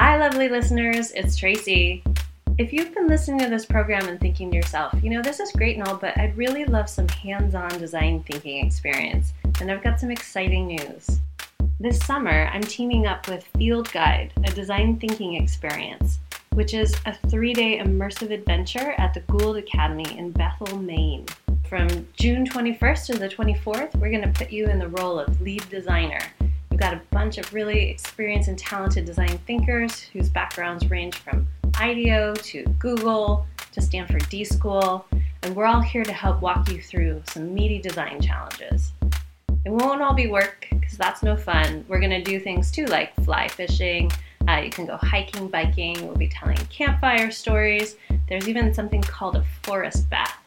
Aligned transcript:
Hi, 0.00 0.16
lovely 0.16 0.48
listeners. 0.48 1.10
It's 1.10 1.36
Tracy. 1.36 2.04
If 2.56 2.72
you've 2.72 2.94
been 2.94 3.08
listening 3.08 3.40
to 3.40 3.48
this 3.48 3.66
program 3.66 4.06
and 4.06 4.20
thinking 4.20 4.48
to 4.48 4.56
yourself, 4.56 4.94
you 5.02 5.10
know, 5.10 5.22
this 5.22 5.40
is 5.40 5.50
great 5.50 5.76
and 5.76 5.88
all, 5.88 5.96
but 5.96 6.16
I'd 6.16 6.36
really 6.36 6.64
love 6.64 6.88
some 6.88 7.08
hands 7.08 7.56
on 7.56 7.68
design 7.80 8.22
thinking 8.22 8.64
experience, 8.64 9.32
and 9.60 9.72
I've 9.72 9.82
got 9.82 9.98
some 9.98 10.12
exciting 10.12 10.68
news. 10.68 11.18
This 11.80 11.98
summer, 11.98 12.48
I'm 12.52 12.62
teaming 12.62 13.08
up 13.08 13.26
with 13.26 13.42
Field 13.58 13.90
Guide, 13.90 14.32
a 14.44 14.52
design 14.52 15.00
thinking 15.00 15.34
experience, 15.34 16.20
which 16.52 16.74
is 16.74 16.94
a 17.04 17.14
three 17.28 17.52
day 17.52 17.80
immersive 17.80 18.30
adventure 18.30 18.94
at 18.98 19.14
the 19.14 19.20
Gould 19.22 19.56
Academy 19.56 20.16
in 20.16 20.30
Bethel, 20.30 20.78
Maine. 20.78 21.26
From 21.68 21.88
June 22.12 22.46
21st 22.46 23.06
to 23.06 23.18
the 23.18 23.28
24th, 23.28 23.96
we're 23.96 24.12
going 24.12 24.22
to 24.22 24.38
put 24.38 24.52
you 24.52 24.68
in 24.68 24.78
the 24.78 24.90
role 24.90 25.18
of 25.18 25.40
lead 25.40 25.68
designer 25.68 26.20
We've 26.78 26.84
got 26.90 26.94
a 26.94 27.02
bunch 27.10 27.38
of 27.38 27.52
really 27.52 27.90
experienced 27.90 28.48
and 28.48 28.56
talented 28.56 29.04
design 29.04 29.36
thinkers 29.48 30.02
whose 30.12 30.28
backgrounds 30.28 30.88
range 30.88 31.16
from 31.16 31.48
IDEO 31.74 32.34
to 32.34 32.62
Google 32.78 33.44
to 33.72 33.82
Stanford 33.82 34.28
D 34.28 34.44
School, 34.44 35.04
and 35.42 35.56
we're 35.56 35.66
all 35.66 35.80
here 35.80 36.04
to 36.04 36.12
help 36.12 36.40
walk 36.40 36.70
you 36.70 36.80
through 36.80 37.20
some 37.30 37.52
meaty 37.52 37.80
design 37.80 38.20
challenges. 38.20 38.92
It 39.64 39.70
won't 39.70 40.02
all 40.02 40.14
be 40.14 40.28
work 40.28 40.68
because 40.70 40.96
that's 40.96 41.24
no 41.24 41.36
fun. 41.36 41.84
We're 41.88 41.98
going 41.98 42.12
to 42.12 42.22
do 42.22 42.38
things 42.38 42.70
too 42.70 42.86
like 42.86 43.12
fly 43.24 43.48
fishing. 43.48 44.12
Uh, 44.46 44.58
you 44.58 44.70
can 44.70 44.86
go 44.86 44.98
hiking, 44.98 45.48
biking. 45.48 46.06
We'll 46.06 46.14
be 46.14 46.28
telling 46.28 46.58
campfire 46.68 47.32
stories. 47.32 47.96
There's 48.28 48.48
even 48.48 48.72
something 48.72 49.02
called 49.02 49.34
a 49.34 49.44
forest 49.64 50.08
bath 50.10 50.37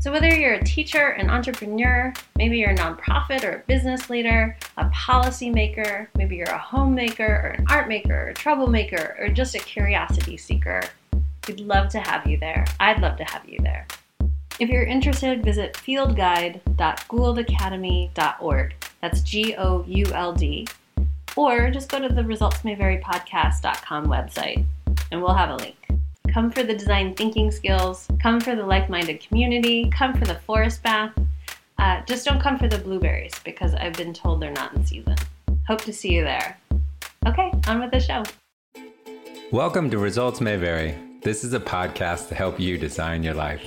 so, 0.00 0.10
whether 0.10 0.34
you're 0.34 0.54
a 0.54 0.64
teacher, 0.64 1.08
an 1.08 1.28
entrepreneur, 1.28 2.14
maybe 2.36 2.56
you're 2.56 2.70
a 2.70 2.76
nonprofit 2.76 3.44
or 3.44 3.56
a 3.56 3.58
business 3.66 4.08
leader, 4.08 4.56
a 4.78 4.86
policymaker, 4.86 6.06
maybe 6.16 6.36
you're 6.36 6.46
a 6.46 6.58
homemaker 6.58 7.26
or 7.26 7.48
an 7.50 7.66
art 7.68 7.86
maker 7.86 8.14
or 8.14 8.28
a 8.28 8.34
troublemaker 8.34 9.14
or 9.20 9.28
just 9.28 9.54
a 9.54 9.58
curiosity 9.58 10.38
seeker, 10.38 10.80
we'd 11.46 11.60
love 11.60 11.90
to 11.90 12.00
have 12.00 12.26
you 12.26 12.38
there. 12.38 12.64
I'd 12.80 13.02
love 13.02 13.18
to 13.18 13.24
have 13.24 13.46
you 13.46 13.58
there. 13.60 13.86
If 14.58 14.70
you're 14.70 14.84
interested, 14.84 15.44
visit 15.44 15.74
fieldguide.gouldacademy.org. 15.74 18.74
That's 19.02 19.20
G 19.20 19.54
O 19.56 19.84
U 19.86 20.06
L 20.14 20.32
D. 20.32 20.66
Or 21.36 21.70
just 21.70 21.90
go 21.90 22.00
to 22.00 22.08
the 22.08 22.22
resultsmayvarypodcast.com 22.22 24.06
website 24.06 24.64
and 25.12 25.22
we'll 25.22 25.34
have 25.34 25.50
a 25.50 25.56
link. 25.56 25.79
Come 26.32 26.52
for 26.52 26.62
the 26.62 26.74
design 26.74 27.16
thinking 27.16 27.50
skills. 27.50 28.06
Come 28.22 28.40
for 28.40 28.54
the 28.54 28.64
like 28.64 28.88
minded 28.88 29.20
community. 29.20 29.90
Come 29.90 30.14
for 30.14 30.24
the 30.24 30.36
forest 30.36 30.80
bath. 30.80 31.12
Uh, 31.76 32.02
just 32.02 32.24
don't 32.24 32.40
come 32.40 32.56
for 32.56 32.68
the 32.68 32.78
blueberries 32.78 33.32
because 33.44 33.74
I've 33.74 33.94
been 33.94 34.14
told 34.14 34.40
they're 34.40 34.52
not 34.52 34.72
in 34.72 34.86
season. 34.86 35.16
Hope 35.66 35.80
to 35.80 35.92
see 35.92 36.12
you 36.12 36.22
there. 36.22 36.56
Okay, 37.26 37.50
on 37.66 37.80
with 37.80 37.90
the 37.90 37.98
show. 37.98 38.22
Welcome 39.50 39.90
to 39.90 39.98
Results 39.98 40.40
May 40.40 40.56
Vary. 40.56 40.94
This 41.22 41.42
is 41.42 41.52
a 41.52 41.58
podcast 41.58 42.28
to 42.28 42.36
help 42.36 42.60
you 42.60 42.78
design 42.78 43.24
your 43.24 43.34
life. 43.34 43.64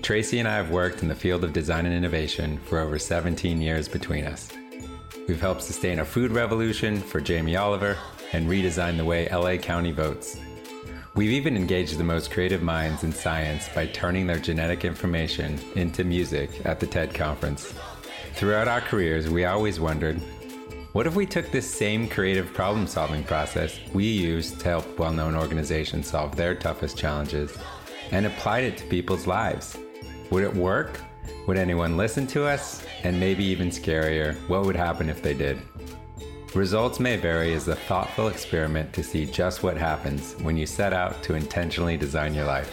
Tracy 0.00 0.38
and 0.38 0.48
I 0.48 0.56
have 0.56 0.70
worked 0.70 1.02
in 1.02 1.08
the 1.08 1.14
field 1.14 1.44
of 1.44 1.52
design 1.52 1.84
and 1.84 1.94
innovation 1.94 2.58
for 2.64 2.78
over 2.78 2.98
17 2.98 3.60
years 3.60 3.86
between 3.86 4.24
us. 4.24 4.50
We've 5.28 5.42
helped 5.42 5.62
sustain 5.62 5.98
a 5.98 6.06
food 6.06 6.32
revolution 6.32 7.02
for 7.02 7.20
Jamie 7.20 7.56
Oliver 7.56 7.98
and 8.32 8.48
redesign 8.48 8.96
the 8.96 9.04
way 9.04 9.28
LA 9.30 9.58
County 9.58 9.92
votes 9.92 10.38
We've 11.14 11.32
even 11.32 11.58
engaged 11.58 11.98
the 11.98 12.04
most 12.04 12.30
creative 12.30 12.62
minds 12.62 13.04
in 13.04 13.12
science 13.12 13.68
by 13.74 13.84
turning 13.88 14.26
their 14.26 14.38
genetic 14.38 14.86
information 14.86 15.60
into 15.74 16.04
music 16.04 16.64
at 16.64 16.80
the 16.80 16.86
TED 16.86 17.12
Conference. 17.12 17.74
Throughout 18.32 18.66
our 18.66 18.80
careers, 18.80 19.28
we 19.28 19.44
always 19.44 19.78
wondered 19.78 20.22
what 20.92 21.06
if 21.06 21.14
we 21.14 21.26
took 21.26 21.50
this 21.50 21.70
same 21.70 22.08
creative 22.08 22.54
problem 22.54 22.86
solving 22.86 23.24
process 23.24 23.78
we 23.92 24.06
use 24.06 24.52
to 24.52 24.64
help 24.64 24.98
well 24.98 25.12
known 25.12 25.36
organizations 25.36 26.06
solve 26.06 26.34
their 26.34 26.54
toughest 26.54 26.96
challenges 26.96 27.58
and 28.10 28.24
applied 28.24 28.64
it 28.64 28.78
to 28.78 28.86
people's 28.86 29.26
lives? 29.26 29.76
Would 30.30 30.44
it 30.44 30.54
work? 30.54 30.98
Would 31.46 31.58
anyone 31.58 31.98
listen 31.98 32.26
to 32.28 32.46
us? 32.46 32.86
And 33.02 33.20
maybe 33.20 33.44
even 33.44 33.68
scarier, 33.68 34.34
what 34.48 34.64
would 34.64 34.76
happen 34.76 35.10
if 35.10 35.20
they 35.20 35.34
did? 35.34 35.60
Results 36.54 37.00
May 37.00 37.16
Vary 37.16 37.54
is 37.54 37.68
a 37.68 37.74
thoughtful 37.74 38.28
experiment 38.28 38.92
to 38.92 39.02
see 39.02 39.24
just 39.24 39.62
what 39.62 39.78
happens 39.78 40.34
when 40.42 40.54
you 40.54 40.66
set 40.66 40.92
out 40.92 41.22
to 41.22 41.34
intentionally 41.34 41.96
design 41.96 42.34
your 42.34 42.44
life. 42.44 42.70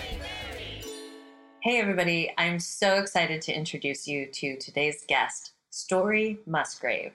Hey, 1.62 1.79
everybody, 1.79 2.34
I'm 2.38 2.59
so 2.59 2.95
excited 2.95 3.41
to 3.44 3.56
introduce 3.56 4.06
you 4.06 4.25
to 4.34 4.57
today's 4.57 5.06
guest, 5.07 5.53
Story 5.69 6.40
Musgrave. 6.45 7.13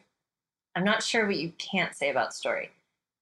I'm 0.75 0.84
not 0.84 1.02
sure 1.02 1.26
what 1.26 1.36
you 1.36 1.52
can't 1.58 1.94
say 1.94 2.08
about 2.08 2.32
Story. 2.32 2.70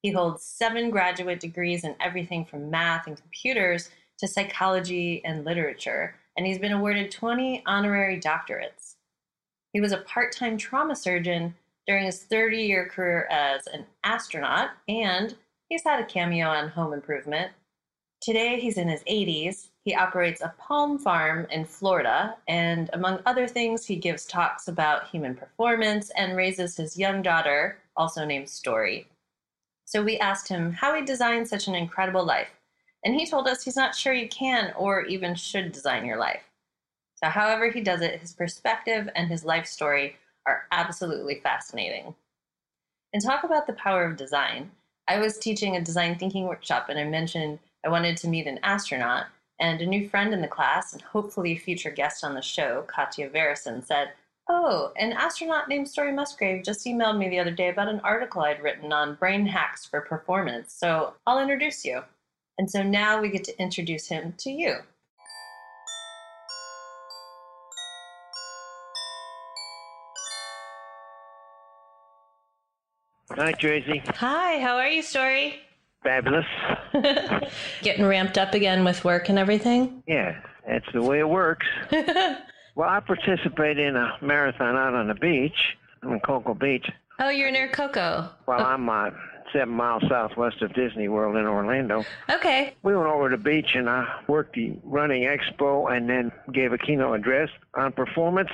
He 0.03 0.12
holds 0.12 0.44
seven 0.44 0.91
graduate 0.91 1.41
degrees 1.41 1.82
in 1.82 1.97
everything 2.00 2.44
from 2.44 2.70
math 2.70 3.09
and 3.09 3.16
computers 3.16 3.91
to 4.19 4.28
psychology 4.28 5.20
and 5.24 5.44
literature, 5.44 6.14
and 6.36 6.47
he's 6.47 6.60
been 6.60 6.70
awarded 6.70 7.10
20 7.10 7.64
honorary 7.66 8.20
doctorates. 8.20 8.94
He 9.72 9.80
was 9.80 9.91
a 9.91 9.98
part 9.98 10.30
time 10.30 10.56
trauma 10.56 10.94
surgeon 10.94 11.56
during 11.87 12.06
his 12.06 12.22
30 12.25 12.59
year 12.59 12.88
career 12.88 13.26
as 13.31 13.66
an 13.66 13.87
astronaut, 14.04 14.70
and 14.88 15.34
he's 15.69 15.84
had 15.84 16.00
a 16.00 16.06
cameo 16.06 16.48
on 16.48 16.69
Home 16.69 16.93
Improvement. 16.93 17.50
Today, 18.20 18.60
he's 18.60 18.78
in 18.78 18.88
his 18.88 19.03
80s. 19.04 19.69
He 19.84 19.94
operates 19.94 20.41
a 20.41 20.54
palm 20.59 20.97
farm 20.97 21.47
in 21.50 21.65
Florida, 21.65 22.37
and 22.47 22.88
among 22.92 23.19
other 23.26 23.48
things, 23.48 23.84
he 23.84 23.97
gives 23.97 24.26
talks 24.26 24.69
about 24.69 25.09
human 25.09 25.34
performance 25.34 26.10
and 26.10 26.37
raises 26.37 26.76
his 26.76 26.97
young 26.97 27.21
daughter, 27.21 27.78
also 27.97 28.25
named 28.25 28.48
Story. 28.48 29.09
So 29.84 30.04
we 30.04 30.19
asked 30.19 30.48
him 30.48 30.72
how 30.72 30.94
he 30.94 31.04
designed 31.04 31.48
such 31.48 31.66
an 31.66 31.75
incredible 31.75 32.25
life, 32.25 32.50
and 33.04 33.12
he 33.12 33.26
told 33.26 33.48
us 33.48 33.65
he's 33.65 33.76
not 33.76 33.97
sure 33.97 34.12
you 34.12 34.28
can 34.28 34.72
or 34.76 35.03
even 35.03 35.34
should 35.34 35.72
design 35.72 36.04
your 36.04 36.16
life. 36.16 36.44
So, 37.16 37.28
however, 37.28 37.71
he 37.71 37.81
does 37.81 38.03
it, 38.03 38.21
his 38.21 38.32
perspective 38.32 39.09
and 39.16 39.28
his 39.28 39.44
life 39.44 39.66
story 39.66 40.16
are 40.47 40.66
absolutely 40.72 41.41
fascinating. 41.42 42.14
And 43.12 43.22
talk 43.22 43.44
about 43.44 43.66
the 43.66 43.75
power 43.75 44.04
of 44.04 44.16
design. 44.16 44.70
I 45.08 45.19
was 45.19 45.38
teaching 45.38 45.76
a 45.76 45.80
design 45.80 46.19
thinking 46.19 46.44
workshop 46.44 46.88
and 46.88 46.98
I 46.98 47.04
mentioned 47.04 47.58
I 47.84 47.88
wanted 47.88 48.16
to 48.19 48.28
meet 48.28 48.47
an 48.47 48.60
astronaut, 48.62 49.26
and 49.58 49.80
a 49.80 49.86
new 49.86 50.08
friend 50.08 50.32
in 50.32 50.41
the 50.41 50.48
class, 50.48 50.92
and 50.92 51.03
hopefully 51.03 51.53
a 51.53 51.56
future 51.56 51.91
guest 51.91 52.25
on 52.25 52.34
the 52.34 52.42
show, 52.42 52.84
Katya 52.86 53.28
Verison, 53.30 53.84
said, 53.84 54.12
Oh, 54.48 54.92
an 54.97 55.12
astronaut 55.12 55.69
named 55.69 55.88
Story 55.88 56.12
Musgrave 56.12 56.64
just 56.64 56.84
emailed 56.84 57.19
me 57.19 57.28
the 57.28 57.38
other 57.38 57.53
day 57.53 57.69
about 57.69 57.88
an 57.88 58.00
article 58.00 58.42
I'd 58.42 58.62
written 58.62 58.92
on 58.92 59.14
brain 59.14 59.47
hacks 59.47 59.86
for 59.86 60.00
performance, 60.00 60.72
so 60.72 61.14
I'll 61.26 61.41
introduce 61.41 61.84
you. 61.84 62.03
And 62.59 62.70
so 62.70 62.82
now 62.82 63.20
we 63.20 63.30
get 63.30 63.44
to 63.44 63.62
introduce 63.62 64.09
him 64.09 64.34
to 64.38 64.50
you. 64.50 64.78
Hi, 73.37 73.53
Tracy. 73.53 74.03
Hi, 74.16 74.60
how 74.60 74.76
are 74.76 74.88
you, 74.88 75.00
Story? 75.00 75.59
Fabulous. 76.03 76.44
Getting 77.82 78.04
ramped 78.04 78.37
up 78.37 78.53
again 78.53 78.84
with 78.84 79.04
work 79.04 79.31
and 79.31 79.38
everything? 79.38 80.03
Yeah, 80.06 80.38
that's 80.69 80.84
the 80.93 81.00
way 81.03 81.20
it 81.20 81.28
works. 81.28 81.66
well, 82.75 82.91
I 82.91 83.00
participate 83.00 83.78
in 83.78 83.97
a 83.97 84.19
marathon 84.21 84.76
out 84.76 84.94
on 84.94 85.09
the 85.09 85.15
beach. 85.15 85.76
I'm 86.03 86.12
in 86.12 86.21
Cocoa 86.21 86.53
Beach. 86.53 86.87
Oh, 87.21 87.31
you're 87.31 87.50
near 87.50 87.69
Cocoa. 87.69 88.31
Well, 88.47 88.60
oh. 88.60 88.65
I'm 88.65 88.88
uh, 88.91 89.10
seven 89.53 89.75
miles 89.75 90.03
southwest 90.10 90.60
of 90.60 90.75
Disney 90.75 91.09
World 91.09 91.37
in 91.37 91.47
Orlando. 91.47 92.04
Okay. 92.28 92.75
We 92.82 92.94
went 92.94 93.09
over 93.09 93.31
to 93.31 93.37
the 93.38 93.42
beach 93.42 93.75
and 93.75 93.88
I 93.88 94.21
worked 94.28 94.56
the 94.56 94.76
running 94.82 95.22
expo 95.22 95.91
and 95.91 96.09
then 96.09 96.32
gave 96.53 96.75
a 96.75 96.78
keynote 96.78 97.21
address 97.21 97.48
on 97.75 97.92
performance 97.92 98.50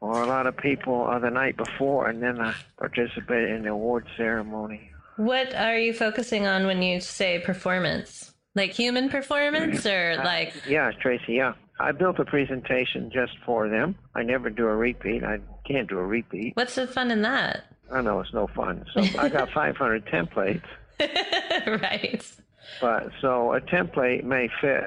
or 0.00 0.22
a 0.22 0.26
lot 0.26 0.46
of 0.46 0.56
people 0.56 1.06
uh, 1.06 1.18
the 1.18 1.30
night 1.30 1.56
before, 1.56 2.08
and 2.08 2.22
then 2.22 2.40
I 2.40 2.54
participated 2.78 3.50
in 3.50 3.62
the 3.62 3.70
award 3.70 4.06
ceremony. 4.16 4.90
What 5.16 5.54
are 5.54 5.78
you 5.78 5.92
focusing 5.92 6.46
on 6.46 6.66
when 6.66 6.82
you 6.82 7.00
say 7.00 7.38
performance? 7.38 8.32
Like 8.54 8.72
human 8.72 9.08
performance, 9.08 9.86
or 9.86 10.16
like? 10.24 10.48
Uh, 10.48 10.60
yeah, 10.68 10.90
Tracy. 11.00 11.34
Yeah, 11.34 11.54
I 11.80 11.92
built 11.92 12.18
a 12.18 12.24
presentation 12.24 13.10
just 13.12 13.32
for 13.44 13.68
them. 13.68 13.96
I 14.14 14.22
never 14.22 14.50
do 14.50 14.66
a 14.66 14.76
repeat. 14.76 15.24
I 15.24 15.38
can't 15.66 15.88
do 15.88 15.98
a 15.98 16.04
repeat. 16.04 16.56
What's 16.56 16.74
the 16.74 16.86
fun 16.86 17.10
in 17.10 17.22
that? 17.22 17.64
I 17.92 18.00
know 18.00 18.20
it's 18.20 18.32
no 18.32 18.46
fun. 18.48 18.84
So 18.94 19.02
I 19.18 19.28
got 19.28 19.50
500 19.54 20.06
templates. 20.06 20.62
right. 21.00 22.24
But 22.80 23.10
so 23.20 23.52
a 23.52 23.60
template 23.60 24.24
may 24.24 24.48
fit 24.60 24.84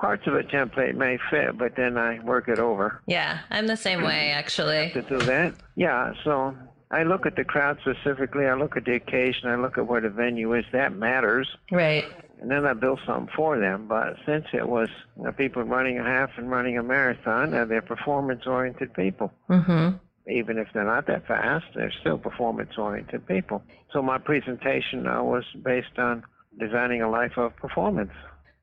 parts 0.00 0.26
of 0.26 0.34
a 0.34 0.42
template 0.42 0.94
may 0.94 1.18
fit, 1.30 1.58
but 1.58 1.76
then 1.76 1.98
I 1.98 2.18
work 2.20 2.48
it 2.48 2.58
over. 2.58 3.02
Yeah, 3.06 3.40
I'm 3.50 3.66
the 3.66 3.76
same 3.76 4.02
way 4.02 4.30
actually. 4.30 4.90
To 4.92 5.02
do 5.02 5.18
that? 5.18 5.54
Yeah, 5.76 6.12
so 6.24 6.56
I 6.90 7.04
look 7.04 7.26
at 7.26 7.36
the 7.36 7.44
crowd 7.44 7.78
specifically, 7.82 8.46
I 8.46 8.54
look 8.54 8.76
at 8.76 8.84
the 8.84 8.94
occasion, 8.94 9.48
I 9.48 9.56
look 9.56 9.78
at 9.78 9.86
where 9.86 10.00
the 10.00 10.08
venue 10.08 10.54
is, 10.54 10.64
that 10.72 10.94
matters. 10.94 11.48
Right. 11.70 12.04
And 12.40 12.50
then 12.50 12.64
I 12.64 12.72
build 12.72 13.00
something 13.06 13.32
for 13.36 13.60
them. 13.60 13.86
But 13.86 14.16
since 14.24 14.46
it 14.54 14.66
was 14.66 14.88
you 15.16 15.24
know, 15.24 15.32
people 15.32 15.62
running 15.62 15.98
a 15.98 16.04
half 16.04 16.30
and 16.38 16.50
running 16.50 16.78
a 16.78 16.82
marathon, 16.82 17.52
uh, 17.52 17.66
they're 17.66 17.82
performance 17.82 18.46
oriented 18.46 18.94
people. 18.94 19.30
Mm-hmm. 19.50 19.96
Even 20.32 20.58
if 20.58 20.68
they're 20.72 20.84
not 20.84 21.06
that 21.06 21.26
fast, 21.26 21.66
they're 21.74 21.92
still 22.00 22.16
performance 22.16 22.70
oriented 22.78 23.26
people. 23.26 23.62
So 23.92 24.00
my 24.00 24.16
presentation 24.16 25.06
uh, 25.06 25.22
was 25.22 25.44
based 25.62 25.98
on 25.98 26.24
designing 26.58 27.02
a 27.02 27.10
life 27.10 27.36
of 27.36 27.54
performance. 27.56 28.12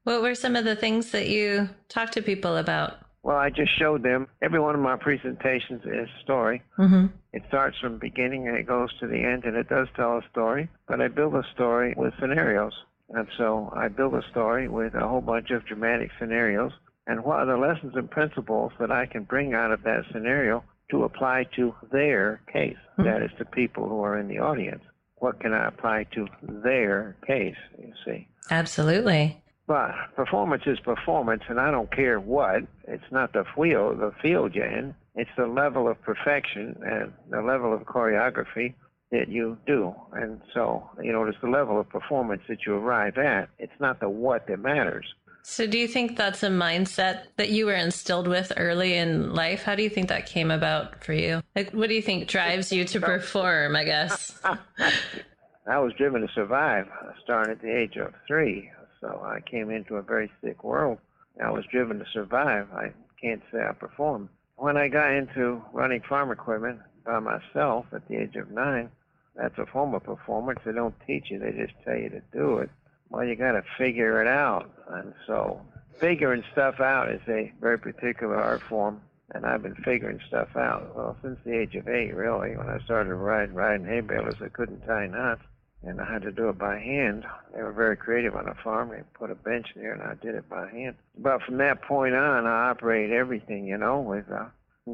What 0.08 0.22
were 0.22 0.36
some 0.36 0.56
of 0.56 0.64
the 0.64 0.78
things 0.78 1.12
that 1.12 1.28
you 1.28 1.68
talked 1.90 2.14
to 2.14 2.22
people 2.22 2.56
about? 2.56 2.94
Well, 3.24 3.36
I 3.36 3.50
just 3.50 3.78
showed 3.78 4.04
them. 4.04 4.28
Every 4.42 4.58
one 4.58 4.74
of 4.74 4.80
my 4.80 4.96
presentations 4.96 5.82
is 5.84 6.08
a 6.08 6.24
story. 6.24 6.62
Mm-hmm. 6.78 7.08
It 7.34 7.44
starts 7.50 7.78
from 7.82 8.00
beginning 8.00 8.48
and 8.48 8.56
it 8.56 8.66
goes 8.66 8.88
to 9.02 9.08
the 9.08 9.18
end, 9.22 9.44
and 9.44 9.58
it 9.58 9.68
does 9.68 9.90
tell 9.98 10.18
a 10.18 10.22
story. 10.32 10.70
But 10.88 11.02
I 11.02 11.10
build 11.10 11.36
a 11.36 11.44
story 11.54 11.94
with 11.98 12.14
scenarios. 12.22 12.72
And 13.10 13.28
so 13.38 13.70
I 13.76 13.90
build 13.90 14.14
a 14.14 14.22
story 14.32 14.70
with 14.70 14.96
a 14.96 15.06
whole 15.06 15.20
bunch 15.20 15.52
of 15.52 15.66
dramatic 15.66 16.12
scenarios. 16.18 16.72
And 17.06 17.26
what 17.26 17.40
are 17.40 17.46
the 17.46 17.58
lessons 17.58 17.92
and 17.98 18.10
principles 18.10 18.72
that 18.80 18.92
I 18.92 19.08
can 19.08 19.24
bring 19.26 19.54
out 19.56 19.74
of 19.74 19.84
that 19.84 20.06
scenario 20.14 20.64
to 20.90 21.04
apply 21.04 21.48
to 21.58 21.76
their 21.92 22.40
case? 22.54 22.78
Mhm. 22.98 23.04
That 23.04 23.24
is, 23.24 23.32
the 23.38 23.44
people 23.44 23.90
who 23.90 24.02
are 24.04 24.18
in 24.18 24.30
the 24.30 24.40
audience. 24.40 24.86
What 25.16 25.42
can 25.42 25.52
I 25.52 25.68
apply 25.68 26.06
to 26.14 26.30
their 26.44 27.18
case, 27.28 27.58
you 27.78 27.92
see? 28.06 28.30
Absolutely. 28.50 29.42
But 29.68 29.92
performance 30.16 30.64
is 30.66 30.80
performance, 30.80 31.44
and 31.50 31.60
I 31.60 31.72
don't 31.72 31.92
care 31.92 32.20
what. 32.22 32.64
It's 32.88 33.12
not 33.12 33.34
the 33.34 33.44
field, 33.54 34.00
the 34.00 34.14
field 34.22 34.56
you're 34.56 34.66
in. 34.66 34.96
It's 35.16 35.30
the 35.38 35.48
level 35.48 35.90
of 35.90 36.02
perfection 36.02 36.78
and 36.86 37.12
the 37.30 37.42
level 37.42 37.74
of 37.74 37.82
choreography 37.82 38.76
that 39.12 39.28
you 39.28 39.58
do. 39.68 39.94
And 40.14 40.42
so, 40.54 40.90
you 41.04 41.12
know, 41.12 41.26
it's 41.26 41.38
the 41.42 41.50
level 41.50 41.80
of 41.80 41.90
performance 41.90 42.44
that 42.48 42.60
you 42.66 42.76
arrive 42.76 43.18
at. 43.18 43.50
It's 43.60 43.80
not 43.80 44.00
the 44.00 44.10
what 44.10 44.48
that 44.48 44.60
matters. 44.60 45.06
So, 45.44 45.66
do 45.66 45.78
you 45.78 45.88
think 45.88 46.18
that's 46.18 46.44
a 46.44 46.50
mindset 46.50 47.24
that 47.38 47.50
you 47.50 47.68
were 47.68 47.74
instilled 47.74 48.28
with 48.28 48.52
early 48.58 48.96
in 48.96 49.34
life? 49.34 49.64
How 49.64 49.76
do 49.76 49.84
you 49.84 49.90
think 49.90 50.10
that 50.10 50.26
came 50.26 50.52
about 50.52 51.04
for 51.04 51.14
you? 51.14 51.42
Like, 51.56 51.72
what 51.72 51.88
do 51.88 51.96
you 51.96 52.02
think 52.02 52.28
drives 52.28 52.72
you 52.72 52.84
to 52.84 53.00
perform? 53.00 53.76
I 53.76 53.86
guess. 53.86 54.38
I 55.68 55.80
was 55.80 55.94
driven 55.98 56.22
to 56.22 56.28
survive, 56.34 56.88
starting 57.24 57.52
at 57.52 57.62
the 57.62 57.74
age 57.74 57.96
of 57.96 58.14
three. 58.28 58.70
So 59.02 59.22
I 59.24 59.42
came 59.42 59.70
into 59.70 59.96
a 59.96 60.02
very 60.02 60.32
sick 60.42 60.64
world. 60.64 61.00
I 61.44 61.52
was 61.52 61.66
driven 61.66 62.00
to 62.00 62.06
survive. 62.12 62.68
I 62.74 62.92
can't 63.22 63.44
say 63.52 63.60
I 63.68 63.74
performed. 63.74 64.30
When 64.56 64.76
I 64.76 64.88
got 64.88 65.12
into 65.12 65.62
running 65.72 66.02
farm 66.02 66.32
equipment 66.32 66.80
by 67.06 67.20
myself 67.20 67.86
at 67.94 68.08
the 68.08 68.16
age 68.16 68.36
of 68.36 68.50
nine, 68.50 68.90
that's 69.36 69.58
a 69.60 69.68
form 69.68 69.94
of 69.94 70.04
performance. 70.04 70.60
They 70.66 70.72
don't 70.72 70.96
teach 71.06 71.30
you, 71.30 71.38
they 71.38 71.52
just 71.52 71.74
tell 71.86 71.96
you 71.96 72.10
to 72.10 72.22
do 72.34 72.58
it. 72.58 72.72
Well, 73.10 73.24
you 73.24 73.36
got 73.36 73.52
to 73.52 73.64
figure 73.78 74.20
it 74.22 74.28
out. 74.28 74.70
And 74.90 75.14
so 75.28 75.62
figuring 76.00 76.44
stuff 76.52 76.80
out 76.80 77.10
is 77.10 77.22
a 77.28 77.54
very 77.62 77.78
particular 77.78 78.36
art 78.36 78.64
form. 78.64 79.02
And 79.32 79.46
I've 79.46 79.62
been 79.62 79.76
figuring 79.76 80.22
stuff 80.28 80.56
out, 80.56 80.96
well, 80.96 81.18
since 81.22 81.38
the 81.46 81.54
age 81.54 81.76
of 81.76 81.88
eight, 81.88 82.16
really. 82.16 82.56
When 82.56 82.70
I 82.70 82.80
started 82.80 83.14
riding, 83.14 83.54
riding 83.54 83.86
hay 83.86 84.00
balers, 84.00 84.42
I 84.42 84.48
couldn't 84.48 84.86
tie 84.88 85.08
knots 85.08 85.42
and 85.84 86.02
I 86.02 86.12
had 86.12 86.24
to 86.24 86.32
do 86.32 86.50
it 86.50 86.58
by 86.58 86.80
hand. 86.80 87.26
They 87.56 87.62
were 87.62 87.72
very 87.72 87.96
creative 87.96 88.36
on 88.36 88.46
the 88.46 88.56
farm. 88.64 88.90
They 88.90 89.04
put 89.14 89.32
a 89.32 89.36
bench 89.36 89.68
there, 89.76 89.94
and 89.94 90.02
I 90.02 90.16
did 90.16 90.36
it 90.36 90.50
by 90.50 90.70
hand. 90.70 90.96
But 91.18 91.44
from 91.44 91.58
that 91.58 91.82
point 91.82 92.16
on, 92.16 92.46
I 92.46 92.70
operated 92.70 93.14
everything, 93.14 93.66
you 93.66 93.78
know, 93.78 94.02
with 94.02 94.26
uh, 94.32 94.46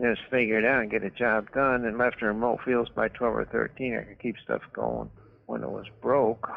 just 0.02 0.22
figure 0.30 0.60
it 0.60 0.66
out 0.66 0.82
and 0.82 0.92
get 0.92 1.04
a 1.04 1.10
job 1.10 1.52
done. 1.54 1.86
And 1.86 1.98
left 1.98 2.22
in 2.22 2.28
remote 2.28 2.60
fields 2.66 2.90
by 2.94 3.08
12 3.08 3.36
or 3.36 3.46
13, 3.46 3.98
I 3.98 4.04
could 4.04 4.20
keep 4.20 4.36
stuff 4.44 4.62
going 4.74 5.10
when 5.46 5.64
it 5.64 5.70
was 5.70 5.86
broke. 6.02 6.50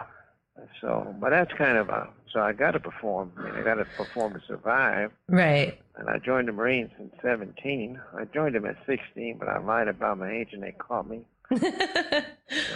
So, 0.81 1.14
but 1.20 1.31
that's 1.31 1.52
kind 1.52 1.76
of 1.79 1.88
a. 1.90 2.08
So 2.32 2.40
I 2.40 2.52
got 2.52 2.72
to 2.72 2.81
perform. 2.81 3.32
I 3.38 3.43
mean, 3.43 3.55
I 3.55 3.62
got 3.62 3.75
to 3.75 3.87
perform 3.96 4.34
to 4.34 4.40
survive. 4.46 5.12
Right. 5.29 5.79
And 5.96 6.08
I 6.11 6.19
joined 6.19 6.49
the 6.49 6.52
Marines 6.52 6.90
in 6.99 7.11
17. 7.22 8.00
I 8.19 8.25
joined 8.25 8.55
them 8.55 8.67
at 8.67 8.76
16, 8.87 9.38
but 9.38 9.49
I 9.49 9.58
lied 9.58 9.88
about 9.88 10.19
my 10.19 10.31
age, 10.31 10.49
and 10.52 10.62
they 10.62 10.72
caught 10.72 11.08
me. 11.08 11.20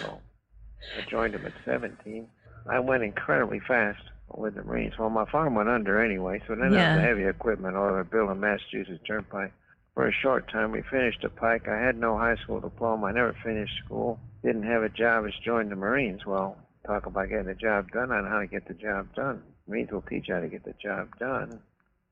So 0.01 0.19
I 0.97 1.09
joined 1.09 1.33
them 1.33 1.45
at 1.45 1.53
17. 1.65 2.27
I 2.69 2.79
went 2.79 3.03
incredibly 3.03 3.59
fast 3.59 4.01
with 4.35 4.55
the 4.55 4.63
Marines. 4.63 4.97
Well, 4.97 5.09
my 5.09 5.25
farm 5.25 5.55
went 5.55 5.69
under 5.69 6.01
anyway, 6.03 6.41
so 6.47 6.55
then 6.55 6.73
I 6.73 6.77
Yeah. 6.77 6.93
was 6.93 7.01
the 7.01 7.07
heavy 7.07 7.25
equipment 7.25 7.75
over 7.75 8.03
building 8.03 8.39
Massachusetts 8.39 9.03
Turnpike. 9.05 9.51
For 9.93 10.07
a 10.07 10.11
short 10.13 10.47
time, 10.49 10.71
we 10.71 10.81
finished 10.83 11.21
the 11.21 11.29
pike. 11.29 11.67
I 11.67 11.77
had 11.77 11.97
no 11.97 12.17
high 12.17 12.35
school 12.37 12.59
diploma. 12.61 13.07
I 13.07 13.11
never 13.11 13.33
finished 13.43 13.77
school. 13.83 14.19
Didn't 14.43 14.63
have 14.63 14.83
a 14.83 14.89
job. 14.89 15.25
Just 15.27 15.43
joined 15.43 15.69
the 15.71 15.75
Marines. 15.75 16.25
Well, 16.25 16.57
talk 16.85 17.05
about 17.05 17.29
getting 17.29 17.47
the 17.47 17.55
job 17.55 17.91
done. 17.91 18.11
I 18.11 18.21
know 18.21 18.29
how 18.29 18.39
to 18.39 18.47
get 18.47 18.67
the 18.67 18.73
job 18.73 19.13
done. 19.15 19.43
Marines 19.67 19.91
will 19.91 20.01
teach 20.03 20.29
you 20.29 20.35
how 20.35 20.39
to 20.41 20.47
get 20.47 20.63
the 20.63 20.73
job 20.81 21.09
done. 21.19 21.59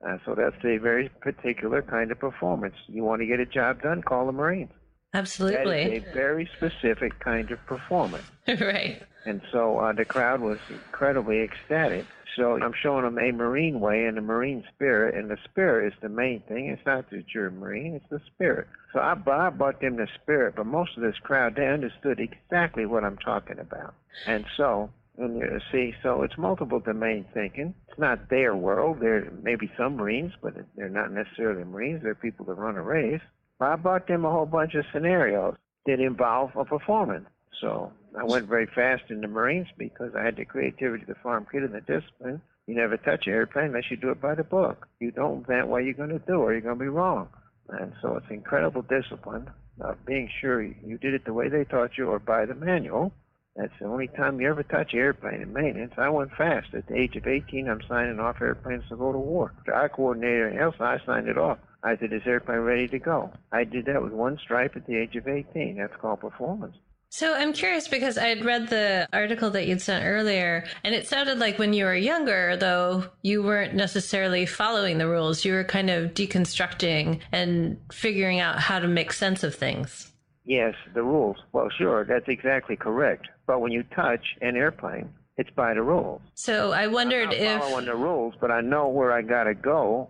Uh, 0.05 0.17
so 0.25 0.35
that's 0.35 0.55
a 0.63 0.77
very 0.77 1.09
particular 1.21 1.81
kind 1.81 2.11
of 2.11 2.19
performance. 2.19 2.75
You 2.87 3.03
want 3.03 3.21
to 3.21 3.25
get 3.25 3.39
a 3.39 3.45
job 3.45 3.81
done, 3.81 4.01
call 4.01 4.25
the 4.25 4.31
Marines. 4.31 4.71
That 5.13 5.19
Absolutely. 5.19 5.81
is 5.81 6.03
a 6.03 6.13
very 6.13 6.49
specific 6.57 7.19
kind 7.19 7.49
of 7.51 7.63
performance. 7.65 8.25
right. 8.47 9.01
And 9.25 9.41
so 9.51 9.79
uh, 9.79 9.93
the 9.93 10.05
crowd 10.05 10.41
was 10.41 10.59
incredibly 10.69 11.41
ecstatic. 11.41 12.05
So 12.35 12.53
I'm 12.61 12.73
showing 12.81 13.03
them 13.03 13.17
a 13.17 13.31
Marine 13.31 13.79
way 13.79 14.05
and 14.05 14.17
a 14.17 14.21
Marine 14.21 14.63
spirit, 14.73 15.15
and 15.15 15.29
the 15.29 15.37
spirit 15.45 15.91
is 15.91 15.99
the 16.01 16.09
main 16.09 16.41
thing. 16.47 16.67
It's 16.67 16.85
not 16.85 17.09
that 17.09 17.25
you're 17.33 17.47
a 17.47 17.51
Marine, 17.51 17.95
it's 17.95 18.09
the 18.09 18.21
spirit. 18.33 18.67
So 18.93 18.99
I, 18.99 19.13
I 19.13 19.49
brought 19.49 19.81
them 19.81 19.97
the 19.97 20.07
spirit, 20.21 20.55
but 20.55 20.65
most 20.65 20.91
of 20.95 21.03
this 21.03 21.17
crowd, 21.23 21.55
they 21.55 21.67
understood 21.67 22.19
exactly 22.19 22.85
what 22.85 23.03
I'm 23.03 23.17
talking 23.17 23.59
about. 23.59 23.95
And 24.27 24.45
so, 24.55 24.89
and 25.17 25.37
you 25.37 25.59
see, 25.71 25.93
so 26.01 26.21
it's 26.21 26.37
multiple 26.37 26.79
domain 26.79 27.25
thinking. 27.33 27.73
It's 27.89 27.99
not 27.99 28.29
their 28.29 28.55
world. 28.55 28.99
There 29.01 29.29
may 29.41 29.55
be 29.55 29.69
some 29.75 29.97
Marines, 29.97 30.31
but 30.41 30.53
they're 30.77 30.87
not 30.87 31.11
necessarily 31.11 31.63
Marines. 31.65 32.03
They're 32.03 32.15
people 32.15 32.45
that 32.45 32.53
run 32.53 32.77
a 32.77 32.83
race. 32.83 33.21
I 33.59 33.75
brought 33.75 34.07
them 34.07 34.25
a 34.25 34.31
whole 34.31 34.45
bunch 34.45 34.75
of 34.75 34.85
scenarios 34.93 35.55
that 35.85 35.99
involve 35.99 36.51
a 36.55 36.65
performance. 36.65 37.27
So 37.61 37.91
I 38.17 38.23
went 38.23 38.47
very 38.47 38.67
fast 38.67 39.03
in 39.09 39.21
the 39.21 39.27
Marines 39.27 39.67
because 39.77 40.11
I 40.15 40.23
had 40.23 40.37
the 40.37 40.45
creativity, 40.45 41.03
the 41.05 41.15
farm 41.15 41.45
kid, 41.51 41.63
and 41.63 41.73
the 41.73 41.81
discipline. 41.81 42.41
You 42.67 42.75
never 42.75 42.97
touch 42.97 43.27
an 43.27 43.33
airplane 43.33 43.65
unless 43.65 43.89
you 43.89 43.97
do 43.97 44.11
it 44.11 44.21
by 44.21 44.35
the 44.35 44.43
book. 44.43 44.87
You 44.99 45.11
don't 45.11 45.39
invent 45.39 45.67
what 45.67 45.83
you're 45.83 45.93
going 45.93 46.09
to 46.09 46.19
do 46.19 46.35
or 46.35 46.53
you're 46.53 46.61
going 46.61 46.77
to 46.77 46.83
be 46.83 46.89
wrong. 46.89 47.29
And 47.69 47.93
so 48.01 48.15
it's 48.15 48.29
incredible 48.29 48.83
discipline 48.83 49.49
of 49.81 50.05
being 50.05 50.29
sure 50.41 50.61
you 50.61 50.97
did 50.97 51.13
it 51.13 51.25
the 51.25 51.33
way 51.33 51.49
they 51.49 51.63
taught 51.63 51.97
you 51.97 52.07
or 52.07 52.19
by 52.19 52.45
the 52.45 52.55
manual. 52.55 53.11
That's 53.55 53.73
the 53.79 53.87
only 53.87 54.07
time 54.07 54.39
you 54.39 54.49
ever 54.49 54.63
touch 54.63 54.93
an 54.93 54.99
airplane 54.99 55.41
in 55.41 55.51
maintenance. 55.51 55.93
I 55.97 56.09
went 56.09 56.31
fast. 56.37 56.67
At 56.73 56.87
the 56.87 56.95
age 56.95 57.15
of 57.15 57.27
18, 57.27 57.67
I'm 57.67 57.81
signing 57.89 58.19
off 58.19 58.41
airplanes 58.41 58.83
to 58.89 58.95
go 58.95 59.11
to 59.11 59.17
war. 59.17 59.53
The 59.65 59.75
I 59.75 59.87
coordinated 59.87 60.39
everything 60.39 60.61
else. 60.61 60.75
I 60.79 60.97
signed 61.05 61.27
it 61.27 61.37
off. 61.37 61.57
I 61.83 61.97
said, 61.97 62.11
is 62.11 62.21
airplane 62.25 62.59
ready 62.59 62.87
to 62.89 62.99
go? 62.99 63.31
I 63.51 63.63
did 63.63 63.85
that 63.85 64.01
with 64.01 64.11
one 64.11 64.37
stripe 64.43 64.75
at 64.75 64.85
the 64.85 64.97
age 64.97 65.15
of 65.15 65.27
18. 65.27 65.77
That's 65.77 65.95
called 66.01 66.19
performance. 66.19 66.75
So 67.11 67.33
I'm 67.33 67.53
curious 67.53 67.87
because 67.87 68.19
I'd 68.19 68.45
read 68.45 68.69
the 68.69 69.07
article 69.11 69.49
that 69.51 69.65
you'd 69.65 69.81
sent 69.81 70.05
earlier, 70.05 70.67
and 70.83 70.93
it 70.93 71.07
sounded 71.07 71.39
like 71.39 71.57
when 71.57 71.73
you 71.73 71.85
were 71.85 71.95
younger, 71.95 72.55
though, 72.55 73.05
you 73.23 73.41
weren't 73.41 73.73
necessarily 73.73 74.45
following 74.45 74.99
the 74.99 75.07
rules. 75.07 75.43
You 75.43 75.53
were 75.53 75.63
kind 75.63 75.89
of 75.89 76.13
deconstructing 76.13 77.19
and 77.31 77.79
figuring 77.91 78.39
out 78.39 78.59
how 78.59 78.77
to 78.77 78.87
make 78.87 79.11
sense 79.11 79.43
of 79.43 79.55
things. 79.55 80.11
Yes, 80.45 80.75
the 80.93 81.01
rules. 81.01 81.37
Well, 81.51 81.69
sure, 81.75 82.05
that's 82.05 82.27
exactly 82.27 82.75
correct. 82.75 83.27
But 83.47 83.61
when 83.61 83.71
you 83.71 83.83
touch 83.95 84.23
an 84.41 84.55
airplane, 84.55 85.09
it's 85.37 85.49
by 85.51 85.73
the 85.73 85.81
rules. 85.81 86.21
So 86.35 86.73
I 86.73 86.87
wondered 86.87 87.33
if 87.33 87.39
I'm 87.39 87.57
if. 87.57 87.61
following 87.63 87.85
the 87.85 87.95
rules, 87.95 88.35
but 88.39 88.51
I 88.51 88.61
know 88.61 88.87
where 88.87 89.11
I 89.11 89.23
got 89.23 89.45
to 89.45 89.55
go, 89.55 90.09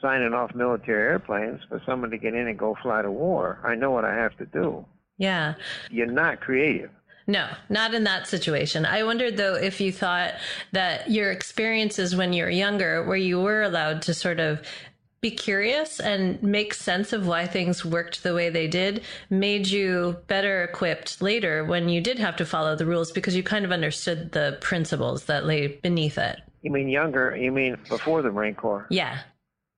signing 0.00 0.34
off 0.34 0.54
military 0.54 1.02
airplanes 1.02 1.60
for 1.68 1.80
someone 1.86 2.10
to 2.10 2.18
get 2.18 2.34
in 2.34 2.46
and 2.48 2.58
go 2.58 2.76
fly 2.82 3.02
to 3.02 3.10
war. 3.10 3.58
I 3.64 3.74
know 3.74 3.90
what 3.90 4.04
I 4.04 4.14
have 4.14 4.36
to 4.38 4.46
do. 4.46 4.84
Yeah. 5.18 5.54
You're 5.90 6.06
not 6.06 6.40
creative. 6.40 6.90
No, 7.26 7.48
not 7.68 7.94
in 7.94 8.04
that 8.04 8.26
situation. 8.26 8.84
I 8.84 9.04
wondered 9.04 9.36
though 9.36 9.54
if 9.54 9.80
you 9.80 9.92
thought 9.92 10.34
that 10.72 11.10
your 11.10 11.30
experiences 11.30 12.16
when 12.16 12.32
you 12.32 12.44
were 12.44 12.50
younger, 12.50 13.04
where 13.04 13.16
you 13.16 13.40
were 13.40 13.62
allowed 13.62 14.02
to 14.02 14.14
sort 14.14 14.40
of 14.40 14.62
be 15.20 15.30
curious 15.30 16.00
and 16.00 16.42
make 16.42 16.72
sense 16.72 17.12
of 17.12 17.26
why 17.26 17.46
things 17.46 17.84
worked 17.84 18.22
the 18.22 18.34
way 18.34 18.48
they 18.48 18.66
did, 18.66 19.02
made 19.28 19.68
you 19.68 20.16
better 20.26 20.64
equipped 20.64 21.20
later 21.20 21.64
when 21.64 21.88
you 21.88 22.00
did 22.00 22.18
have 22.18 22.36
to 22.36 22.46
follow 22.46 22.74
the 22.74 22.86
rules 22.86 23.12
because 23.12 23.36
you 23.36 23.42
kind 23.42 23.64
of 23.64 23.70
understood 23.70 24.32
the 24.32 24.56
principles 24.62 25.26
that 25.26 25.44
lay 25.44 25.66
beneath 25.66 26.16
it. 26.16 26.40
You 26.62 26.70
mean 26.70 26.88
younger? 26.88 27.36
You 27.36 27.52
mean 27.52 27.76
before 27.88 28.22
the 28.22 28.30
Marine 28.30 28.54
Corps? 28.54 28.86
Yeah, 28.90 29.18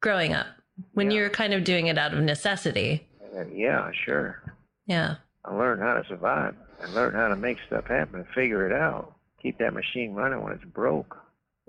growing 0.03 0.35
up, 0.35 0.47
when 0.93 1.11
Yeah. 1.11 1.17
you're 1.21 1.31
kind 1.31 1.55
of 1.55 1.65
doing 1.65 1.87
it 1.87 1.97
out 1.97 2.13
of 2.13 2.21
necessity. 2.21 3.09
Yeah, 3.55 3.91
sure. 4.05 4.43
Yeah. 4.87 5.15
I 5.45 5.55
learned 5.55 5.81
how 5.81 5.95
to 5.95 6.05
survive. 6.07 6.55
I 6.83 6.87
learned 6.93 7.17
how 7.17 7.29
to 7.29 7.37
make 7.37 7.59
stuff 7.67 7.87
happen 7.87 8.21
and 8.21 8.29
figure 8.35 8.67
it 8.67 8.73
out. 8.73 9.15
Keep 9.41 9.59
that 9.59 9.73
machine 9.73 10.13
running 10.13 10.43
when 10.43 10.53
it's 10.53 10.65
broke. 10.65 11.17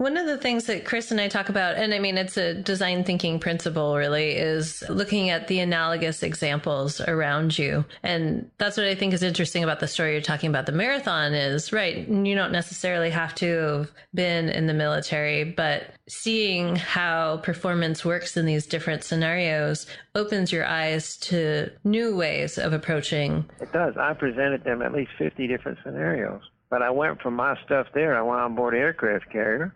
One 0.03 0.17
of 0.17 0.25
the 0.25 0.37
things 0.37 0.65
that 0.65 0.83
Chris 0.83 1.11
and 1.11 1.21
I 1.21 1.29
talk 1.29 1.47
about, 1.47 1.77
and 1.77 1.93
I 1.93 1.99
mean, 1.99 2.17
it's 2.17 2.35
a 2.35 2.53
design 2.53 3.05
thinking 3.05 3.39
principle 3.39 3.95
really, 3.95 4.31
is 4.31 4.83
looking 4.89 5.29
at 5.29 5.47
the 5.47 5.59
analogous 5.59 6.23
examples 6.23 6.99
around 6.99 7.57
you. 7.57 7.85
And 8.03 8.51
that's 8.57 8.75
what 8.75 8.85
I 8.85 8.95
think 8.95 9.13
is 9.13 9.23
interesting 9.23 9.63
about 9.63 9.79
the 9.79 9.87
story 9.87 10.11
you're 10.11 10.21
talking 10.21 10.49
about. 10.49 10.65
The 10.65 10.73
marathon 10.73 11.33
is 11.33 11.71
right. 11.71 12.05
You 12.05 12.35
don't 12.35 12.51
necessarily 12.51 13.11
have 13.11 13.33
to 13.35 13.47
have 13.47 13.91
been 14.13 14.49
in 14.49 14.67
the 14.67 14.73
military, 14.73 15.45
but 15.45 15.91
seeing 16.09 16.75
how 16.75 17.37
performance 17.37 18.03
works 18.03 18.35
in 18.35 18.45
these 18.45 18.67
different 18.67 19.05
scenarios 19.05 19.87
opens 20.15 20.51
your 20.51 20.65
eyes 20.65 21.15
to 21.19 21.71
new 21.85 22.13
ways 22.13 22.57
of 22.57 22.73
approaching. 22.73 23.49
It 23.61 23.71
does. 23.71 23.95
I 23.97 24.11
presented 24.15 24.65
them 24.65 24.81
at 24.81 24.91
least 24.91 25.11
50 25.17 25.47
different 25.47 25.77
scenarios 25.81 26.41
But 26.69 26.81
I 26.81 26.89
went 26.89 27.21
from 27.21 27.35
my 27.35 27.57
stuff 27.63 27.87
there. 27.93 28.17
I 28.17 28.21
went 28.21 28.41
on 28.41 28.53
board 28.53 28.73
an 28.73 28.81
aircraft 28.81 29.31
carrier. 29.31 29.73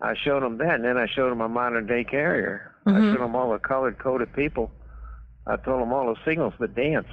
I 0.00 0.14
showed 0.24 0.42
them 0.42 0.58
that, 0.58 0.74
and 0.74 0.84
then 0.84 0.98
I 0.98 1.06
showed 1.06 1.30
them 1.30 1.40
a 1.40 1.48
modern 1.48 1.86
day 1.86 2.04
carrier. 2.04 2.74
Mm-hmm. 2.86 2.96
I 2.96 3.12
showed 3.12 3.22
them 3.22 3.36
all 3.36 3.52
the 3.52 3.58
colored 3.58 3.98
coded 3.98 4.32
people. 4.34 4.70
I 5.46 5.56
told 5.56 5.80
them 5.80 5.92
all 5.92 6.06
the 6.06 6.20
signals, 6.24 6.54
the 6.58 6.68
dance, 6.68 7.06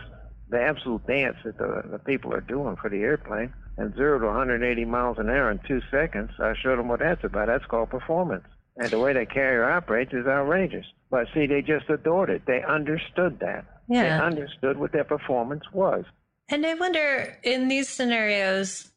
the 0.49 0.61
absolute 0.61 1.05
dance 1.07 1.37
that 1.45 1.57
the, 1.57 1.83
the 1.91 1.99
people 1.99 2.33
are 2.33 2.41
doing 2.41 2.75
for 2.75 2.89
the 2.89 2.97
airplane, 2.97 3.53
and 3.77 3.95
zero 3.95 4.19
to 4.19 4.25
180 4.25 4.85
miles 4.85 5.17
an 5.17 5.29
hour 5.29 5.51
in 5.51 5.59
two 5.67 5.81
seconds. 5.89 6.31
I 6.39 6.53
showed 6.61 6.77
them 6.77 6.87
what 6.87 6.99
that's 6.99 7.23
about. 7.23 7.47
That's 7.47 7.65
called 7.65 7.89
performance. 7.89 8.45
And 8.77 8.89
the 8.89 8.99
way 8.99 9.13
that 9.13 9.31
carrier 9.31 9.69
operates 9.69 10.13
is 10.13 10.25
outrageous. 10.25 10.85
But 11.11 11.27
see, 11.33 11.45
they 11.45 11.61
just 11.61 11.89
adored 11.89 12.29
it. 12.29 12.43
They 12.47 12.63
understood 12.63 13.39
that. 13.39 13.65
Yeah. 13.87 14.17
They 14.17 14.25
understood 14.25 14.77
what 14.77 14.91
their 14.91 15.03
performance 15.03 15.63
was. 15.71 16.05
And 16.49 16.65
I 16.65 16.73
wonder 16.73 17.37
in 17.43 17.67
these 17.67 17.87
scenarios, 17.87 18.91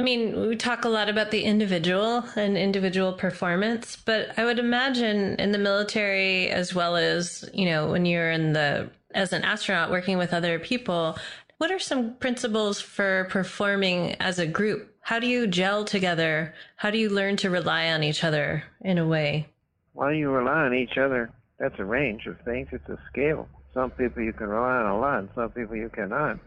I 0.00 0.04
mean, 0.04 0.48
we 0.48 0.54
talk 0.54 0.84
a 0.84 0.88
lot 0.88 1.08
about 1.08 1.32
the 1.32 1.42
individual 1.42 2.24
and 2.36 2.56
individual 2.56 3.12
performance, 3.12 3.96
but 3.96 4.38
I 4.38 4.44
would 4.44 4.60
imagine 4.60 5.34
in 5.40 5.50
the 5.50 5.58
military 5.58 6.50
as 6.50 6.72
well 6.72 6.96
as, 6.96 7.48
you 7.52 7.66
know, 7.66 7.90
when 7.90 8.06
you're 8.06 8.30
in 8.30 8.52
the 8.52 8.90
as 9.14 9.32
an 9.32 9.42
astronaut 9.42 9.90
working 9.90 10.16
with 10.16 10.32
other 10.32 10.60
people, 10.60 11.18
what 11.56 11.72
are 11.72 11.80
some 11.80 12.14
principles 12.14 12.80
for 12.80 13.26
performing 13.30 14.12
as 14.20 14.38
a 14.38 14.46
group? 14.46 14.94
How 15.00 15.18
do 15.18 15.26
you 15.26 15.48
gel 15.48 15.84
together? 15.84 16.54
How 16.76 16.92
do 16.92 16.98
you 16.98 17.08
learn 17.08 17.36
to 17.38 17.50
rely 17.50 17.90
on 17.90 18.04
each 18.04 18.22
other 18.22 18.62
in 18.82 18.98
a 18.98 19.06
way? 19.06 19.48
Why 19.94 20.12
do 20.12 20.18
you 20.18 20.30
rely 20.30 20.66
on 20.66 20.74
each 20.74 20.96
other? 20.96 21.32
That's 21.58 21.78
a 21.78 21.84
range 21.84 22.26
of 22.26 22.38
things. 22.42 22.68
It's 22.70 22.88
a 22.88 22.98
scale. 23.10 23.48
Some 23.74 23.90
people 23.90 24.22
you 24.22 24.32
can 24.32 24.46
rely 24.46 24.76
on 24.76 24.86
a 24.86 24.98
lot, 25.00 25.28
some 25.34 25.50
people 25.50 25.74
you 25.74 25.88
cannot. 25.88 26.38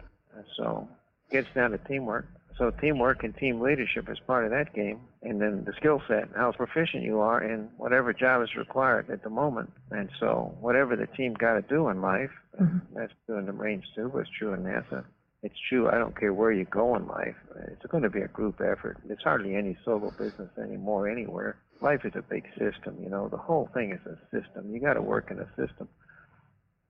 So 0.56 0.88
it 1.30 1.34
gets 1.34 1.54
down 1.54 1.72
to 1.72 1.78
teamwork. 1.80 2.28
So 2.62 2.70
teamwork 2.70 3.24
and 3.24 3.36
team 3.36 3.60
leadership 3.60 4.08
is 4.08 4.20
part 4.28 4.46
of 4.46 4.52
that 4.52 4.72
game. 4.76 5.02
And 5.24 5.42
then 5.42 5.64
the 5.66 5.74
skill 5.78 6.00
set, 6.08 6.30
how 6.36 6.52
proficient 6.52 7.02
you 7.02 7.20
are 7.20 7.44
in 7.44 7.70
whatever 7.78 8.14
job 8.14 8.44
is 8.44 8.56
required 8.56 9.10
at 9.10 9.24
the 9.24 9.32
moment. 9.32 9.72
And 9.90 10.12
so 10.20 10.56
whatever 10.62 10.96
the 10.96 11.08
team 11.08 11.34
got 11.34 11.56
to 11.56 11.64
do 11.64 11.90
in 11.90 12.02
life, 12.02 12.30
mm-hmm. 12.62 12.78
that's 12.94 13.14
true 13.26 13.40
in 13.40 13.48
the 13.48 13.54
Marines 13.54 13.86
too, 13.96 14.12
but 14.14 14.20
it's 14.20 14.30
true 14.38 14.54
in 14.54 14.62
NASA. 14.62 15.04
It's 15.42 15.56
true. 15.70 15.90
I 15.90 15.98
don't 15.98 16.16
care 16.16 16.36
where 16.36 16.52
you 16.52 16.66
go 16.66 16.96
in 16.96 17.08
life. 17.08 17.36
It's 17.72 17.92
going 17.92 18.04
to 18.04 18.12
be 18.12 18.22
a 18.22 18.28
group 18.28 18.62
effort. 18.62 19.00
It's 19.10 19.24
hardly 19.24 19.56
any 19.56 19.76
solo 19.84 20.12
business 20.12 20.52
anymore 20.64 21.10
anywhere. 21.10 21.58
Life 21.82 22.02
is 22.06 22.14
a 22.14 22.22
big 22.22 22.44
system. 22.60 22.96
You 23.02 23.10
know, 23.10 23.28
the 23.28 23.38
whole 23.38 23.72
thing 23.74 23.92
is 23.92 24.06
a 24.06 24.20
system. 24.26 24.72
You 24.72 24.80
got 24.80 24.94
to 24.94 25.02
work 25.02 25.32
in 25.32 25.40
a 25.40 25.48
system. 25.58 25.90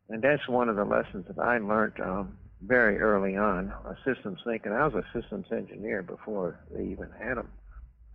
And 0.09 0.21
that's 0.21 0.49
one 0.49 0.67
of 0.67 0.75
the 0.75 0.83
lessons 0.83 1.27
that 1.29 1.39
I 1.39 1.59
learned 1.59 1.93
um, 2.03 2.37
very 2.61 2.99
early 2.99 3.35
on, 3.35 3.73
a 3.85 3.95
systems 4.05 4.39
thinking. 4.45 4.71
I 4.71 4.85
was 4.85 4.93
a 4.93 5.19
systems 5.19 5.47
engineer 5.51 6.03
before 6.03 6.59
they 6.71 6.83
even 6.85 7.09
had 7.19 7.37
them. 7.37 7.49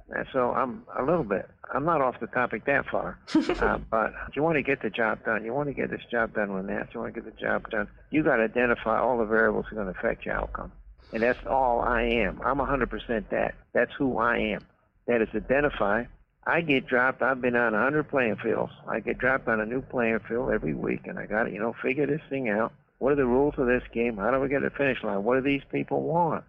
And 0.08 0.24
so 0.32 0.52
I'm 0.52 0.84
a 0.96 1.02
little 1.02 1.24
bit, 1.24 1.48
I'm 1.74 1.84
not 1.84 2.00
off 2.00 2.20
the 2.20 2.28
topic 2.28 2.64
that 2.66 2.86
far, 2.86 3.18
uh, 3.34 3.78
but 3.90 4.12
you 4.34 4.42
want 4.42 4.54
to 4.54 4.62
get 4.62 4.80
the 4.80 4.90
job 4.90 5.24
done. 5.24 5.44
You 5.44 5.52
want 5.52 5.68
to 5.68 5.74
get 5.74 5.90
this 5.90 6.02
job 6.10 6.32
done 6.32 6.54
with 6.54 6.68
that. 6.68 6.94
You 6.94 7.00
want 7.00 7.12
to 7.12 7.20
get 7.20 7.34
the 7.34 7.40
job 7.40 7.68
done. 7.70 7.88
You 8.10 8.22
got 8.22 8.36
to 8.36 8.44
identify 8.44 9.00
all 9.00 9.18
the 9.18 9.24
variables 9.24 9.66
that 9.66 9.72
are 9.72 9.82
going 9.82 9.92
to 9.92 9.98
affect 9.98 10.24
your 10.24 10.36
outcome. 10.36 10.70
And 11.12 11.22
that's 11.22 11.44
all 11.46 11.80
I 11.80 12.02
am. 12.02 12.40
I'm 12.44 12.58
100% 12.58 13.30
that. 13.30 13.54
That's 13.72 13.92
who 13.98 14.18
I 14.18 14.38
am. 14.38 14.64
That 15.08 15.22
is 15.22 15.28
identify. 15.34 16.04
I 16.46 16.60
get 16.60 16.86
dropped. 16.86 17.22
I've 17.22 17.40
been 17.40 17.56
on 17.56 17.72
100 17.72 18.08
playing 18.08 18.36
fields. 18.36 18.72
I 18.86 19.00
get 19.00 19.18
dropped 19.18 19.48
on 19.48 19.60
a 19.60 19.66
new 19.66 19.82
playing 19.82 20.20
field 20.28 20.52
every 20.52 20.74
week, 20.74 21.06
and 21.06 21.18
I 21.18 21.26
got 21.26 21.44
to, 21.44 21.50
you 21.50 21.58
know, 21.58 21.74
figure 21.82 22.06
this 22.06 22.20
thing 22.30 22.48
out 22.48 22.72
what 22.98 23.12
are 23.12 23.16
the 23.16 23.26
rules 23.26 23.54
of 23.58 23.66
this 23.66 23.82
game? 23.92 24.16
How 24.16 24.30
do 24.30 24.40
we 24.40 24.48
get 24.48 24.60
to 24.60 24.68
the 24.68 24.76
finish 24.76 25.02
line? 25.02 25.24
What 25.24 25.36
do 25.36 25.42
these 25.42 25.64
people 25.70 26.02
want? 26.02 26.44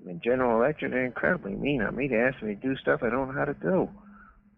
I 0.00 0.06
mean, 0.06 0.20
General 0.24 0.62
Electric, 0.62 0.90
they're 0.90 1.04
incredibly 1.04 1.54
mean 1.54 1.82
on 1.82 1.96
me. 1.96 2.08
They 2.08 2.16
ask 2.16 2.42
me 2.42 2.54
to 2.54 2.60
do 2.60 2.76
stuff 2.76 3.00
I 3.02 3.10
don't 3.10 3.28
know 3.28 3.38
how 3.38 3.44
to 3.44 3.54
do. 3.54 3.88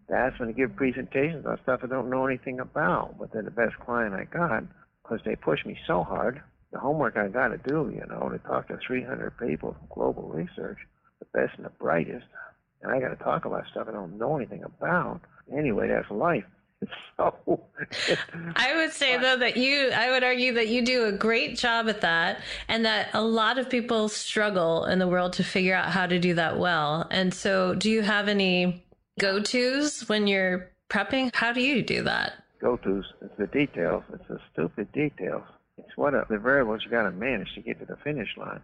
They 0.07 0.15
ask 0.15 0.39
me 0.39 0.47
to 0.47 0.53
give 0.53 0.75
presentations 0.75 1.45
on 1.45 1.59
stuff 1.63 1.81
I 1.83 1.87
don't 1.87 2.09
know 2.09 2.25
anything 2.25 2.59
about. 2.59 3.17
But 3.19 3.33
they're 3.33 3.41
the 3.41 3.51
best 3.51 3.77
client 3.79 4.13
I 4.13 4.23
got 4.23 4.63
because 5.03 5.19
they 5.25 5.35
push 5.35 5.65
me 5.65 5.77
so 5.85 6.03
hard. 6.03 6.41
The 6.71 6.79
homework 6.79 7.17
I 7.17 7.27
got 7.27 7.49
to 7.49 7.57
do, 7.57 7.91
you 7.93 8.03
know, 8.09 8.29
to 8.29 8.39
talk 8.39 8.69
to 8.69 8.79
300 8.87 9.37
people 9.37 9.73
from 9.73 9.87
global 9.93 10.23
research, 10.29 10.79
the 11.19 11.25
best 11.37 11.57
and 11.57 11.65
the 11.65 11.69
brightest. 11.69 12.25
And 12.81 12.91
I 12.91 12.99
got 12.99 13.09
to 13.09 13.23
talk 13.23 13.45
about 13.45 13.65
stuff 13.71 13.87
I 13.89 13.91
don't 13.91 14.17
know 14.17 14.37
anything 14.37 14.63
about. 14.63 15.21
Anyway, 15.55 15.89
that's 15.89 16.09
life. 16.09 16.45
so 17.17 17.61
I 18.55 18.75
would 18.75 18.91
say 18.91 19.17
though 19.17 19.37
that 19.37 19.57
you 19.57 19.91
I 19.91 20.11
would 20.11 20.23
argue 20.23 20.53
that 20.53 20.67
you 20.67 20.83
do 20.83 21.05
a 21.05 21.11
great 21.11 21.57
job 21.57 21.87
at 21.89 22.01
that 22.01 22.41
and 22.67 22.85
that 22.85 23.09
a 23.13 23.21
lot 23.21 23.57
of 23.57 23.69
people 23.69 24.09
struggle 24.09 24.85
in 24.85 24.99
the 24.99 25.07
world 25.07 25.33
to 25.33 25.43
figure 25.43 25.75
out 25.75 25.91
how 25.91 26.07
to 26.07 26.19
do 26.19 26.33
that 26.35 26.57
well. 26.57 27.07
And 27.11 27.33
so 27.33 27.75
do 27.75 27.89
you 27.89 28.01
have 28.01 28.27
any 28.27 28.83
go-tos 29.19 30.07
when 30.09 30.27
you're 30.27 30.71
prepping? 30.89 31.33
How 31.33 31.53
do 31.53 31.61
you 31.61 31.81
do 31.81 32.03
that? 32.03 32.33
Go-tos, 32.59 33.05
it's 33.21 33.37
the 33.37 33.47
details. 33.47 34.03
It's 34.13 34.27
the 34.27 34.39
stupid 34.51 34.91
details. 34.91 35.43
It's 35.77 35.97
one 35.97 36.15
of 36.15 36.27
the 36.27 36.37
variables 36.37 36.81
you 36.83 36.91
got 36.91 37.03
to 37.03 37.11
manage 37.11 37.53
to 37.55 37.61
get 37.61 37.79
to 37.79 37.85
the 37.85 37.97
finish 37.97 38.29
line. 38.37 38.61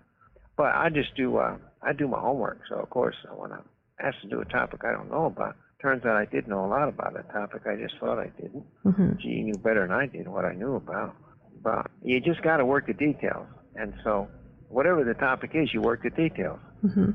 But 0.56 0.76
I 0.76 0.90
just 0.90 1.16
do 1.16 1.38
uh, 1.38 1.58
I 1.82 1.94
do 1.94 2.08
my 2.08 2.20
homework. 2.20 2.62
So 2.70 2.76
of 2.76 2.90
course 2.90 3.16
when 3.36 3.52
I'm 3.52 3.64
asked 4.00 4.22
to 4.22 4.28
do 4.28 4.42
a 4.42 4.46
topic 4.46 4.82
I 4.84 4.92
don't 4.92 5.10
know 5.10 5.26
about, 5.26 5.56
Turns 5.82 6.04
out 6.04 6.18
I 6.18 6.26
did 6.26 6.48
know 6.48 6.66
a 6.66 6.68
lot 6.68 6.90
about 6.90 7.18
a 7.18 7.24
topic. 7.32 7.62
I 7.66 7.76
just 7.76 7.98
thought 8.00 8.20
I 8.20 8.28
didn't. 8.42 8.66
Mm-hmm. 8.86 9.12
She 9.22 9.44
knew 9.44 9.54
better 9.56 9.88
than 9.88 9.92
I 9.96 10.08
did 10.08 10.28
what 10.28 10.44
I 10.44 10.54
knew 10.54 10.76
about. 10.76 11.16
But 11.64 11.90
you 12.04 12.20
just 12.20 12.42
got 12.42 12.58
to 12.58 12.66
work 12.66 12.88
the 12.88 12.94
details. 12.94 13.48
And 13.76 13.94
so, 14.04 14.28
whatever 14.68 15.06
the 15.06 15.14
topic 15.14 15.52
is, 15.54 15.74
you 15.74 15.82
work 15.82 16.04
the 16.04 16.10
details. 16.10 16.60
Mm-hmm. 16.84 17.12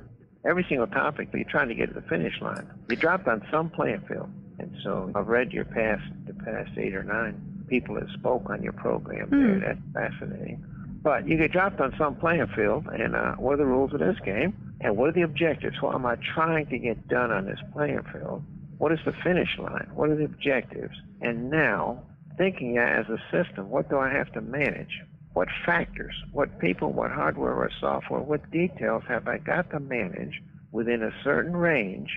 Every 0.48 0.64
single 0.68 0.86
topic, 0.86 1.30
but 1.30 1.40
you're 1.40 1.50
trying 1.50 1.68
to 1.68 1.74
get 1.74 1.88
to 1.88 1.94
the 1.94 2.06
finish 2.08 2.40
line. 2.40 2.66
You 2.88 2.96
dropped 2.96 3.28
on 3.28 3.46
some 3.50 3.68
playing 3.68 4.02
field. 4.08 4.30
And 4.58 4.74
so, 4.82 5.12
I've 5.14 5.28
read 5.28 5.52
your 5.52 5.66
past, 5.66 6.02
the 6.26 6.32
past 6.32 6.70
eight 6.78 6.94
or 6.94 7.02
nine 7.02 7.66
people 7.68 7.96
that 7.96 8.08
spoke 8.18 8.48
on 8.48 8.62
your 8.62 8.72
program 8.72 9.28
mm-hmm. 9.28 9.60
there. 9.60 9.78
That's 9.94 10.14
fascinating. 10.18 10.64
But 11.02 11.28
you 11.28 11.36
get 11.36 11.52
dropped 11.52 11.80
on 11.80 11.94
some 11.98 12.16
playing 12.16 12.46
field, 12.56 12.86
and 12.86 13.14
uh, 13.14 13.32
what 13.34 13.54
are 13.54 13.58
the 13.58 13.66
rules 13.66 13.92
of 13.92 14.00
this 14.00 14.16
game? 14.24 14.56
And 14.80 14.96
what 14.96 15.10
are 15.10 15.12
the 15.12 15.22
objectives? 15.22 15.76
What 15.82 15.94
am 15.94 16.06
I 16.06 16.16
trying 16.34 16.66
to 16.68 16.78
get 16.78 17.08
done 17.08 17.30
on 17.30 17.44
this 17.44 17.58
playing 17.74 18.02
field? 18.10 18.42
What 18.78 18.92
is 18.92 18.98
the 19.04 19.12
finish 19.22 19.58
line? 19.58 19.88
What 19.94 20.10
are 20.10 20.16
the 20.16 20.24
objectives? 20.24 20.94
And 21.20 21.50
now, 21.50 22.02
thinking 22.36 22.78
as 22.78 23.06
a 23.08 23.18
system, 23.30 23.70
what 23.70 23.88
do 23.88 23.98
I 23.98 24.10
have 24.10 24.32
to 24.32 24.40
manage? 24.40 25.00
What 25.32 25.48
factors, 25.66 26.14
what 26.32 26.58
people, 26.60 26.92
what 26.92 27.10
hardware 27.10 27.54
or 27.54 27.70
software, 27.80 28.20
what 28.20 28.50
details 28.50 29.02
have 29.08 29.26
I 29.26 29.38
got 29.38 29.70
to 29.70 29.80
manage 29.80 30.40
within 30.72 31.02
a 31.02 31.14
certain 31.22 31.56
range 31.56 32.10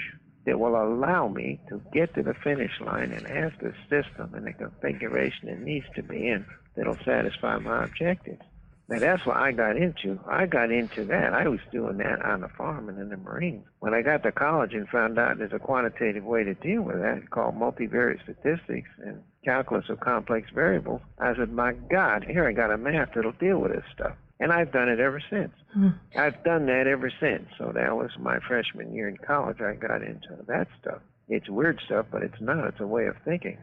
that 0.45 0.59
will 0.59 0.75
allow 0.75 1.27
me 1.27 1.59
to 1.69 1.81
get 1.93 2.13
to 2.15 2.23
the 2.23 2.33
finish 2.43 2.71
line 2.79 3.11
and 3.11 3.27
have 3.27 3.53
the 3.59 3.73
system 3.89 4.33
and 4.33 4.45
the 4.45 4.53
configuration 4.53 5.49
it 5.49 5.59
needs 5.59 5.85
to 5.95 6.03
be 6.03 6.29
in 6.29 6.45
that'll 6.75 6.97
satisfy 7.05 7.57
my 7.57 7.83
objectives? 7.83 8.41
Now 8.89 8.99
that's 8.99 9.25
what 9.25 9.35
I 9.35 9.51
got 9.51 9.75
into. 9.75 10.19
I 10.29 10.45
got 10.45 10.71
into 10.71 11.03
that. 11.05 11.33
I 11.33 11.47
was 11.47 11.59
doing 11.71 11.97
that 11.97 12.23
on 12.23 12.41
the 12.41 12.47
farm 12.47 12.87
and 12.87 12.97
in 12.99 13.09
the 13.09 13.17
Marines. 13.17 13.65
When 13.79 13.93
I 13.93 14.01
got 14.01 14.23
to 14.23 14.31
college 14.31 14.73
and 14.73 14.87
found 14.87 15.19
out 15.19 15.37
there's 15.37 15.51
a 15.51 15.59
quantitative 15.59 16.23
way 16.23 16.45
to 16.45 16.53
deal 16.53 16.83
with 16.83 16.97
that 17.01 17.29
called 17.29 17.55
multivariate 17.55 18.23
statistics 18.23 18.89
and 19.03 19.21
calculus 19.43 19.89
of 19.89 19.99
complex 19.99 20.49
variables, 20.53 21.01
I 21.19 21.35
said, 21.35 21.51
my 21.51 21.73
God, 21.73 22.25
here 22.29 22.47
I 22.47 22.53
got 22.53 22.71
a 22.71 22.77
math 22.77 23.09
that'll 23.13 23.33
deal 23.33 23.59
with 23.59 23.73
this 23.73 23.83
stuff. 23.93 24.13
And 24.39 24.53
I've 24.53 24.71
done 24.71 24.87
it 24.87 24.99
ever 24.99 25.21
since. 25.29 25.51
Hmm. 25.73 25.89
I've 26.15 26.41
done 26.43 26.67
that 26.67 26.87
ever 26.87 27.11
since. 27.19 27.47
So 27.57 27.71
that 27.73 27.95
was 27.97 28.11
my 28.19 28.39
freshman 28.47 28.93
year 28.93 29.09
in 29.09 29.17
college. 29.17 29.57
I 29.59 29.73
got 29.73 30.01
into 30.01 30.29
that 30.47 30.67
stuff. 30.79 31.01
It's 31.27 31.49
weird 31.49 31.81
stuff, 31.85 32.05
but 32.11 32.23
it's 32.23 32.39
not. 32.39 32.67
It's 32.67 32.79
a 32.79 32.87
way 32.87 33.07
of 33.07 33.15
thinking. 33.25 33.57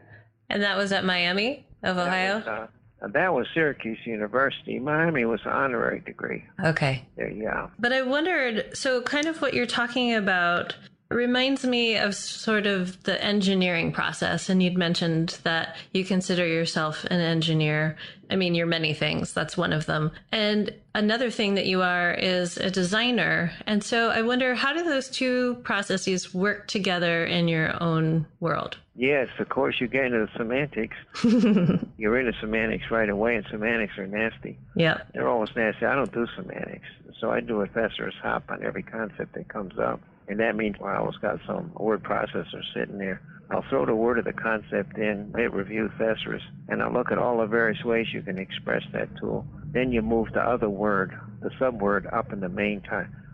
And 0.49 0.61
that 0.61 0.77
was 0.77 0.91
at 0.91 1.03
Miami 1.03 1.65
of 1.81 1.97
Ohio? 1.97 2.37
Was, 2.37 2.47
uh, 2.47 2.67
Uh, 3.05 3.09
that 3.09 3.33
was 3.33 3.47
Syracuse 3.53 3.99
University. 4.05 4.79
Miami 4.79 5.25
was 5.25 5.39
an 5.45 5.51
honorary 5.51 5.99
degree. 5.99 6.43
Okay. 6.63 7.05
There, 7.15 7.29
yeah. 7.29 7.67
But 7.79 7.93
I 7.93 8.01
wondered, 8.01 8.75
so 8.75 9.01
kind 9.01 9.27
of 9.27 9.41
what 9.41 9.53
you're 9.53 9.65
talking 9.65 10.13
about 10.15 10.75
reminds 11.09 11.63
me 11.63 11.97
of 11.97 12.15
sort 12.15 12.65
of 12.65 13.01
the 13.03 13.23
engineering 13.23 13.91
process. 13.91 14.49
And 14.49 14.61
you'd 14.61 14.77
mentioned 14.77 15.37
that 15.43 15.75
you 15.93 16.03
consider 16.03 16.45
yourself 16.45 17.05
an 17.05 17.19
engineer. 17.19 17.97
I 18.29 18.35
mean, 18.35 18.55
you're 18.55 18.65
many 18.65 18.93
things. 18.93 19.33
That's 19.33 19.55
one 19.55 19.71
of 19.71 19.85
them. 19.85 20.11
And 20.31 20.73
another 20.95 21.29
thing 21.29 21.55
that 21.55 21.67
you 21.67 21.81
are 21.83 22.13
is 22.13 22.57
a 22.57 22.71
designer. 22.71 23.51
And 23.67 23.83
so 23.83 24.09
I 24.09 24.23
wonder, 24.23 24.55
how 24.55 24.73
do 24.73 24.83
those 24.83 25.09
two 25.09 25.55
processes 25.63 26.33
work 26.33 26.67
together 26.67 27.25
in 27.25 27.47
your 27.47 27.81
own 27.81 28.25
world? 28.39 28.77
Yes, 28.95 29.27
of 29.39 29.49
course, 29.49 29.81
you 29.81 29.87
get 29.87 30.05
into 30.05 30.19
the 30.19 30.29
semantics. 30.37 30.95
You're 31.97 32.17
into 32.17 32.31
semantics 32.39 32.85
right 32.89 33.09
away, 33.09 33.35
and 33.35 33.45
semantics 33.51 33.97
are 33.97 34.07
nasty. 34.07 34.57
Yeah. 34.75 34.99
They're 35.13 35.27
always 35.27 35.49
nasty. 35.53 35.85
I 35.85 35.95
don't 35.95 36.13
do 36.13 36.25
semantics. 36.35 36.87
So 37.19 37.29
I 37.29 37.41
do 37.41 37.61
a 37.61 37.67
thesaurus 37.67 38.15
hop 38.23 38.45
on 38.49 38.63
every 38.63 38.83
concept 38.83 39.33
that 39.33 39.49
comes 39.49 39.77
up. 39.77 39.99
And 40.27 40.39
that 40.39 40.55
means 40.55 40.75
well, 40.79 40.93
I 40.93 40.97
always 40.97 41.17
got 41.17 41.39
some 41.45 41.71
word 41.75 42.03
processor 42.03 42.61
sitting 42.73 42.97
there. 42.97 43.21
I'll 43.51 43.63
throw 43.69 43.85
the 43.85 43.93
word 43.95 44.17
of 44.17 44.25
the 44.25 44.33
concept 44.33 44.97
in, 44.97 45.31
hit 45.37 45.53
review 45.53 45.91
thesaurus, 45.99 46.41
and 46.67 46.81
I'll 46.81 46.91
look 46.91 47.11
at 47.11 47.19
all 47.19 47.37
the 47.37 47.45
various 47.45 47.83
ways 47.83 48.07
you 48.11 48.23
can 48.23 48.39
express 48.39 48.81
that 48.91 49.07
tool. 49.19 49.45
Then 49.71 49.91
you 49.91 50.01
move 50.01 50.29
the 50.33 50.41
other 50.41 50.69
word, 50.69 51.13
the 51.41 51.49
subword, 51.59 52.11
up 52.11 52.33
in 52.33 52.39
the 52.39 52.49
main 52.49 52.81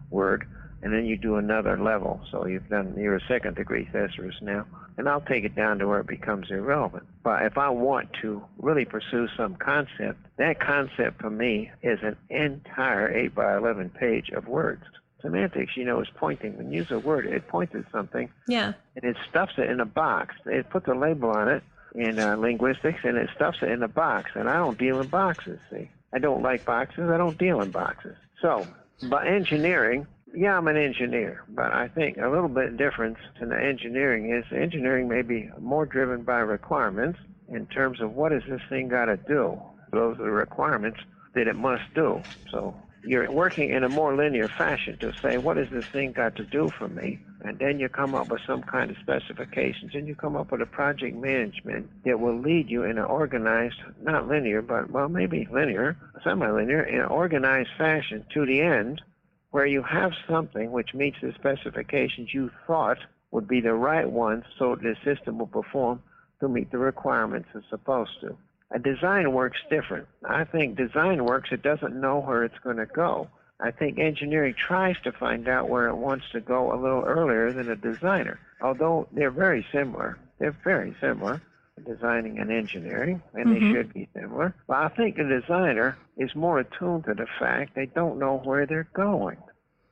word. 0.10 0.46
and 0.82 0.94
then 0.94 1.06
you 1.06 1.18
do 1.18 1.36
another 1.36 1.78
level. 1.78 2.20
So 2.32 2.46
you've 2.46 2.68
done 2.70 2.96
you're 2.98 3.16
a 3.16 3.28
second 3.28 3.56
degree 3.56 3.88
thesaurus 3.92 4.36
now, 4.42 4.66
and 4.98 5.08
I'll 5.08 5.22
take 5.22 5.44
it 5.44 5.56
down 5.56 5.80
to 5.80 5.88
where 5.88 6.00
it 6.00 6.08
becomes 6.08 6.50
irrelevant. 6.50 7.04
But 7.24 7.44
if 7.46 7.58
I 7.58 7.70
want 7.70 8.10
to 8.22 8.44
really 8.58 8.86
pursue 8.86 9.28
some 9.38 9.56
concept, 9.56 10.20
that 10.38 10.60
concept 10.60 11.22
for 11.22 11.30
me 11.30 11.72
is 11.84 12.00
an 12.02 12.18
entire 12.30 13.12
eight 13.16 13.36
by 13.36 13.56
eleven 13.56 13.90
page 13.90 14.30
of 14.30 14.48
words. 14.48 14.84
Semantics, 15.22 15.76
you 15.76 15.86
know, 15.86 16.02
is 16.02 16.08
pointing. 16.16 16.58
When 16.58 16.72
you 16.72 16.80
use 16.80 16.92
a 16.92 17.00
word, 17.00 17.26
it 17.26 17.48
points 17.48 17.76
at 17.76 17.84
something. 17.92 18.30
Yeah. 18.48 18.74
And 18.96 19.04
it 19.04 19.18
stuffs 19.30 19.54
it 19.58 19.70
in 19.70 19.80
a 19.80 19.86
box. 19.86 20.36
It 20.46 20.70
puts 20.70 20.88
a 20.88 20.94
label 20.94 21.30
on 21.30 21.48
it 21.48 21.64
in 21.96 22.20
uh, 22.20 22.36
linguistics, 22.36 23.00
and 23.04 23.18
it 23.18 23.30
stuffs 23.36 23.60
it 23.62 23.70
in 23.70 23.84
a 23.84 23.88
box. 23.88 24.32
And 24.36 24.50
I 24.50 24.56
don't 24.56 24.78
deal 24.78 25.02
in 25.02 25.08
boxes. 25.08 25.60
See, 25.72 25.90
I 26.14 26.20
don't 26.20 26.42
like 26.42 26.66
boxes. 26.66 27.10
I 27.10 27.18
don't 27.18 27.38
deal 27.38 27.62
in 27.62 27.72
boxes. 27.72 28.16
So, 28.42 28.68
by 29.10 29.28
engineering, 29.28 30.08
yeah, 30.34 30.58
I'm 30.58 30.68
an 30.68 30.78
engineer, 30.78 31.44
but 31.50 31.74
I 31.74 31.88
think 31.90 32.18
a 32.18 32.30
little 32.30 32.48
bit 32.48 32.78
difference 32.78 33.18
in 33.42 33.50
the 33.50 33.62
engineering 33.62 34.34
is 34.34 34.46
engineering 34.52 35.10
may 35.10 35.22
be 35.22 35.50
more 35.60 35.86
driven 35.86 36.24
by 36.24 36.40
requirements 36.40 37.20
in 37.50 37.66
terms 37.68 38.00
of 38.00 38.14
what 38.14 38.30
does 38.30 38.44
this 38.48 38.62
thing 38.70 38.88
got 38.88 39.06
to 39.06 39.18
do. 39.18 39.62
Those 39.92 40.18
are 40.20 40.24
the 40.24 40.32
requirements 40.32 41.00
that 41.34 41.48
it 41.48 41.56
must 41.56 41.84
do. 41.94 42.22
So 42.50 42.74
you're 43.04 43.32
working 43.32 43.72
in 43.72 43.84
a 43.84 43.90
more 43.90 44.16
linear 44.16 44.48
fashion 44.48 44.98
to 45.00 45.12
say, 45.22 45.38
what 45.38 45.58
does 45.58 45.70
this 45.72 45.86
thing 45.92 46.12
got 46.12 46.36
to 46.36 46.46
do 46.46 46.70
for 46.78 46.88
me? 46.88 47.20
And 47.44 47.58
then 47.58 47.80
you 47.80 47.90
come 47.90 48.14
up 48.14 48.30
with 48.30 48.42
some 48.46 48.62
kind 48.62 48.92
of 48.92 48.98
specifications 48.98 49.96
and 49.96 50.08
you 50.08 50.16
come 50.16 50.36
up 50.36 50.52
with 50.52 50.62
a 50.62 50.66
project 50.66 51.16
management 51.16 51.90
that 52.06 52.20
will 52.20 52.40
lead 52.40 52.70
you 52.70 52.84
in 52.84 52.98
an 52.98 53.06
organized, 53.06 53.78
not 54.02 54.28
linear, 54.28 54.62
but 54.62 54.92
well, 54.92 55.10
maybe 55.10 55.48
linear, 55.52 55.98
semi-linear, 56.24 56.84
in 56.84 57.00
an 57.00 57.08
organized 57.08 57.70
fashion 57.78 58.24
to 58.34 58.46
the 58.46 58.62
end 58.62 59.02
where 59.50 59.66
you 59.66 59.84
have 59.84 60.12
something 60.30 60.72
which 60.72 60.94
meets 60.94 61.18
the 61.22 61.34
specifications 61.34 62.34
you 62.34 62.52
thought 62.68 62.98
would 63.32 63.48
be 63.48 63.62
the 63.62 63.74
right 63.74 64.10
ones 64.10 64.44
so 64.60 64.76
the 64.76 64.96
system 65.04 65.40
will 65.40 65.48
perform 65.48 66.02
to 66.40 66.48
meet 66.48 66.72
the 66.72 66.78
requirements 66.78 67.50
it's 67.54 67.66
supposed 67.70 68.12
to. 68.22 68.38
A 68.74 68.80
design 68.80 69.34
works 69.34 69.60
different. 69.70 70.08
I 70.24 70.46
think 70.46 70.78
design 70.78 71.26
works, 71.26 71.50
it 71.52 71.62
doesn't 71.62 72.00
know 72.00 72.20
where 72.20 72.44
it's 72.44 72.60
going 72.64 72.78
to 72.78 72.86
go. 72.86 73.28
I 73.60 73.72
think 73.72 74.00
engineering 74.00 74.56
tries 74.56 74.96
to 75.04 75.12
find 75.12 75.48
out 75.48 75.70
where 75.70 75.88
it 75.88 75.96
wants 75.96 76.26
to 76.32 76.42
go 76.42 76.74
a 76.74 76.82
little 76.82 77.04
earlier 77.04 77.52
than 77.52 77.70
a 77.70 77.76
designer. 77.76 78.40
Although 78.62 79.08
they're 79.12 79.30
very 79.30 79.66
similar. 79.72 80.18
They're 80.40 80.58
very 80.64 80.96
similar 81.00 81.42
designing 81.86 82.40
and 82.40 82.52
engineering, 82.52 83.22
and 83.34 83.48
mm-hmm. 83.48 83.54
they 83.54 83.74
should 83.74 83.94
be 83.94 84.10
similar. 84.16 84.56
But 84.68 84.78
I 84.78 84.88
think 84.90 85.18
a 85.18 85.24
designer 85.24 85.98
is 86.18 86.36
more 86.36 86.60
attuned 86.60 87.06
to 87.06 87.14
the 87.14 87.28
fact 87.40 87.76
they 87.76 87.88
don't 87.88 88.20
know 88.20 88.38
where 88.44 88.66
they're 88.66 88.90
going. 88.94 89.38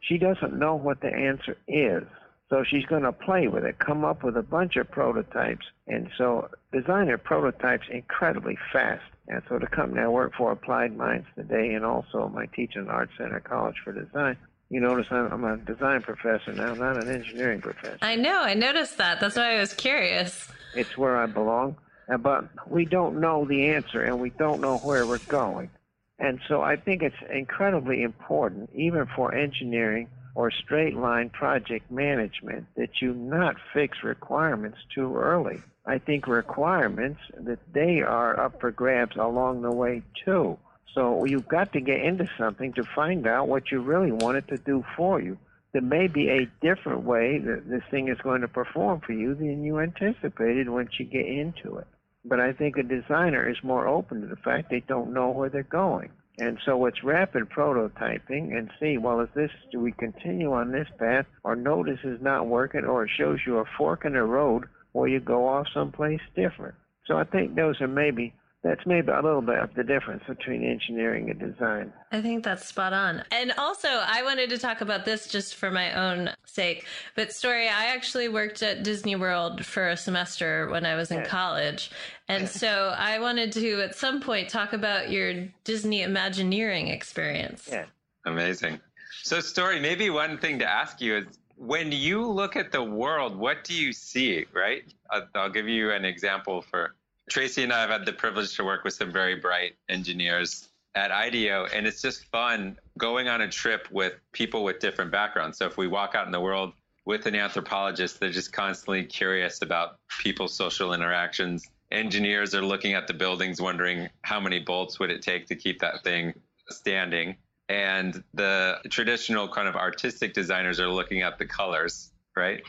She 0.01 0.17
doesn't 0.17 0.57
know 0.57 0.75
what 0.75 1.01
the 1.01 1.13
answer 1.13 1.57
is. 1.67 2.03
So 2.49 2.63
she's 2.63 2.85
going 2.85 3.03
to 3.03 3.11
play 3.11 3.47
with 3.47 3.63
it, 3.63 3.77
come 3.77 4.03
up 4.03 4.23
with 4.23 4.35
a 4.35 4.41
bunch 4.41 4.75
of 4.75 4.89
prototypes. 4.89 5.65
And 5.87 6.09
so 6.17 6.49
design 6.71 7.05
designer 7.05 7.17
prototypes 7.17 7.85
incredibly 7.91 8.57
fast. 8.73 9.03
And 9.27 9.43
so 9.47 9.59
the 9.59 9.67
company 9.67 10.01
I 10.01 10.07
work 10.07 10.33
for, 10.35 10.51
Applied 10.51 10.97
Minds 10.97 11.27
today, 11.35 11.73
and 11.73 11.85
also 11.85 12.31
my 12.33 12.47
teaching 12.47 12.87
Art 12.87 13.09
Center 13.15 13.39
College 13.39 13.75
for 13.83 13.93
Design, 13.93 14.35
you 14.69 14.79
notice 14.79 15.05
I'm, 15.11 15.31
I'm 15.31 15.43
a 15.43 15.57
design 15.57 16.01
professor 16.01 16.51
now, 16.51 16.73
not 16.73 16.97
an 16.97 17.09
engineering 17.09 17.61
professor. 17.61 17.99
I 18.01 18.15
know, 18.15 18.41
I 18.41 18.55
noticed 18.55 18.97
that. 18.97 19.19
That's 19.19 19.35
why 19.35 19.55
I 19.55 19.59
was 19.59 19.73
curious. 19.73 20.47
It's 20.75 20.97
where 20.97 21.17
I 21.17 21.27
belong. 21.27 21.75
Uh, 22.11 22.17
but 22.17 22.45
we 22.67 22.85
don't 22.85 23.19
know 23.19 23.45
the 23.45 23.67
answer 23.67 24.03
and 24.03 24.19
we 24.19 24.31
don't 24.31 24.61
know 24.61 24.79
where 24.79 25.05
we're 25.05 25.19
going. 25.27 25.69
And 26.17 26.39
so 26.47 26.61
I 26.61 26.75
think 26.75 27.03
it's 27.03 27.15
incredibly 27.31 28.01
important, 28.01 28.71
even 28.73 29.07
for 29.15 29.33
engineering 29.33 30.09
or 30.35 30.51
straight 30.51 30.95
line 30.95 31.29
project 31.29 31.89
management, 31.91 32.67
that 32.75 33.01
you 33.01 33.13
not 33.13 33.55
fix 33.73 34.03
requirements 34.03 34.77
too 34.93 35.15
early. 35.15 35.61
I 35.85 35.97
think 35.97 36.27
requirements 36.27 37.21
that 37.37 37.59
they 37.73 38.01
are 38.01 38.39
up 38.39 38.59
for 38.59 38.71
grabs 38.71 39.15
along 39.15 39.61
the 39.61 39.71
way 39.71 40.03
too. 40.25 40.57
So 40.93 41.25
you've 41.25 41.47
got 41.47 41.73
to 41.73 41.81
get 41.81 42.01
into 42.01 42.29
something 42.37 42.73
to 42.73 42.83
find 42.83 43.27
out 43.27 43.47
what 43.47 43.71
you 43.71 43.81
really 43.81 44.11
want 44.11 44.37
it 44.37 44.47
to 44.49 44.57
do 44.57 44.83
for 44.95 45.19
you 45.21 45.37
there 45.71 45.81
may 45.81 46.07
be 46.07 46.29
a 46.29 46.49
different 46.61 47.03
way 47.03 47.37
that 47.37 47.69
this 47.69 47.83
thing 47.91 48.07
is 48.07 48.17
going 48.21 48.41
to 48.41 48.47
perform 48.47 49.01
for 49.01 49.13
you 49.13 49.35
than 49.35 49.63
you 49.63 49.79
anticipated 49.79 50.69
once 50.69 50.89
you 50.97 51.05
get 51.05 51.25
into 51.25 51.77
it. 51.77 51.87
But 52.25 52.39
I 52.39 52.53
think 52.53 52.77
a 52.77 52.83
designer 52.83 53.47
is 53.47 53.57
more 53.63 53.87
open 53.87 54.21
to 54.21 54.27
the 54.27 54.35
fact 54.35 54.69
they 54.69 54.81
don't 54.81 55.13
know 55.13 55.29
where 55.29 55.49
they're 55.49 55.63
going. 55.63 56.09
And 56.39 56.57
so 56.65 56.85
it's 56.85 57.03
rapid 57.03 57.49
prototyping 57.49 58.57
and 58.57 58.71
see, 58.79 58.97
well, 58.97 59.19
is 59.19 59.27
this, 59.35 59.51
do 59.73 59.81
we 59.81 59.91
continue 59.91 60.53
on 60.53 60.71
this 60.71 60.87
path 60.97 61.25
or 61.43 61.55
no, 61.55 61.83
this 61.83 61.99
is 62.05 62.21
not 62.21 62.47
working 62.47 62.85
or 62.85 63.03
it 63.03 63.11
shows 63.17 63.39
you 63.45 63.57
a 63.57 63.65
fork 63.77 64.05
in 64.05 64.13
the 64.13 64.23
road 64.23 64.63
where 64.93 65.09
you 65.09 65.19
go 65.19 65.47
off 65.47 65.67
someplace 65.73 66.21
different. 66.35 66.75
So 67.07 67.17
I 67.17 67.25
think 67.25 67.55
those 67.55 67.81
are 67.81 67.89
maybe 67.89 68.33
that's 68.61 68.85
maybe 68.85 69.09
a 69.09 69.21
little 69.21 69.41
bit 69.41 69.57
of 69.57 69.73
the 69.75 69.83
difference 69.83 70.23
between 70.27 70.63
engineering 70.63 71.29
and 71.29 71.39
design. 71.39 71.93
I 72.11 72.21
think 72.21 72.43
that's 72.43 72.65
spot 72.65 72.91
on. 72.91 73.23
And 73.31 73.53
also, 73.57 73.87
I 73.87 74.21
wanted 74.23 74.49
to 74.49 74.57
talk 74.57 74.81
about 74.81 75.05
this 75.05 75.27
just 75.27 75.55
for 75.55 75.71
my 75.71 75.93
own 75.93 76.31
sake. 76.43 76.85
But, 77.15 77.31
Story, 77.31 77.69
I 77.69 77.85
actually 77.85 78.27
worked 78.27 78.61
at 78.61 78.83
Disney 78.83 79.15
World 79.15 79.65
for 79.65 79.87
a 79.87 79.95
semester 79.95 80.67
when 80.69 80.85
I 80.85 80.95
was 80.95 81.09
in 81.09 81.23
college. 81.23 81.89
And 82.27 82.49
so 82.49 82.93
I 82.97 83.19
wanted 83.19 83.53
to, 83.53 83.81
at 83.81 83.95
some 83.95 84.19
point, 84.19 84.49
talk 84.49 84.73
about 84.73 85.09
your 85.09 85.47
Disney 85.63 86.01
Imagineering 86.01 86.89
experience. 86.89 87.69
Yeah. 87.71 87.85
Amazing. 88.25 88.81
So, 89.23 89.39
Story, 89.39 89.79
maybe 89.79 90.09
one 90.09 90.37
thing 90.37 90.59
to 90.59 90.69
ask 90.69 90.99
you 90.99 91.17
is 91.17 91.39
when 91.55 91.93
you 91.93 92.25
look 92.25 92.57
at 92.57 92.73
the 92.73 92.83
world, 92.83 93.37
what 93.37 93.63
do 93.63 93.73
you 93.73 93.93
see, 93.93 94.45
right? 94.53 94.83
I'll, 95.11 95.27
I'll 95.35 95.49
give 95.49 95.67
you 95.67 95.91
an 95.91 96.03
example 96.03 96.61
for 96.61 96.95
Tracy 97.29 97.63
and 97.63 97.71
I 97.71 97.81
have 97.81 97.91
had 97.91 98.05
the 98.05 98.13
privilege 98.13 98.55
to 98.57 98.63
work 98.63 98.83
with 98.83 98.93
some 98.93 99.11
very 99.11 99.35
bright 99.35 99.75
engineers 99.87 100.69
at 100.95 101.11
IDEO, 101.11 101.67
and 101.73 101.85
it's 101.85 102.01
just 102.01 102.25
fun 102.25 102.77
going 102.97 103.27
on 103.27 103.41
a 103.41 103.47
trip 103.47 103.87
with 103.91 104.13
people 104.33 104.63
with 104.63 104.79
different 104.79 105.11
backgrounds. 105.11 105.57
So 105.57 105.65
if 105.65 105.77
we 105.77 105.87
walk 105.87 106.15
out 106.15 106.25
in 106.25 106.31
the 106.31 106.41
world 106.41 106.73
with 107.05 107.25
an 107.27 107.35
anthropologist, 107.35 108.19
they're 108.19 108.31
just 108.31 108.51
constantly 108.51 109.03
curious 109.03 109.61
about 109.61 109.99
people's 110.19 110.55
social 110.55 110.93
interactions. 110.93 111.69
Engineers 111.91 112.53
are 112.55 112.63
looking 112.63 112.93
at 112.93 113.07
the 113.07 113.13
buildings, 113.13 113.61
wondering 113.61 114.09
how 114.23 114.39
many 114.39 114.59
bolts 114.59 114.99
would 114.99 115.11
it 115.11 115.21
take 115.21 115.47
to 115.47 115.55
keep 115.55 115.79
that 115.79 116.03
thing 116.03 116.33
standing. 116.69 117.35
And 117.69 118.23
the 118.33 118.79
traditional 118.89 119.47
kind 119.47 119.67
of 119.67 119.75
artistic 119.75 120.33
designers 120.33 120.79
are 120.79 120.89
looking 120.89 121.21
at 121.21 121.37
the 121.37 121.45
colors, 121.45 122.11
right? 122.35 122.63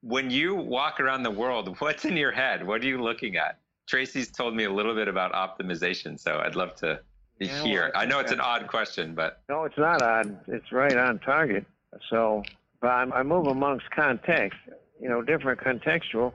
When 0.00 0.30
you 0.30 0.54
walk 0.54 1.00
around 1.00 1.22
the 1.22 1.30
world, 1.30 1.76
what's 1.80 2.06
in 2.06 2.16
your 2.16 2.32
head? 2.32 2.66
What 2.66 2.82
are 2.82 2.86
you 2.86 3.02
looking 3.02 3.36
at? 3.36 3.58
Tracy's 3.86 4.30
told 4.30 4.54
me 4.54 4.64
a 4.64 4.72
little 4.72 4.94
bit 4.94 5.08
about 5.08 5.32
optimization, 5.32 6.18
so 6.18 6.38
I'd 6.38 6.56
love 6.56 6.74
to 6.76 7.00
yeah, 7.38 7.62
hear. 7.62 7.90
Well, 7.94 8.02
I 8.02 8.06
know 8.06 8.18
it's 8.18 8.32
an 8.32 8.40
odd 8.40 8.66
question, 8.66 9.14
but 9.14 9.42
no, 9.48 9.64
it's 9.64 9.78
not 9.78 10.02
odd. 10.02 10.40
It's 10.48 10.72
right 10.72 10.96
on 10.96 11.18
target. 11.20 11.64
So, 12.10 12.42
but 12.80 12.88
I, 12.88 13.02
I 13.14 13.22
move 13.22 13.46
amongst 13.46 13.90
context, 13.90 14.58
you 15.00 15.08
know, 15.08 15.22
different 15.22 15.60
contextual, 15.60 16.32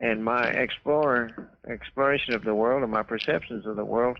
and 0.00 0.24
my 0.24 0.44
explorer 0.44 1.50
exploration 1.68 2.34
of 2.34 2.44
the 2.44 2.54
world 2.54 2.82
and 2.82 2.92
my 2.92 3.02
perceptions 3.02 3.66
of 3.66 3.76
the 3.76 3.84
world, 3.84 4.18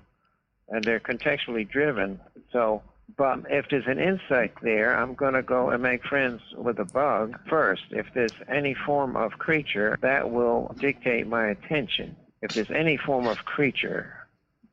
and 0.69 0.83
they're 0.83 1.01
contextually 1.01 1.69
driven. 1.69 2.19
So, 2.53 2.83
but 3.17 3.41
if 3.51 3.67
there's 3.71 3.87
an 3.87 4.01
insect 4.01 4.63
there, 4.63 4.97
I'm 4.97 5.15
going 5.15 5.35
to 5.35 5.43
go 5.43 5.71
and 5.71 5.83
make 5.83 6.05
friends 6.05 6.41
with 6.57 6.79
a 6.81 6.87
bug 6.87 7.39
first. 7.49 7.83
If 7.91 8.07
there's 8.15 8.35
any 8.49 8.75
form 8.75 9.15
of 9.15 9.33
creature, 9.33 9.97
that 10.01 10.31
will 10.31 10.75
dictate 10.81 11.29
my 11.29 11.49
attention 11.49 12.17
if 12.45 12.53
there's 12.53 12.71
any 12.71 12.99
form 12.99 13.27
of 13.27 13.39
creature, 13.47 14.15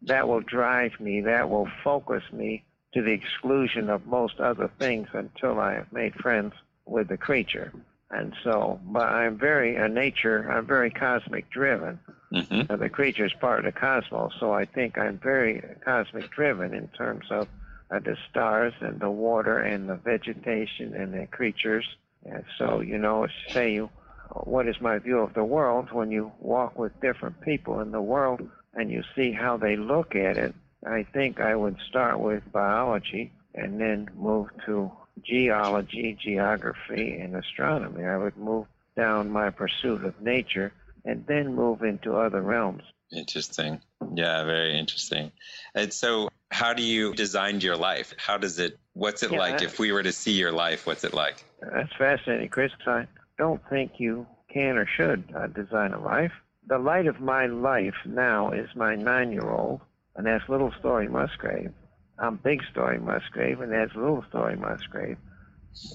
that 0.01 0.27
will 0.27 0.41
drive 0.41 0.91
me, 0.99 1.21
that 1.21 1.49
will 1.49 1.69
focus 1.83 2.21
me 2.33 2.65
to 2.93 3.01
the 3.01 3.11
exclusion 3.11 3.89
of 3.89 4.05
most 4.05 4.41
other 4.41 4.69
things 4.77 5.07
until 5.13 5.57
I 5.57 5.75
have 5.75 5.93
made 5.93 6.13
friends 6.15 6.53
with 6.85 7.07
the 7.07 7.15
creature. 7.15 7.71
And 8.09 8.33
so, 8.43 8.81
but 8.83 9.07
I'm 9.07 9.37
very 9.37 9.77
a 9.77 9.87
nature, 9.87 10.51
I'm 10.51 10.67
very 10.67 10.91
cosmic 10.91 11.49
driven. 11.49 11.97
Mm-hmm. 12.33 12.75
the 12.75 12.89
creature 12.89 13.25
is 13.25 13.33
part 13.39 13.59
of 13.59 13.73
the 13.73 13.79
cosmos, 13.79 14.33
so 14.39 14.53
I 14.53 14.65
think 14.65 14.97
I'm 14.97 15.17
very 15.17 15.63
cosmic 15.85 16.29
driven 16.31 16.73
in 16.73 16.89
terms 16.89 17.25
of 17.29 17.47
uh, 17.89 17.99
the 17.99 18.17
stars 18.29 18.73
and 18.81 18.99
the 18.99 19.09
water 19.09 19.59
and 19.59 19.87
the 19.87 19.95
vegetation 19.95 20.93
and 20.93 21.13
the 21.13 21.25
creatures. 21.27 21.87
And 22.25 22.43
so, 22.57 22.81
you 22.81 22.97
know, 22.97 23.27
say 23.49 23.73
you 23.73 23.89
what 24.33 24.67
is 24.67 24.79
my 24.81 24.99
view 24.99 25.19
of 25.19 25.33
the 25.33 25.43
world 25.43 25.91
when 25.91 26.11
you 26.11 26.31
walk 26.39 26.77
with 26.77 26.99
different 27.01 27.41
people 27.41 27.79
in 27.79 27.91
the 27.91 28.01
world 28.01 28.41
and 28.73 28.89
you 28.89 29.03
see 29.15 29.31
how 29.31 29.57
they 29.57 29.75
look 29.75 30.15
at 30.15 30.37
it. 30.37 30.55
I 30.85 31.03
think 31.03 31.39
I 31.39 31.55
would 31.55 31.77
start 31.87 32.19
with 32.19 32.51
biology 32.51 33.31
and 33.53 33.79
then 33.79 34.09
move 34.15 34.47
to 34.65 34.91
geology, 35.23 36.17
geography, 36.19 37.19
and 37.19 37.35
astronomy. 37.35 38.05
I 38.05 38.17
would 38.17 38.37
move 38.37 38.67
down 38.95 39.29
my 39.29 39.49
pursuit 39.49 40.03
of 40.05 40.19
nature 40.21 40.73
and 41.05 41.25
then 41.27 41.55
move 41.55 41.83
into 41.83 42.15
other 42.15 42.41
realms. 42.41 42.83
Interesting. 43.11 43.81
Yeah, 44.15 44.43
very 44.45 44.79
interesting. 44.79 45.31
And 45.75 45.93
so, 45.93 46.29
how 46.49 46.73
do 46.73 46.83
you 46.83 47.13
design 47.13 47.61
your 47.61 47.75
life? 47.75 48.13
How 48.17 48.37
does 48.37 48.59
it, 48.59 48.77
what's 48.93 49.23
it 49.23 49.31
yeah, 49.31 49.39
like? 49.39 49.61
If 49.61 49.79
we 49.79 49.91
were 49.91 50.03
to 50.03 50.11
see 50.11 50.33
your 50.33 50.51
life, 50.51 50.87
what's 50.87 51.03
it 51.03 51.13
like? 51.13 51.43
That's 51.61 51.93
fascinating, 51.97 52.49
Chris. 52.49 52.71
I 52.87 53.07
don't 53.41 53.67
think 53.71 53.93
you 53.97 54.27
can 54.53 54.77
or 54.77 54.85
should 54.85 55.23
uh, 55.35 55.47
design 55.47 55.93
a 55.93 55.99
life. 55.99 56.31
The 56.67 56.77
light 56.77 57.07
of 57.07 57.19
my 57.19 57.47
life 57.47 57.95
now 58.05 58.51
is 58.51 58.69
my 58.75 58.93
nine-year-old, 58.93 59.81
and 60.15 60.27
that's 60.27 60.47
Little 60.47 60.71
Story 60.77 61.07
Musgrave. 61.07 61.71
I'm 62.19 62.35
Big 62.35 62.61
Story 62.71 62.99
Musgrave, 62.99 63.59
and 63.61 63.71
that's 63.73 63.95
Little 63.95 64.23
Story 64.29 64.57
Musgrave. 64.57 65.17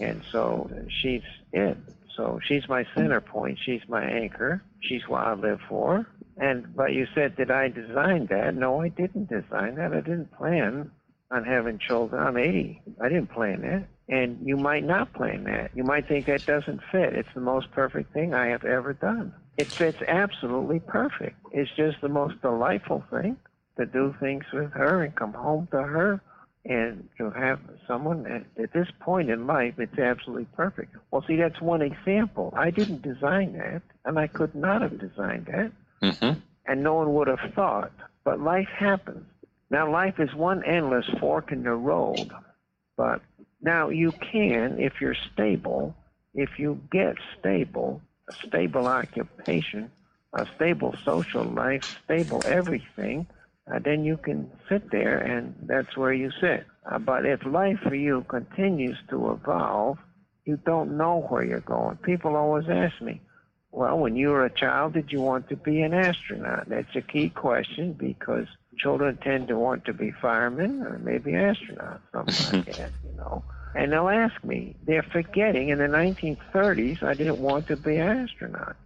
And 0.01 0.23
so 0.33 0.69
she's 1.01 1.23
it. 1.53 1.79
So 2.17 2.41
she's 2.43 2.69
my 2.69 2.85
center 2.97 3.21
point. 3.21 3.61
She's 3.65 3.83
my 3.89 4.03
anchor. 4.03 4.61
She's 4.81 5.07
what 5.07 5.25
I 5.25 5.35
live 5.35 5.61
for. 5.69 6.05
And 6.37 6.75
but 6.75 6.95
you 6.95 7.07
said, 7.15 7.37
did 7.37 7.53
I 7.53 7.69
design 7.69 8.27
that? 8.31 8.57
No, 8.57 8.81
I 8.81 8.89
didn't 8.89 9.29
design 9.29 9.77
that. 9.77 9.93
I 9.93 10.01
didn't 10.01 10.33
plan 10.33 10.91
on 11.31 11.45
having 11.45 11.79
children. 11.79 12.21
I'm 12.21 12.39
80. 12.39 12.83
I 13.01 13.09
didn't 13.09 13.31
plan 13.31 13.61
that. 13.63 13.87
And 14.09 14.39
you 14.43 14.57
might 14.57 14.85
not 14.85 15.13
plan 15.15 15.45
that. 15.45 15.71
You 15.75 15.83
might 15.83 16.07
think 16.07 16.27
that 16.27 16.47
doesn't 16.47 16.81
fit. 16.93 17.15
It's 17.15 17.29
the 17.35 17.41
most 17.41 17.71
perfect 17.73 18.13
thing 18.13 18.35
I 18.35 18.47
have 18.49 18.65
ever 18.65 18.93
done. 18.93 19.35
It 19.57 19.67
fits 19.77 19.99
absolutely 20.07 20.81
perfect. 20.81 21.37
It's 21.51 21.71
just 21.77 22.01
the 22.01 22.09
most 22.09 22.41
delightful 22.41 23.03
thing 23.11 23.37
to 23.79 23.87
do 23.87 24.15
things 24.21 24.45
with 24.53 24.73
her 24.73 25.03
and 25.03 25.15
come 25.17 25.33
home 25.33 25.67
to 25.73 25.83
her 25.83 26.21
and 26.69 27.09
to 27.19 27.31
have 27.31 27.61
someone 27.87 28.27
at, 28.27 28.45
at 28.63 28.73
this 28.73 28.89
point 29.01 29.31
in 29.31 29.47
life, 29.47 29.75
it's 29.79 29.99
absolutely 29.99 30.47
perfect. 30.57 30.97
Well, 31.11 31.25
see, 31.27 31.37
that's 31.37 31.61
one 31.61 31.83
example. 31.83 32.53
I 32.57 32.71
didn't 32.71 33.03
design 33.03 33.53
that, 33.53 33.83
and 34.05 34.19
I 34.19 34.27
could 34.27 34.55
not 34.55 34.83
have 34.83 34.99
designed 34.99 35.47
that, 35.47 35.73
Mm-hmm. 36.03 36.39
and 36.67 36.83
no 36.83 36.95
one 36.95 37.15
would 37.15 37.29
have 37.29 37.53
thought. 37.55 37.93
But 38.25 38.41
life 38.41 38.69
happens. 38.77 39.25
Now, 39.71 39.91
life 39.91 40.17
is 40.19 40.35
one 40.35 40.63
endless 40.65 41.07
fork 41.21 41.53
in 41.53 41.63
the 41.63 41.73
road. 41.73 42.31
But 42.97 43.23
now 43.67 43.89
you 43.89 44.13
can, 44.13 44.79
if 44.79 44.95
you're 45.01 45.17
stable, 45.33 45.95
if 46.35 46.59
you 46.59 46.81
get 46.91 47.17
stable, 47.39 48.01
a 48.29 48.47
stable 48.47 48.87
occupation, 48.87 49.91
a 50.33 50.47
stable 50.55 50.95
social 51.05 51.45
life, 51.45 51.83
stable 52.05 52.43
everything, 52.47 53.27
uh, 53.73 53.81
then 53.81 54.05
you 54.05 54.17
can 54.17 54.51
sit 54.69 54.91
there 54.93 55.19
and 55.19 55.55
that's 55.63 55.97
where 55.97 56.13
you 56.13 56.31
sit. 56.41 56.65
Uh, 56.91 56.99
but 56.99 57.27
if 57.27 57.45
life 57.45 57.79
for 57.83 57.97
you 57.97 58.25
continues 58.29 58.97
to 59.11 59.33
evolve, 59.33 59.99
you 60.45 60.57
don't 60.65 60.97
know 60.97 61.27
where 61.29 61.45
you're 61.45 61.61
going. 61.61 61.97
People 61.97 62.37
always 62.37 62.69
ask 62.69 63.03
me, 63.03 63.21
well, 63.73 63.99
when 63.99 64.15
you 64.15 64.29
were 64.29 64.45
a 64.45 64.51
child, 64.51 64.93
did 64.93 65.11
you 65.11 65.21
want 65.21 65.49
to 65.49 65.57
be 65.57 65.83
an 65.83 65.93
astronaut? 65.93 66.69
That's 66.69 66.95
a 66.95 67.03
key 67.03 67.31
question 67.31 67.95
because 67.95 68.47
children 68.79 69.19
tend 69.23 69.49
to 69.49 69.59
want 69.59 69.85
to 69.87 69.93
be 69.93 70.13
firemen 70.23 70.83
or 70.83 70.99
maybe 70.99 71.33
astronauts, 71.33 72.01
something 72.13 72.61
like 72.61 72.77
that, 72.77 72.93
you 73.05 73.17
know. 73.17 73.45
And 73.77 73.93
they'll 73.93 74.09
ask 74.09 74.43
me, 74.43 74.75
they're 74.87 75.03
forgetting 75.03 75.69
in 75.69 75.79
the 75.79 75.85
1930s 75.85 77.03
I 77.03 77.13
didn't 77.13 77.39
want 77.39 77.69
to 77.69 77.77
be 77.77 77.97
an 77.97 78.25
astronaut. 78.25 78.77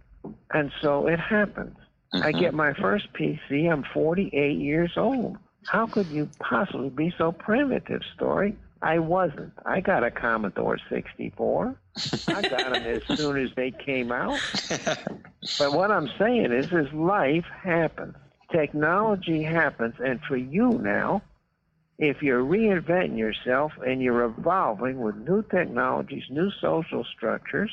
And 0.53 0.71
so 0.81 1.07
it 1.07 1.19
happens. 1.19 1.77
I 2.13 2.17
mm-hmm. 2.17 2.39
get 2.39 2.53
my 2.53 2.73
first 2.73 3.07
PC, 3.13 3.71
I'm 3.71 3.85
48 3.93 4.57
years 4.57 4.91
old. 4.97 5.37
How 5.65 5.87
could 5.87 6.07
you 6.07 6.29
possibly 6.39 6.89
be 6.89 7.13
so 7.17 7.31
primitive, 7.31 8.01
Story? 8.15 8.57
I 8.81 8.99
wasn't. 8.99 9.53
I 9.65 9.79
got 9.79 10.03
a 10.03 10.11
Commodore 10.11 10.79
64. 10.89 11.75
I 12.27 12.41
got 12.41 12.73
them 12.73 12.83
as 12.83 13.03
soon 13.17 13.37
as 13.37 13.51
they 13.55 13.71
came 13.71 14.11
out. 14.11 14.39
But 15.57 15.73
what 15.73 15.89
I'm 15.89 16.07
saying 16.19 16.51
is, 16.51 16.71
is 16.71 16.93
life 16.93 17.45
happens. 17.63 18.15
Technology 18.51 19.41
happens, 19.41 19.95
and 19.97 20.21
for 20.27 20.37
you 20.37 20.69
now, 20.83 21.23
if 22.01 22.23
you're 22.23 22.43
reinventing 22.43 23.15
yourself 23.15 23.71
and 23.85 24.01
you're 24.01 24.23
evolving 24.23 24.99
with 24.99 25.15
new 25.15 25.43
technologies, 25.43 26.23
new 26.31 26.49
social 26.59 27.05
structures, 27.15 27.69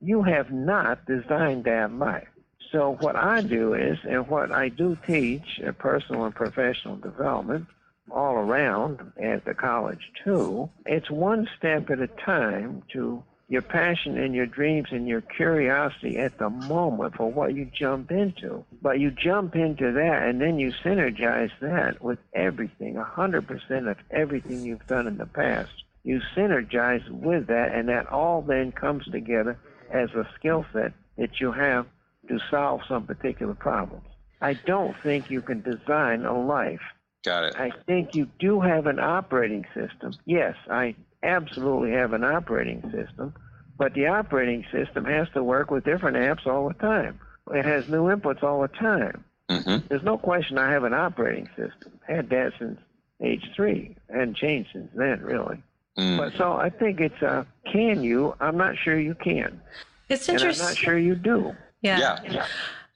you 0.00 0.22
have 0.22 0.50
not 0.50 1.04
designed 1.04 1.64
that 1.64 1.92
life. 1.92 2.26
So 2.72 2.96
what 3.00 3.16
I 3.16 3.42
do 3.42 3.74
is, 3.74 3.98
and 4.08 4.26
what 4.28 4.50
I 4.50 4.70
do 4.70 4.96
teach, 5.06 5.60
uh, 5.66 5.72
personal 5.72 6.24
and 6.24 6.34
professional 6.34 6.96
development, 6.96 7.66
all 8.10 8.36
around 8.36 9.12
at 9.22 9.44
the 9.44 9.52
college 9.52 10.10
too, 10.24 10.70
it's 10.86 11.10
one 11.10 11.46
step 11.58 11.90
at 11.90 12.00
a 12.00 12.06
time 12.06 12.82
to 12.94 13.22
your 13.50 13.62
passion 13.62 14.16
and 14.16 14.32
your 14.32 14.46
dreams 14.46 14.86
and 14.92 15.08
your 15.08 15.20
curiosity 15.20 16.16
at 16.16 16.38
the 16.38 16.48
moment 16.48 17.16
for 17.16 17.30
what 17.30 17.52
you 17.52 17.68
jump 17.76 18.12
into. 18.12 18.64
But 18.80 19.00
you 19.00 19.10
jump 19.10 19.56
into 19.56 19.90
that 19.92 20.22
and 20.22 20.40
then 20.40 20.60
you 20.60 20.72
synergize 20.84 21.50
that 21.60 22.00
with 22.00 22.20
everything, 22.32 22.94
100% 22.94 23.90
of 23.90 23.96
everything 24.12 24.64
you've 24.64 24.86
done 24.86 25.08
in 25.08 25.18
the 25.18 25.26
past. 25.26 25.72
You 26.04 26.20
synergize 26.36 27.10
with 27.10 27.48
that 27.48 27.74
and 27.74 27.88
that 27.88 28.06
all 28.06 28.40
then 28.40 28.70
comes 28.70 29.04
together 29.10 29.58
as 29.92 30.10
a 30.10 30.28
skill 30.38 30.64
set 30.72 30.92
that 31.18 31.40
you 31.40 31.50
have 31.50 31.86
to 32.28 32.38
solve 32.52 32.82
some 32.88 33.04
particular 33.04 33.54
problems. 33.54 34.06
I 34.40 34.54
don't 34.54 34.94
think 35.02 35.28
you 35.28 35.42
can 35.42 35.60
design 35.62 36.24
a 36.24 36.40
life 36.40 36.80
Got 37.24 37.44
it. 37.44 37.54
I 37.56 37.70
think 37.86 38.14
you 38.14 38.28
do 38.38 38.60
have 38.60 38.86
an 38.86 38.98
operating 38.98 39.66
system. 39.74 40.12
Yes, 40.24 40.54
I 40.70 40.94
absolutely 41.22 41.92
have 41.92 42.12
an 42.12 42.24
operating 42.24 42.82
system, 42.90 43.34
but 43.78 43.94
the 43.94 44.06
operating 44.06 44.64
system 44.72 45.04
has 45.04 45.28
to 45.34 45.42
work 45.42 45.70
with 45.70 45.84
different 45.84 46.16
apps 46.16 46.46
all 46.46 46.68
the 46.68 46.74
time. 46.74 47.20
It 47.52 47.64
has 47.64 47.88
new 47.88 48.04
inputs 48.04 48.42
all 48.42 48.62
the 48.62 48.68
time. 48.68 49.24
Mm-hmm. 49.50 49.86
There's 49.88 50.02
no 50.02 50.16
question 50.16 50.58
I 50.58 50.70
have 50.70 50.84
an 50.84 50.94
operating 50.94 51.48
system. 51.56 51.98
Had 52.06 52.30
that 52.30 52.52
since 52.58 52.78
age 53.20 53.44
three, 53.54 53.96
and 54.08 54.34
changed 54.34 54.70
since 54.72 54.90
then, 54.94 55.20
really. 55.22 55.62
Mm. 55.98 56.16
But 56.16 56.32
so 56.38 56.52
I 56.52 56.70
think 56.70 57.00
it's 57.00 57.22
uh, 57.22 57.44
can 57.70 58.02
you? 58.02 58.34
I'm 58.40 58.56
not 58.56 58.76
sure 58.76 58.98
you 58.98 59.14
can, 59.14 59.60
It's 60.08 60.28
and 60.28 60.40
I'm 60.40 60.56
not 60.56 60.76
sure 60.76 60.98
you 60.98 61.14
do. 61.14 61.54
yeah. 61.82 62.20
Yeah. 62.24 62.46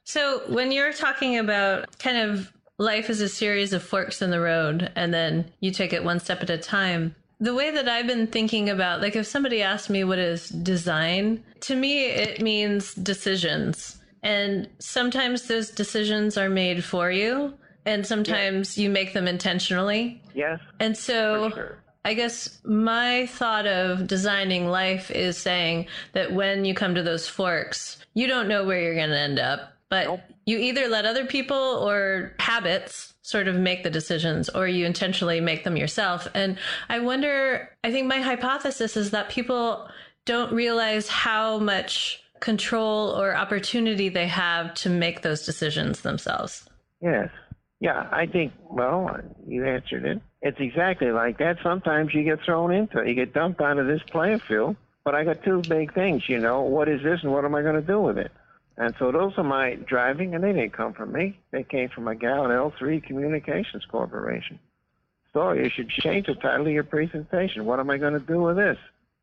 So 0.03 0.43
when 0.47 0.71
you're 0.71 0.93
talking 0.93 1.37
about 1.37 1.97
kind 1.99 2.17
of 2.17 2.51
life 2.77 3.09
as 3.09 3.21
a 3.21 3.29
series 3.29 3.73
of 3.73 3.81
forks 3.83 4.21
in 4.21 4.29
the 4.29 4.39
road 4.39 4.91
and 4.95 5.13
then 5.13 5.51
you 5.59 5.71
take 5.71 5.93
it 5.93 6.03
one 6.03 6.19
step 6.19 6.41
at 6.41 6.49
a 6.49 6.57
time, 6.57 7.15
the 7.39 7.53
way 7.53 7.71
that 7.71 7.87
I've 7.89 8.07
been 8.07 8.27
thinking 8.27 8.69
about 8.69 9.01
like 9.01 9.15
if 9.15 9.25
somebody 9.27 9.61
asked 9.61 9.89
me 9.89 10.03
what 10.03 10.19
is 10.19 10.49
design, 10.49 11.43
to 11.61 11.75
me 11.75 12.05
it 12.05 12.41
means 12.41 12.93
decisions. 12.95 13.97
And 14.23 14.67
sometimes 14.79 15.47
those 15.47 15.69
decisions 15.69 16.37
are 16.37 16.49
made 16.49 16.83
for 16.83 17.11
you 17.11 17.53
and 17.85 18.05
sometimes 18.05 18.77
you 18.77 18.89
make 18.89 19.13
them 19.13 19.27
intentionally. 19.27 20.21
Yes, 20.33 20.59
And 20.79 20.97
so 20.97 21.51
sure. 21.51 21.83
I 22.03 22.13
guess 22.13 22.59
my 22.63 23.25
thought 23.27 23.65
of 23.67 24.07
designing 24.07 24.67
life 24.67 25.09
is 25.11 25.37
saying 25.37 25.87
that 26.13 26.31
when 26.33 26.65
you 26.65 26.73
come 26.73 26.95
to 26.95 27.03
those 27.03 27.27
forks, 27.27 27.97
you 28.13 28.27
don't 28.27 28.47
know 28.47 28.63
where 28.65 28.79
you're 28.81 28.95
going 28.95 29.09
to 29.09 29.19
end 29.19 29.39
up, 29.39 29.73
but 29.89 30.05
Nope. 30.05 30.19
you 30.45 30.57
either 30.59 30.87
let 30.87 31.05
other 31.05 31.25
people 31.25 31.57
or 31.57 32.33
habits 32.39 33.13
sort 33.25 33.47
of 33.47 33.55
make 33.55 33.81
the 33.81 33.89
decisions 33.89 34.49
or 34.49 34.67
you 34.67 34.85
intentionally 34.85 35.41
make 35.41 35.63
them 35.63 35.75
yourself. 35.75 36.27
And 36.35 36.59
I 36.89 36.99
wonder, 36.99 37.75
I 37.83 37.91
think 37.91 38.05
my 38.05 38.21
hypothesis 38.21 38.95
is 38.95 39.09
that 39.11 39.29
people 39.29 39.89
don't 40.25 40.53
realize 40.53 41.07
how 41.07 41.57
much 41.57 42.21
control 42.39 43.09
or 43.19 43.35
opportunity 43.35 44.09
they 44.09 44.27
have 44.27 44.75
to 44.75 44.91
make 44.91 45.23
those 45.23 45.43
decisions 45.43 46.01
themselves. 46.01 46.69
Yes. 47.01 47.29
Yeah, 47.79 48.07
I 48.11 48.27
think, 48.27 48.53
well, 48.69 49.17
you 49.47 49.65
answered 49.65 50.05
it. 50.05 50.21
It's 50.43 50.59
exactly 50.59 51.11
like 51.11 51.39
that. 51.39 51.57
Sometimes 51.63 52.13
you 52.13 52.23
get 52.23 52.43
thrown 52.45 52.71
into 52.71 52.99
it. 52.99 53.07
You 53.07 53.15
get 53.15 53.33
dumped 53.33 53.59
onto 53.59 53.87
this 53.87 54.01
playing 54.11 54.39
field. 54.41 54.75
But 55.03 55.15
I 55.15 55.23
got 55.23 55.43
two 55.43 55.61
big 55.67 55.95
things, 55.95 56.29
you 56.29 56.39
know. 56.39 56.61
What 56.61 56.87
is 56.87 57.01
this 57.01 57.21
and 57.23 57.31
what 57.31 57.43
am 57.43 57.55
I 57.55 57.63
going 57.63 57.75
to 57.75 57.81
do 57.81 57.99
with 58.01 58.19
it? 58.19 58.31
And 58.77 58.93
so 58.99 59.11
those 59.11 59.33
are 59.37 59.43
my 59.43 59.75
driving, 59.75 60.35
and 60.35 60.43
they 60.43 60.51
didn't 60.51 60.73
come 60.73 60.93
from 60.93 61.13
me. 61.13 61.39
They 61.51 61.63
came 61.63 61.89
from 61.89 62.07
a 62.07 62.15
gal 62.15 62.45
at 62.45 62.51
L3 62.51 63.03
Communications 63.03 63.85
Corporation. 63.85 64.59
So 65.33 65.51
you 65.51 65.69
should 65.69 65.89
change 65.89 66.27
the 66.27 66.35
title 66.35 66.67
of 66.67 66.73
your 66.73 66.83
presentation. 66.83 67.65
What 67.65 67.79
am 67.79 67.89
I 67.89 67.97
going 67.97 68.13
to 68.13 68.19
do 68.19 68.41
with 68.41 68.57
this? 68.57 68.77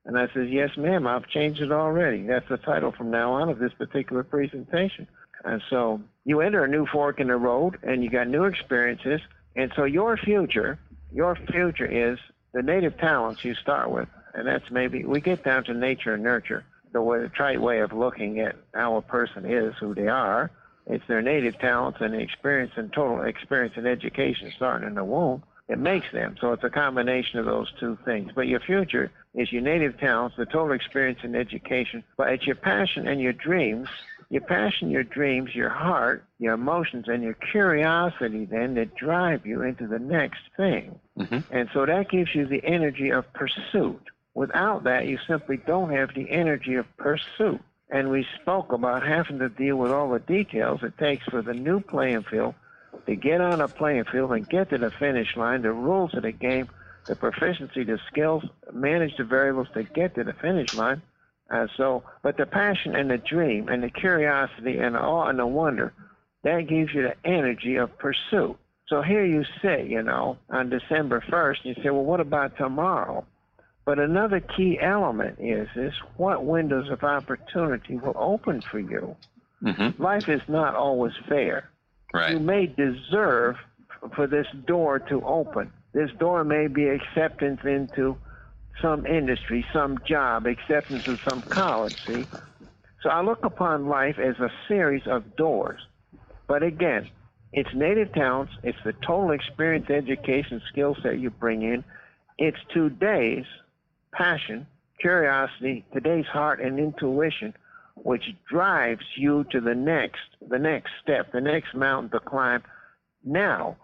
And 0.04 0.18
I 0.18 0.26
says, 0.34 0.48
yes, 0.50 0.70
ma'am, 0.76 1.06
I've 1.06 1.28
changed 1.28 1.60
it 1.60 1.70
already. 1.70 2.22
That's 2.22 2.48
the 2.48 2.56
title 2.56 2.92
from 2.92 3.10
now 3.10 3.32
on 3.32 3.48
of 3.48 3.58
this 3.58 3.72
particular 3.72 4.22
presentation. 4.24 5.06
And 5.44 5.62
so 5.70 6.00
you 6.24 6.40
enter 6.40 6.64
a 6.64 6.68
new 6.68 6.86
fork 6.86 7.20
in 7.20 7.28
the 7.28 7.36
road 7.36 7.78
and 7.82 8.02
you 8.02 8.10
got 8.10 8.28
new 8.28 8.44
experiences. 8.44 9.20
And 9.54 9.72
so 9.76 9.84
your 9.84 10.16
future, 10.16 10.78
your 11.12 11.36
future 11.36 11.86
is 11.86 12.18
the 12.52 12.62
native 12.62 12.98
talents 12.98 13.44
you 13.44 13.54
start 13.54 13.90
with. 13.90 14.08
And 14.34 14.46
that's 14.46 14.70
maybe, 14.70 15.04
we 15.04 15.20
get 15.20 15.44
down 15.44 15.64
to 15.64 15.74
nature 15.74 16.14
and 16.14 16.22
nurture, 16.22 16.64
the 16.92 17.02
way, 17.02 17.20
the 17.20 17.28
trite 17.28 17.60
way 17.60 17.80
of 17.80 17.92
looking 17.92 18.40
at 18.40 18.56
how 18.74 18.96
a 18.96 19.02
person 19.02 19.44
is, 19.44 19.74
who 19.80 19.94
they 19.94 20.08
are. 20.08 20.50
It's 20.86 21.06
their 21.06 21.22
native 21.22 21.58
talents 21.58 21.98
and 22.00 22.14
experience 22.14 22.72
and 22.76 22.92
total 22.92 23.22
experience 23.22 23.74
and 23.76 23.86
education 23.86 24.52
starting 24.56 24.88
in 24.88 24.94
the 24.94 25.04
womb. 25.04 25.42
It 25.68 25.78
makes 25.78 26.10
them. 26.12 26.36
So 26.40 26.52
it's 26.52 26.64
a 26.64 26.70
combination 26.70 27.38
of 27.38 27.46
those 27.46 27.72
two 27.78 27.96
things. 28.04 28.32
But 28.34 28.48
your 28.48 28.60
future 28.60 29.10
is 29.34 29.52
your 29.52 29.62
native 29.62 29.98
talents, 29.98 30.36
the 30.36 30.44
total 30.44 30.72
experience 30.72 31.20
and 31.22 31.36
education, 31.36 32.02
but 32.16 32.30
it's 32.30 32.46
your 32.46 32.56
passion 32.56 33.06
and 33.06 33.20
your 33.20 33.32
dreams 33.32 33.88
your 34.32 34.40
passion, 34.40 34.88
your 34.88 35.02
dreams, 35.02 35.54
your 35.54 35.68
heart, 35.68 36.24
your 36.38 36.54
emotions, 36.54 37.04
and 37.06 37.22
your 37.22 37.34
curiosity 37.34 38.46
then 38.46 38.74
that 38.76 38.94
drive 38.94 39.44
you 39.44 39.60
into 39.60 39.86
the 39.86 39.98
next 39.98 40.40
thing. 40.56 40.98
Mhm. 41.18 41.44
And 41.50 41.68
so 41.74 41.84
that 41.84 42.08
gives 42.08 42.34
you 42.34 42.46
the 42.46 42.64
energy 42.64 43.12
of 43.12 43.30
pursuit. 43.34 44.00
Without 44.34 44.84
that, 44.84 45.06
you 45.06 45.18
simply 45.28 45.58
don't 45.58 45.90
have 45.90 46.14
the 46.14 46.30
energy 46.30 46.74
of 46.74 46.86
pursuit. 46.96 47.60
And 47.90 48.10
we 48.10 48.26
spoke 48.40 48.72
about 48.72 49.06
having 49.06 49.38
to 49.40 49.50
deal 49.50 49.76
with 49.76 49.92
all 49.92 50.10
the 50.10 50.18
details 50.18 50.80
it 50.82 50.96
takes 50.96 51.24
for 51.26 51.42
the 51.42 51.52
new 51.52 51.80
playing 51.80 52.24
field 52.30 52.54
to 53.06 53.16
get 53.16 53.40
on 53.40 53.60
a 53.60 53.68
playing 53.68 54.04
field 54.10 54.32
and 54.32 54.48
get 54.48 54.70
to 54.70 54.78
the 54.78 54.90
finish 54.98 55.36
line, 55.36 55.62
the 55.62 55.72
rules 55.72 56.14
of 56.14 56.22
the 56.22 56.32
game, 56.32 56.68
the 57.08 57.16
proficiency, 57.16 57.84
the 57.84 57.98
skills, 58.10 58.44
manage 58.72 59.16
the 59.18 59.24
variables 59.24 59.68
to 59.74 59.82
get 59.82 60.14
to 60.14 60.24
the 60.24 60.32
finish 60.34 60.72
line. 60.72 61.02
Uh, 61.50 61.66
so, 61.76 62.02
but 62.22 62.38
the 62.38 62.46
passion 62.46 62.96
and 62.96 63.10
the 63.10 63.18
dream 63.18 63.68
and 63.68 63.82
the 63.82 63.90
curiosity 63.90 64.78
and 64.78 64.94
the 64.94 65.00
awe 65.00 65.28
and 65.28 65.38
the 65.38 65.46
wonder, 65.46 65.92
that 66.44 66.68
gives 66.68 66.94
you 66.94 67.02
the 67.02 67.28
energy 67.28 67.76
of 67.76 67.96
pursuit. 67.98 68.56
So 68.88 69.02
here 69.02 69.24
you 69.24 69.44
sit, 69.60 69.86
you 69.86 70.02
know, 70.02 70.38
on 70.48 70.70
December 70.70 71.22
1st, 71.30 71.56
and 71.64 71.76
you 71.76 71.82
say, 71.82 71.90
well, 71.90 72.04
what 72.04 72.20
about 72.20 72.56
tomorrow? 72.56 73.26
But 73.84 73.98
another 73.98 74.40
key 74.40 74.78
element 74.80 75.38
is 75.40 75.68
is 75.74 75.92
what 76.16 76.44
windows 76.44 76.88
of 76.90 77.02
opportunity 77.02 77.96
will 77.96 78.16
open 78.16 78.60
for 78.60 78.78
you. 78.78 79.16
Mm-hmm. 79.62 80.02
Life 80.02 80.28
is 80.28 80.42
not 80.48 80.74
always 80.74 81.12
fair. 81.28 81.70
Right. 82.14 82.32
You 82.32 82.40
may 82.40 82.66
deserve 82.66 83.56
for 84.14 84.26
this 84.26 84.46
door 84.66 84.98
to 84.98 85.22
open. 85.24 85.72
This 85.92 86.10
door 86.18 86.44
may 86.44 86.68
be 86.68 86.88
acceptance 86.88 87.60
into 87.64 88.16
some 88.80 89.06
industry, 89.06 89.64
some 89.72 89.98
job, 90.06 90.46
acceptance 90.46 91.06
of 91.06 91.20
some 91.28 91.42
college, 91.42 92.04
see? 92.06 92.24
So 93.02 93.10
I 93.10 93.20
look 93.22 93.44
upon 93.44 93.88
life 93.88 94.18
as 94.18 94.38
a 94.38 94.50
series 94.68 95.02
of 95.06 95.36
doors. 95.36 95.80
But 96.46 96.62
again, 96.62 97.10
it's 97.52 97.68
native 97.74 98.12
talents, 98.12 98.52
it's 98.62 98.78
the 98.84 98.92
total 98.92 99.32
experience, 99.32 99.90
education, 99.90 100.62
skill 100.68 100.96
set 101.02 101.18
you 101.18 101.30
bring 101.30 101.62
in. 101.62 101.84
It's 102.38 102.58
today's 102.72 103.44
passion, 104.12 104.66
curiosity, 105.00 105.84
today's 105.92 106.26
heart 106.26 106.60
and 106.60 106.78
intuition, 106.78 107.54
which 107.96 108.34
drives 108.48 109.04
you 109.16 109.44
to 109.50 109.60
the 109.60 109.74
next, 109.74 110.20
the 110.48 110.58
next 110.58 110.90
step, 111.02 111.32
the 111.32 111.40
next 111.40 111.74
mountain 111.74 112.10
to 112.10 112.20
climb. 112.20 112.62
Now, 113.24 113.76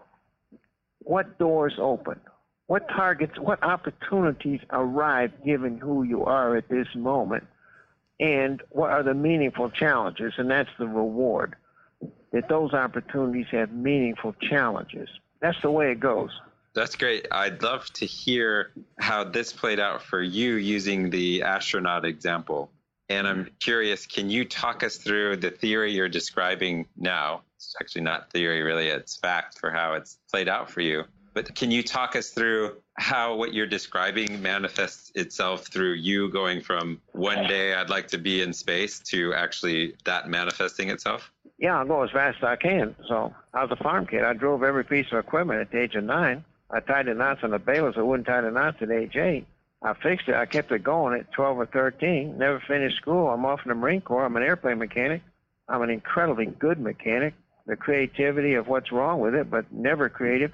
what 0.99 1.37
doors 1.37 1.75
open? 1.79 2.19
What 2.67 2.87
targets, 2.89 3.39
what 3.39 3.63
opportunities 3.63 4.61
arrive 4.69 5.31
given 5.43 5.79
who 5.79 6.03
you 6.03 6.25
are 6.25 6.55
at 6.55 6.69
this 6.69 6.87
moment? 6.95 7.45
And 8.19 8.61
what 8.69 8.91
are 8.91 9.01
the 9.01 9.13
meaningful 9.13 9.69
challenges? 9.71 10.33
And 10.37 10.51
that's 10.51 10.69
the 10.77 10.87
reward. 10.87 11.55
That 12.31 12.47
those 12.47 12.73
opportunities 12.73 13.47
have 13.51 13.71
meaningful 13.71 14.33
challenges. 14.33 15.09
That's 15.41 15.59
the 15.61 15.71
way 15.71 15.91
it 15.91 15.99
goes. 15.99 16.29
That's 16.79 16.95
great. 16.95 17.27
I'd 17.29 17.61
love 17.61 17.91
to 17.95 18.05
hear 18.05 18.71
how 18.99 19.25
this 19.25 19.51
played 19.51 19.81
out 19.81 20.01
for 20.01 20.21
you 20.21 20.53
using 20.53 21.09
the 21.09 21.43
astronaut 21.43 22.05
example. 22.05 22.71
And 23.09 23.27
I'm 23.27 23.49
curious, 23.59 24.05
can 24.05 24.29
you 24.29 24.45
talk 24.45 24.81
us 24.81 24.95
through 24.95 25.35
the 25.37 25.51
theory 25.51 25.91
you're 25.91 26.07
describing 26.07 26.85
now? 26.95 27.41
It's 27.57 27.75
actually 27.81 28.03
not 28.03 28.31
theory, 28.31 28.61
really, 28.61 28.87
it's 28.87 29.17
fact 29.17 29.59
for 29.59 29.71
how 29.71 29.95
it's 29.95 30.19
played 30.31 30.47
out 30.47 30.69
for 30.69 30.79
you. 30.79 31.03
But 31.33 31.53
can 31.53 31.69
you 31.69 31.83
talk 31.83 32.15
us 32.15 32.29
through 32.29 32.77
how 32.93 33.35
what 33.35 33.53
you're 33.53 33.67
describing 33.67 34.41
manifests 34.41 35.11
itself 35.15 35.67
through 35.67 35.95
you 35.95 36.29
going 36.29 36.61
from 36.61 37.01
one 37.11 37.45
day 37.45 37.73
I'd 37.73 37.89
like 37.89 38.07
to 38.09 38.17
be 38.17 38.41
in 38.41 38.53
space 38.53 38.99
to 39.11 39.33
actually 39.33 39.95
that 40.05 40.29
manifesting 40.29 40.89
itself? 40.89 41.29
Yeah, 41.57 41.77
I'll 41.77 41.85
go 41.85 42.03
as 42.03 42.11
fast 42.11 42.37
as 42.37 42.43
I 42.45 42.55
can. 42.55 42.95
So 43.09 43.35
I 43.53 43.65
was 43.65 43.77
a 43.77 43.83
farm 43.83 44.07
kid. 44.07 44.23
I 44.23 44.31
drove 44.31 44.63
every 44.63 44.85
piece 44.85 45.07
of 45.11 45.19
equipment 45.19 45.59
at 45.59 45.71
the 45.71 45.81
age 45.81 45.95
of 45.95 46.05
nine. 46.05 46.45
I 46.71 46.79
tied 46.79 47.07
the 47.07 47.13
knots 47.13 47.41
on 47.43 47.51
the 47.51 47.59
balers. 47.59 47.95
I 47.97 48.01
wouldn't 48.01 48.27
tie 48.27 48.41
the 48.41 48.51
knots 48.51 48.77
at 48.81 48.91
age 48.91 49.15
eight. 49.15 49.45
I 49.81 49.93
fixed 49.93 50.27
it. 50.27 50.35
I 50.35 50.45
kept 50.45 50.71
it 50.71 50.83
going 50.83 51.19
at 51.19 51.31
12 51.31 51.57
or 51.59 51.65
13. 51.65 52.37
Never 52.37 52.61
finished 52.67 52.97
school. 52.97 53.29
I'm 53.29 53.45
off 53.45 53.61
in 53.63 53.69
the 53.69 53.75
Marine 53.75 54.01
Corps. 54.01 54.25
I'm 54.25 54.35
an 54.35 54.43
airplane 54.43 54.77
mechanic. 54.77 55.21
I'm 55.69 55.81
an 55.81 55.89
incredibly 55.89 56.47
good 56.47 56.79
mechanic. 56.79 57.33
The 57.65 57.75
creativity 57.75 58.55
of 58.55 58.67
what's 58.67 58.91
wrong 58.91 59.19
with 59.19 59.35
it, 59.35 59.49
but 59.49 59.71
never 59.71 60.09
creative. 60.09 60.51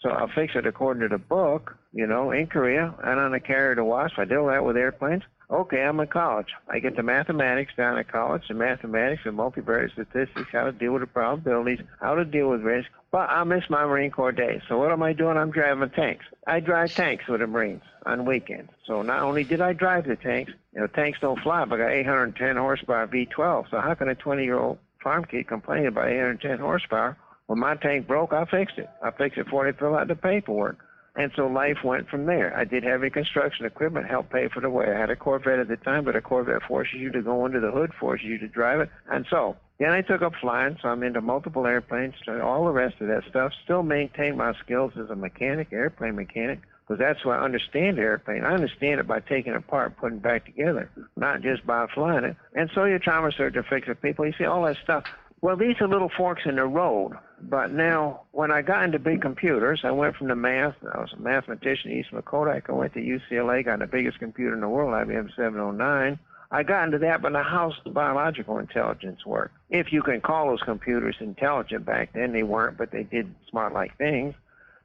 So 0.00 0.10
I'll 0.10 0.28
fix 0.28 0.54
it 0.54 0.66
according 0.66 1.02
to 1.02 1.08
the 1.08 1.18
book, 1.18 1.76
you 1.92 2.06
know, 2.06 2.30
in 2.30 2.46
Korea 2.46 2.94
and 3.02 3.20
on 3.20 3.34
a 3.34 3.40
carrier 3.40 3.74
to 3.74 3.84
wasp. 3.84 4.18
I 4.18 4.24
deal 4.24 4.46
that 4.46 4.64
with 4.64 4.76
airplanes. 4.76 5.22
Okay, 5.50 5.82
I'm 5.82 6.00
in 6.00 6.06
college. 6.08 6.48
I 6.68 6.78
get 6.78 6.96
the 6.96 7.02
mathematics 7.02 7.72
down 7.76 7.98
at 7.98 8.10
college, 8.10 8.42
the 8.48 8.54
mathematics 8.54 9.22
and 9.24 9.36
multivariate 9.36 9.92
statistics, 9.92 10.48
how 10.50 10.64
to 10.64 10.72
deal 10.72 10.92
with 10.92 11.02
the 11.02 11.06
probabilities, 11.06 11.80
how 12.00 12.14
to 12.14 12.24
deal 12.24 12.48
with 12.48 12.62
risk. 12.62 12.88
But 13.12 13.28
I 13.28 13.44
miss 13.44 13.68
my 13.68 13.84
Marine 13.84 14.10
Corps 14.10 14.32
days. 14.32 14.62
So 14.68 14.78
what 14.78 14.90
am 14.90 15.02
I 15.02 15.12
doing? 15.12 15.36
I'm 15.36 15.50
driving 15.50 15.90
tanks. 15.90 16.24
I 16.46 16.60
drive 16.60 16.94
tanks 16.94 17.28
with 17.28 17.40
the 17.40 17.46
Marines 17.46 17.82
on 18.06 18.24
weekends. 18.24 18.72
So 18.86 19.02
not 19.02 19.20
only 19.20 19.44
did 19.44 19.60
I 19.60 19.74
drive 19.74 20.06
the 20.06 20.16
tanks, 20.16 20.50
you 20.74 20.80
know, 20.80 20.86
tanks 20.86 21.18
don't 21.20 21.38
fly, 21.40 21.66
but 21.66 21.78
I 21.78 21.84
got 21.84 21.92
810 21.92 22.56
horsepower 22.56 23.06
V12. 23.06 23.70
So 23.70 23.80
how 23.80 23.92
can 23.94 24.08
a 24.08 24.14
20-year-old 24.14 24.78
farm 25.02 25.26
kid 25.26 25.46
complain 25.46 25.86
about 25.86 26.08
810 26.08 26.58
horsepower? 26.58 27.18
When 27.48 27.58
my 27.58 27.76
tank 27.76 28.06
broke, 28.06 28.32
I 28.32 28.46
fixed 28.46 28.78
it. 28.78 28.88
I 29.02 29.10
fixed 29.10 29.36
it 29.36 29.44
before 29.44 29.70
they 29.70 29.78
fill 29.78 29.94
out 29.94 30.08
the 30.08 30.16
paperwork. 30.16 30.78
And 31.14 31.30
so 31.36 31.46
life 31.46 31.78
went 31.84 32.08
from 32.08 32.24
there. 32.24 32.56
I 32.56 32.64
did 32.64 32.84
heavy 32.84 33.10
construction 33.10 33.66
equipment, 33.66 34.08
helped 34.08 34.32
pay 34.32 34.48
for 34.48 34.60
the 34.60 34.70
way. 34.70 34.86
I 34.90 34.98
had 34.98 35.10
a 35.10 35.16
Corvette 35.16 35.58
at 35.58 35.68
the 35.68 35.76
time, 35.76 36.04
but 36.04 36.16
a 36.16 36.22
Corvette 36.22 36.62
forces 36.62 36.94
you 36.94 37.10
to 37.12 37.20
go 37.20 37.44
under 37.44 37.60
the 37.60 37.70
hood, 37.70 37.92
forces 38.00 38.26
you 38.26 38.38
to 38.38 38.48
drive 38.48 38.80
it. 38.80 38.90
And 39.10 39.26
so 39.28 39.56
then 39.78 39.90
I 39.90 40.00
took 40.00 40.22
up 40.22 40.32
flying, 40.40 40.78
so 40.80 40.88
I'm 40.88 41.02
into 41.02 41.20
multiple 41.20 41.66
airplanes, 41.66 42.14
all 42.26 42.64
the 42.64 42.70
rest 42.70 43.00
of 43.00 43.08
that 43.08 43.24
stuff. 43.28 43.52
Still 43.64 43.82
maintain 43.82 44.38
my 44.38 44.54
skills 44.54 44.92
as 44.96 45.10
a 45.10 45.16
mechanic, 45.16 45.68
airplane 45.72 46.16
mechanic, 46.16 46.60
because 46.86 46.98
that's 46.98 47.24
why 47.26 47.36
I 47.36 47.44
understand 47.44 47.98
the 47.98 48.02
airplane. 48.02 48.42
I 48.42 48.54
understand 48.54 48.98
it 48.98 49.06
by 49.06 49.20
taking 49.20 49.52
it 49.52 49.56
apart, 49.56 49.98
putting 49.98 50.18
it 50.18 50.22
back 50.22 50.46
together, 50.46 50.90
not 51.16 51.42
just 51.42 51.66
by 51.66 51.86
flying 51.92 52.24
it. 52.24 52.36
And 52.54 52.70
so 52.74 52.84
you 52.84 52.98
trauma 52.98 53.32
surgeon, 53.32 53.64
fix 53.68 53.86
it, 53.86 54.00
people. 54.00 54.24
You 54.24 54.32
see 54.38 54.44
all 54.44 54.62
that 54.64 54.78
stuff. 54.82 55.04
Well, 55.42 55.56
these 55.56 55.76
are 55.80 55.88
little 55.88 56.10
forks 56.16 56.42
in 56.46 56.56
the 56.56 56.64
road. 56.64 57.12
But 57.42 57.72
now, 57.72 58.22
when 58.30 58.50
I 58.50 58.62
got 58.62 58.84
into 58.84 58.98
big 58.98 59.20
computers, 59.20 59.80
I 59.84 59.90
went 59.90 60.16
from 60.16 60.28
the 60.28 60.36
math. 60.36 60.76
I 60.94 61.00
was 61.00 61.12
a 61.12 61.20
mathematician 61.20 61.90
at 61.90 61.96
Eastman 61.96 62.22
Kodak. 62.22 62.70
I 62.70 62.72
went 62.72 62.94
to 62.94 63.00
UCLA, 63.00 63.64
got 63.64 63.80
the 63.80 63.86
biggest 63.86 64.18
computer 64.20 64.54
in 64.54 64.60
the 64.60 64.68
world, 64.68 64.92
IBM 64.92 65.34
709. 65.34 66.18
I 66.52 66.62
got 66.62 66.84
into 66.84 66.98
that, 66.98 67.22
but 67.22 67.32
now 67.32 67.42
how's 67.42 67.74
the 67.82 67.90
biological 67.90 68.58
intelligence 68.58 69.26
work? 69.26 69.52
If 69.70 69.92
you 69.92 70.02
can 70.02 70.20
call 70.20 70.48
those 70.48 70.62
computers 70.62 71.16
intelligent 71.18 71.84
back 71.84 72.12
then, 72.12 72.32
they 72.32 72.42
weren't, 72.42 72.76
but 72.76 72.90
they 72.90 73.02
did 73.02 73.34
smart-like 73.50 73.96
things. 73.96 74.34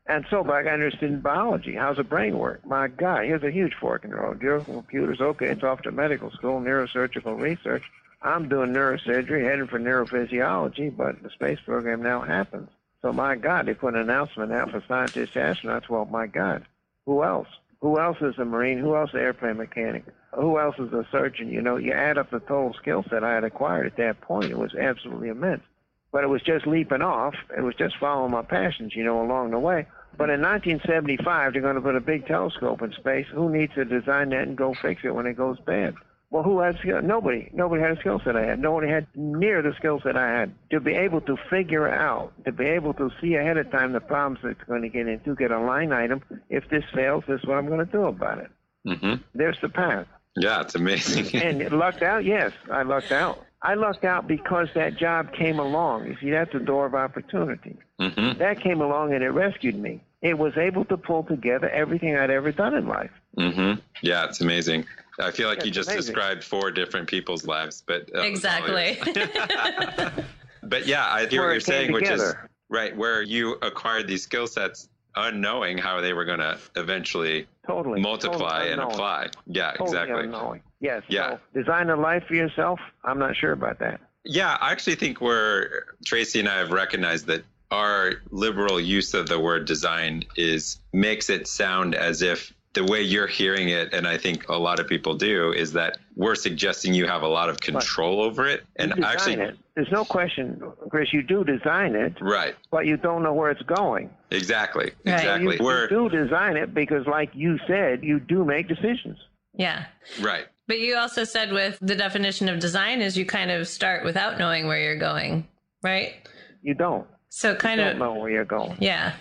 And 0.07 0.25
so, 0.29 0.43
but 0.43 0.55
I 0.55 0.63
got 0.63 0.75
interested 0.75 1.11
in 1.11 1.19
biology. 1.19 1.75
How's 1.75 1.97
the 1.97 2.03
brain 2.05 2.37
work? 2.37 2.65
My 2.65 2.87
God, 2.87 3.25
here's 3.25 3.43
a 3.43 3.51
huge 3.51 3.73
fork 3.73 4.05
in 4.05 4.11
the 4.11 4.15
road. 4.15 4.41
Your 4.41 4.61
computers, 4.61 5.19
okay, 5.19 5.47
it's 5.47 5.63
off 5.63 5.81
to 5.81 5.91
medical 5.91 6.31
school, 6.31 6.61
neurosurgical 6.61 7.39
research. 7.39 7.83
I'm 8.21 8.49
doing 8.49 8.73
neurosurgery, 8.73 9.43
heading 9.43 9.67
for 9.67 9.79
neurophysiology, 9.79 10.95
but 10.95 11.21
the 11.21 11.29
space 11.29 11.59
program 11.65 12.01
now 12.01 12.21
happens. 12.21 12.69
So 13.01 13.13
my 13.13 13.35
God, 13.35 13.67
they 13.67 13.73
put 13.73 13.93
an 13.93 14.01
announcement 14.01 14.51
out 14.51 14.71
for 14.71 14.83
scientists, 14.87 15.35
astronauts. 15.35 15.87
Well, 15.87 16.05
my 16.05 16.27
God, 16.27 16.65
who 17.05 17.23
else? 17.23 17.47
Who 17.81 17.99
else 17.99 18.17
is 18.21 18.37
a 18.39 18.45
Marine? 18.45 18.79
Who 18.79 18.95
else 18.95 19.11
is 19.11 19.15
an 19.15 19.21
airplane 19.21 19.57
mechanic? 19.57 20.05
Who 20.33 20.59
else 20.59 20.75
is 20.79 20.91
a 20.93 21.05
surgeon? 21.11 21.49
You 21.49 21.61
know, 21.61 21.77
you 21.77 21.91
add 21.91 22.17
up 22.17 22.31
the 22.31 22.39
total 22.39 22.73
skill 22.73 23.05
set 23.09 23.23
I 23.23 23.35
had 23.35 23.43
acquired 23.43 23.85
at 23.85 23.97
that 23.97 24.21
point. 24.21 24.45
It 24.45 24.57
was 24.57 24.73
absolutely 24.73 25.29
immense. 25.29 25.63
But 26.11 26.23
it 26.23 26.27
was 26.27 26.41
just 26.41 26.65
leaping 26.65 27.01
off. 27.03 27.35
It 27.55 27.61
was 27.61 27.75
just 27.75 27.97
following 27.97 28.31
my 28.31 28.41
passions, 28.41 28.95
you 28.95 29.03
know, 29.03 29.21
along 29.21 29.51
the 29.51 29.59
way. 29.59 29.85
But 30.17 30.31
in 30.31 30.41
1975, 30.41 31.53
they're 31.53 31.61
going 31.61 31.75
to 31.75 31.81
put 31.81 31.95
a 31.95 32.01
big 32.01 32.25
telescope 32.25 32.81
in 32.81 32.91
space. 32.93 33.27
Who 33.31 33.49
needs 33.49 33.75
to 33.75 33.85
design 33.85 34.29
that 34.29 34.47
and 34.47 34.57
go 34.57 34.73
fix 34.73 35.01
it 35.03 35.13
when 35.13 35.27
it 35.27 35.37
goes 35.37 35.59
bad? 35.59 35.93
Well, 36.29 36.43
who 36.43 36.59
had 36.59 36.77
skill? 36.79 37.01
Nobody. 37.01 37.49
Nobody 37.53 37.81
had 37.81 37.91
a 37.91 37.99
skill 37.99 38.19
set 38.23 38.35
I 38.35 38.45
had. 38.45 38.59
Nobody 38.59 38.89
had 38.89 39.07
near 39.15 39.61
the 39.61 39.73
skill 39.77 40.01
set 40.03 40.17
I 40.17 40.27
had 40.27 40.53
to 40.71 40.81
be 40.81 40.93
able 40.93 41.21
to 41.21 41.37
figure 41.49 41.87
out, 41.87 42.33
to 42.45 42.51
be 42.51 42.65
able 42.65 42.93
to 42.95 43.09
see 43.21 43.35
ahead 43.35 43.57
of 43.57 43.71
time 43.71 43.93
the 43.93 44.01
problems 44.01 44.39
it's 44.43 44.63
going 44.67 44.81
to 44.81 44.89
get 44.89 45.07
into, 45.07 45.35
get 45.35 45.51
a 45.51 45.59
line 45.59 45.93
item. 45.93 46.21
If 46.49 46.69
this 46.69 46.83
fails, 46.93 47.23
this 47.27 47.39
is 47.39 47.47
what 47.47 47.57
I'm 47.57 47.67
going 47.67 47.85
to 47.85 47.91
do 47.91 48.03
about 48.03 48.39
it. 48.39 48.51
Mm-hmm. 48.85 49.13
There's 49.35 49.57
the 49.61 49.69
path. 49.69 50.07
Yeah, 50.35 50.61
it's 50.61 50.75
amazing. 50.75 51.41
and 51.41 51.71
lucked 51.71 52.03
out? 52.03 52.25
Yes, 52.25 52.51
I 52.71 52.83
lucked 52.83 53.11
out. 53.13 53.43
I 53.61 53.73
lucked 53.73 54.03
out 54.03 54.27
because 54.27 54.67
that 54.75 54.97
job 54.97 55.33
came 55.33 55.59
along. 55.59 56.07
You 56.07 56.17
see, 56.21 56.29
that's 56.29 56.53
the 56.53 56.59
door 56.59 56.85
of 56.85 56.93
opportunity. 56.93 57.77
Mm-hmm. 57.99 58.37
That 58.39 58.59
came 58.59 58.81
along 58.81 59.13
and 59.13 59.23
it 59.23 59.29
rescued 59.29 59.75
me. 59.75 60.03
It 60.21 60.37
was 60.37 60.57
able 60.57 60.85
to 60.85 60.97
pull 60.97 61.23
together 61.23 61.69
everything 61.69 62.15
I'd 62.15 62.29
ever 62.29 62.51
done 62.51 62.75
in 62.75 62.87
life. 62.87 63.11
Mm-hmm. 63.37 63.79
Yeah, 64.01 64.25
it's 64.25 64.41
amazing. 64.41 64.85
I 65.19 65.31
feel 65.31 65.47
like 65.47 65.65
you 65.65 65.71
just 65.71 65.89
amazing. 65.89 66.13
described 66.13 66.43
four 66.43 66.71
different 66.71 67.07
people's 67.07 67.45
lives, 67.45 67.83
but 67.85 68.09
uh, 68.15 68.21
exactly. 68.21 68.97
but 70.63 70.85
yeah, 70.85 71.07
I 71.11 71.25
hear 71.25 71.43
what 71.43 71.51
you're 71.51 71.59
saying, 71.59 71.91
which 71.91 72.09
is 72.09 72.35
right 72.69 72.95
where 72.95 73.21
you 73.21 73.53
acquired 73.61 74.07
these 74.07 74.23
skill 74.23 74.47
sets 74.47 74.89
unknowing 75.15 75.77
how 75.77 75.99
they 76.01 76.13
were 76.13 76.25
going 76.25 76.39
to 76.39 76.57
eventually 76.75 77.47
totally 77.65 78.01
multiply 78.01 78.59
totally 78.59 78.71
and 78.71 78.81
apply. 78.81 79.27
Yeah, 79.47 79.71
totally 79.71 79.89
exactly. 79.89 80.23
Unknowing. 80.23 80.61
Yes. 80.79 81.03
Yeah. 81.07 81.31
So 81.31 81.39
design 81.61 81.89
a 81.89 81.95
life 81.95 82.23
for 82.27 82.35
yourself. 82.35 82.79
I'm 83.03 83.19
not 83.19 83.35
sure 83.35 83.51
about 83.51 83.79
that. 83.79 83.99
Yeah, 84.23 84.57
I 84.59 84.71
actually 84.71 84.95
think 84.95 85.21
we're 85.21 85.85
Tracy 86.05 86.39
and 86.39 86.49
I 86.49 86.57
have 86.57 86.71
recognized 86.71 87.27
that 87.27 87.43
our 87.71 88.13
liberal 88.29 88.79
use 88.79 89.13
of 89.13 89.27
the 89.27 89.39
word 89.39 89.65
design 89.65 90.23
is 90.35 90.79
makes 90.93 91.29
it 91.29 91.47
sound 91.47 91.95
as 91.95 92.21
if 92.21 92.53
the 92.77 92.83
way 92.91 93.01
you're 93.01 93.27
hearing 93.27 93.69
it, 93.69 93.91
and 93.93 94.07
I 94.07 94.17
think 94.17 94.47
a 94.49 94.57
lot 94.57 94.79
of 94.79 94.87
people 94.87 95.15
do, 95.15 95.51
is 95.51 95.73
that 95.73 95.97
we're 96.15 96.35
suggesting 96.35 96.93
you 96.93 97.07
have 97.07 97.23
a 97.23 97.27
lot 97.27 97.49
of 97.49 97.59
control 97.59 98.21
over 98.21 98.47
it. 98.47 98.63
And 98.75 98.89
you 98.91 98.95
design 98.97 99.11
actually, 99.13 99.33
it. 99.33 99.57
there's 99.75 99.91
no 99.91 100.05
question, 100.05 100.61
Chris. 100.91 101.11
You 101.11 101.23
do 101.23 101.43
design 101.43 101.95
it, 101.95 102.13
right? 102.21 102.55
but 102.71 102.85
you 102.85 102.95
don't 102.97 103.23
know 103.23 103.33
where 103.33 103.49
it's 103.49 103.61
going. 103.63 104.09
Exactly. 104.31 104.91
Right. 105.05 105.15
Exactly. 105.15 105.57
You, 105.57 105.63
We're 105.65 105.83
you 105.83 105.89
do 105.89 106.09
design 106.09 106.55
it 106.55 106.73
because, 106.73 107.05
like 107.07 107.31
you 107.33 107.57
said, 107.67 108.03
you 108.03 108.19
do 108.19 108.45
make 108.45 108.67
decisions. 108.67 109.17
Yeah. 109.55 109.85
right. 110.21 110.45
But 110.67 110.79
you 110.79 110.97
also 110.97 111.23
said 111.23 111.51
with 111.51 111.79
the 111.81 111.95
definition 111.95 112.47
of 112.49 112.59
design 112.59 113.01
is 113.01 113.17
you 113.17 113.25
kind 113.25 113.49
of 113.49 113.67
start 113.67 114.03
without 114.03 114.37
knowing 114.37 114.67
where 114.67 114.79
you're 114.79 114.99
going, 114.99 115.47
right? 115.81 116.13
You 116.61 116.75
don't. 116.75 117.07
So 117.29 117.55
kind 117.55 117.79
You 117.79 117.85
don't 117.85 117.93
of, 117.93 117.99
know 117.99 118.13
where 118.19 118.29
you're 118.29 118.45
going. 118.45 118.77
yeah. 118.79 119.13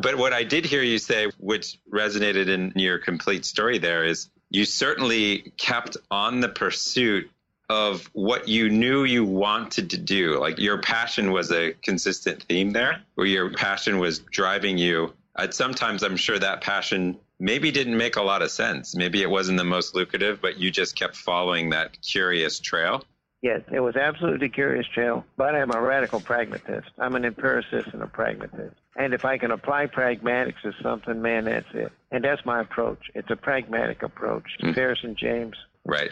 But 0.00 0.16
what 0.16 0.32
I 0.32 0.44
did 0.44 0.64
hear 0.64 0.82
you 0.82 0.98
say, 0.98 1.30
which 1.38 1.78
resonated 1.92 2.48
in 2.48 2.72
your 2.76 2.98
complete 2.98 3.44
story 3.44 3.78
there, 3.78 4.04
is 4.04 4.28
you 4.50 4.64
certainly 4.64 5.52
kept 5.56 5.96
on 6.10 6.40
the 6.40 6.48
pursuit 6.48 7.30
of 7.68 8.08
what 8.12 8.48
you 8.48 8.70
knew 8.70 9.04
you 9.04 9.24
wanted 9.24 9.90
to 9.90 9.98
do. 9.98 10.38
Like 10.38 10.58
your 10.58 10.78
passion 10.78 11.32
was 11.32 11.52
a 11.52 11.72
consistent 11.82 12.44
theme 12.44 12.70
there, 12.70 13.02
where 13.14 13.26
your 13.26 13.50
passion 13.52 13.98
was 13.98 14.20
driving 14.20 14.78
you. 14.78 15.12
At 15.36 15.52
sometimes 15.54 16.02
I'm 16.02 16.16
sure 16.16 16.38
that 16.38 16.62
passion 16.62 17.18
maybe 17.38 17.70
didn't 17.70 17.96
make 17.96 18.16
a 18.16 18.22
lot 18.22 18.42
of 18.42 18.50
sense. 18.50 18.94
Maybe 18.94 19.22
it 19.22 19.30
wasn't 19.30 19.58
the 19.58 19.64
most 19.64 19.94
lucrative, 19.94 20.40
but 20.40 20.58
you 20.58 20.70
just 20.70 20.96
kept 20.96 21.16
following 21.16 21.70
that 21.70 22.00
curious 22.00 22.58
trail. 22.58 23.04
Yes, 23.40 23.60
it 23.70 23.78
was 23.78 23.94
absolutely 23.94 24.48
curious 24.48 24.86
trail, 24.86 25.24
but 25.36 25.54
I'm 25.54 25.70
a 25.70 25.80
radical 25.80 26.20
pragmatist. 26.20 26.88
I'm 26.98 27.14
an 27.14 27.24
empiricist 27.24 27.88
and 27.92 28.02
a 28.02 28.06
pragmatist. 28.08 28.74
And 28.98 29.14
if 29.14 29.24
I 29.24 29.38
can 29.38 29.52
apply 29.52 29.86
pragmatics 29.86 30.60
to 30.62 30.72
something, 30.82 31.22
man, 31.22 31.44
that's 31.44 31.72
it. 31.72 31.92
And 32.10 32.24
that's 32.24 32.44
my 32.44 32.60
approach. 32.60 33.10
It's 33.14 33.30
a 33.30 33.36
pragmatic 33.36 34.02
approach. 34.02 34.44
Mm. 34.60 34.74
Harrison 34.74 35.14
James. 35.14 35.56
Right. 35.84 36.10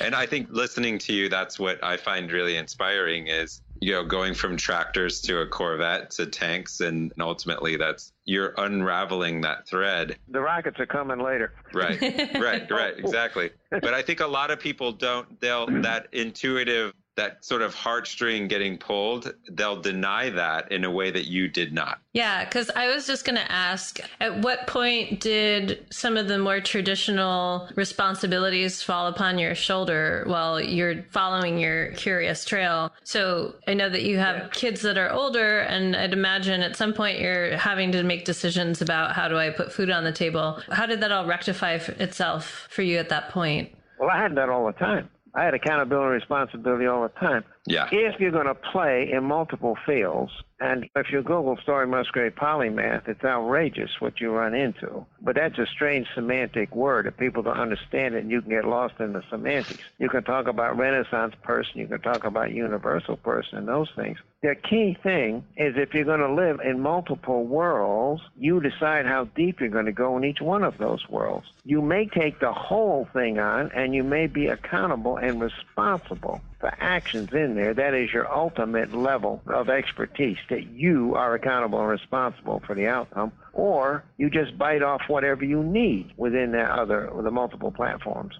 And 0.00 0.14
I 0.14 0.26
think 0.26 0.48
listening 0.50 0.98
to 0.98 1.14
you, 1.14 1.30
that's 1.30 1.58
what 1.58 1.82
I 1.82 1.96
find 1.96 2.30
really 2.30 2.58
inspiring 2.58 3.28
is, 3.28 3.62
you 3.80 3.92
know, 3.92 4.04
going 4.04 4.34
from 4.34 4.58
tractors 4.58 5.22
to 5.22 5.40
a 5.40 5.46
Corvette 5.46 6.10
to 6.12 6.26
tanks. 6.26 6.80
And 6.80 7.10
ultimately, 7.18 7.76
that's 7.76 8.12
you're 8.26 8.52
unraveling 8.58 9.40
that 9.40 9.66
thread. 9.66 10.18
The 10.28 10.40
rockets 10.40 10.78
are 10.78 10.86
coming 10.86 11.20
later. 11.20 11.54
Right. 11.72 11.98
right. 12.34 12.70
Right. 12.70 12.94
Oh. 12.96 12.98
Exactly. 12.98 13.50
But 13.70 13.94
I 13.94 14.02
think 14.02 14.20
a 14.20 14.26
lot 14.26 14.50
of 14.50 14.60
people 14.60 14.92
don't, 14.92 15.40
they'll, 15.40 15.66
that 15.80 16.08
intuitive, 16.12 16.92
that 17.16 17.44
sort 17.44 17.62
of 17.62 17.74
heartstring 17.74 18.48
getting 18.48 18.76
pulled, 18.78 19.34
they'll 19.52 19.80
deny 19.80 20.30
that 20.30 20.70
in 20.70 20.84
a 20.84 20.90
way 20.90 21.10
that 21.10 21.26
you 21.26 21.48
did 21.48 21.72
not. 21.72 21.98
Yeah, 22.12 22.44
because 22.44 22.70
I 22.70 22.88
was 22.88 23.06
just 23.06 23.24
going 23.24 23.36
to 23.36 23.52
ask 23.52 23.98
at 24.20 24.42
what 24.42 24.66
point 24.66 25.20
did 25.20 25.86
some 25.90 26.16
of 26.16 26.28
the 26.28 26.38
more 26.38 26.60
traditional 26.60 27.68
responsibilities 27.74 28.82
fall 28.82 29.06
upon 29.06 29.38
your 29.38 29.54
shoulder 29.54 30.24
while 30.26 30.60
you're 30.60 31.02
following 31.10 31.58
your 31.58 31.92
curious 31.92 32.44
trail? 32.44 32.92
So 33.04 33.54
I 33.66 33.74
know 33.74 33.88
that 33.88 34.02
you 34.02 34.18
have 34.18 34.50
kids 34.52 34.82
that 34.82 34.98
are 34.98 35.10
older, 35.10 35.60
and 35.60 35.96
I'd 35.96 36.12
imagine 36.12 36.60
at 36.60 36.76
some 36.76 36.92
point 36.92 37.18
you're 37.18 37.56
having 37.56 37.92
to 37.92 38.02
make 38.02 38.24
decisions 38.24 38.82
about 38.82 39.12
how 39.12 39.28
do 39.28 39.38
I 39.38 39.50
put 39.50 39.72
food 39.72 39.90
on 39.90 40.04
the 40.04 40.12
table. 40.12 40.60
How 40.70 40.86
did 40.86 41.00
that 41.00 41.12
all 41.12 41.26
rectify 41.26 41.72
itself 41.72 42.66
for 42.70 42.82
you 42.82 42.98
at 42.98 43.08
that 43.08 43.30
point? 43.30 43.74
Well, 43.98 44.10
I 44.10 44.20
had 44.20 44.34
that 44.36 44.50
all 44.50 44.66
the 44.66 44.72
time. 44.72 45.08
I 45.36 45.44
had 45.44 45.54
accountability 45.54 46.06
and 46.06 46.14
responsibility 46.14 46.86
all 46.86 47.02
the 47.02 47.10
time. 47.20 47.44
Yeah. 47.66 47.88
If 47.92 48.18
you're 48.18 48.30
going 48.30 48.46
to 48.46 48.54
play 48.54 49.10
in 49.12 49.24
multiple 49.24 49.76
fields, 49.84 50.32
and 50.58 50.88
if 50.96 51.10
you 51.10 51.22
Google 51.22 51.58
Story 51.58 51.86
Musgrave 51.86 52.34
polymath, 52.34 53.08
it's 53.08 53.24
outrageous 53.24 53.90
what 54.00 54.20
you 54.20 54.30
run 54.30 54.54
into. 54.54 55.04
But 55.20 55.34
that's 55.34 55.58
a 55.58 55.66
strange 55.66 56.06
semantic 56.14 56.74
word. 56.74 57.06
If 57.06 57.16
people 57.18 57.42
don't 57.42 57.58
understand 57.58 58.14
it, 58.14 58.24
you 58.24 58.40
can 58.40 58.50
get 58.50 58.64
lost 58.64 58.94
in 58.98 59.12
the 59.12 59.22
semantics. 59.28 59.82
You 59.98 60.08
can 60.08 60.24
talk 60.24 60.46
about 60.46 60.78
Renaissance 60.78 61.34
person, 61.42 61.80
you 61.80 61.86
can 61.86 62.00
talk 62.00 62.24
about 62.24 62.52
universal 62.52 63.16
person, 63.16 63.58
and 63.58 63.68
those 63.68 63.90
things. 63.96 64.18
The 64.42 64.54
key 64.54 64.96
thing 65.02 65.44
is 65.56 65.76
if 65.76 65.92
you're 65.92 66.04
going 66.04 66.20
to 66.20 66.32
live 66.32 66.60
in 66.60 66.80
multiple 66.80 67.44
worlds, 67.44 68.22
you 68.38 68.60
decide 68.60 69.04
how 69.04 69.24
deep 69.24 69.60
you're 69.60 69.68
going 69.68 69.86
to 69.86 69.92
go 69.92 70.16
in 70.16 70.24
each 70.24 70.40
one 70.40 70.62
of 70.62 70.78
those 70.78 71.08
worlds. 71.08 71.46
You 71.64 71.82
may 71.82 72.06
take 72.06 72.38
the 72.38 72.52
whole 72.52 73.08
thing 73.12 73.38
on, 73.38 73.72
and 73.72 73.94
you 73.94 74.04
may 74.04 74.26
be 74.26 74.46
accountable 74.46 75.16
and 75.16 75.40
responsible 75.40 76.40
for 76.60 76.72
actions 76.80 77.32
in 77.32 77.54
there. 77.54 77.74
That 77.74 77.94
is 77.94 78.12
your 78.12 78.32
ultimate 78.32 78.94
level 78.94 79.42
of 79.46 79.68
expertise, 79.68 80.38
that 80.50 80.68
you 80.68 81.14
are 81.14 81.34
accountable 81.34 81.80
and 81.80 81.88
responsible 81.88 82.62
for 82.66 82.74
the 82.74 82.86
outcome, 82.86 83.32
or 83.52 84.04
you 84.16 84.30
just 84.30 84.56
bite 84.58 84.82
off 84.82 85.02
whatever 85.08 85.44
you 85.44 85.62
need 85.62 86.12
within 86.16 86.52
the 86.52 86.62
other, 86.62 87.10
the 87.22 87.30
multiple 87.30 87.72
platforms. 87.72 88.34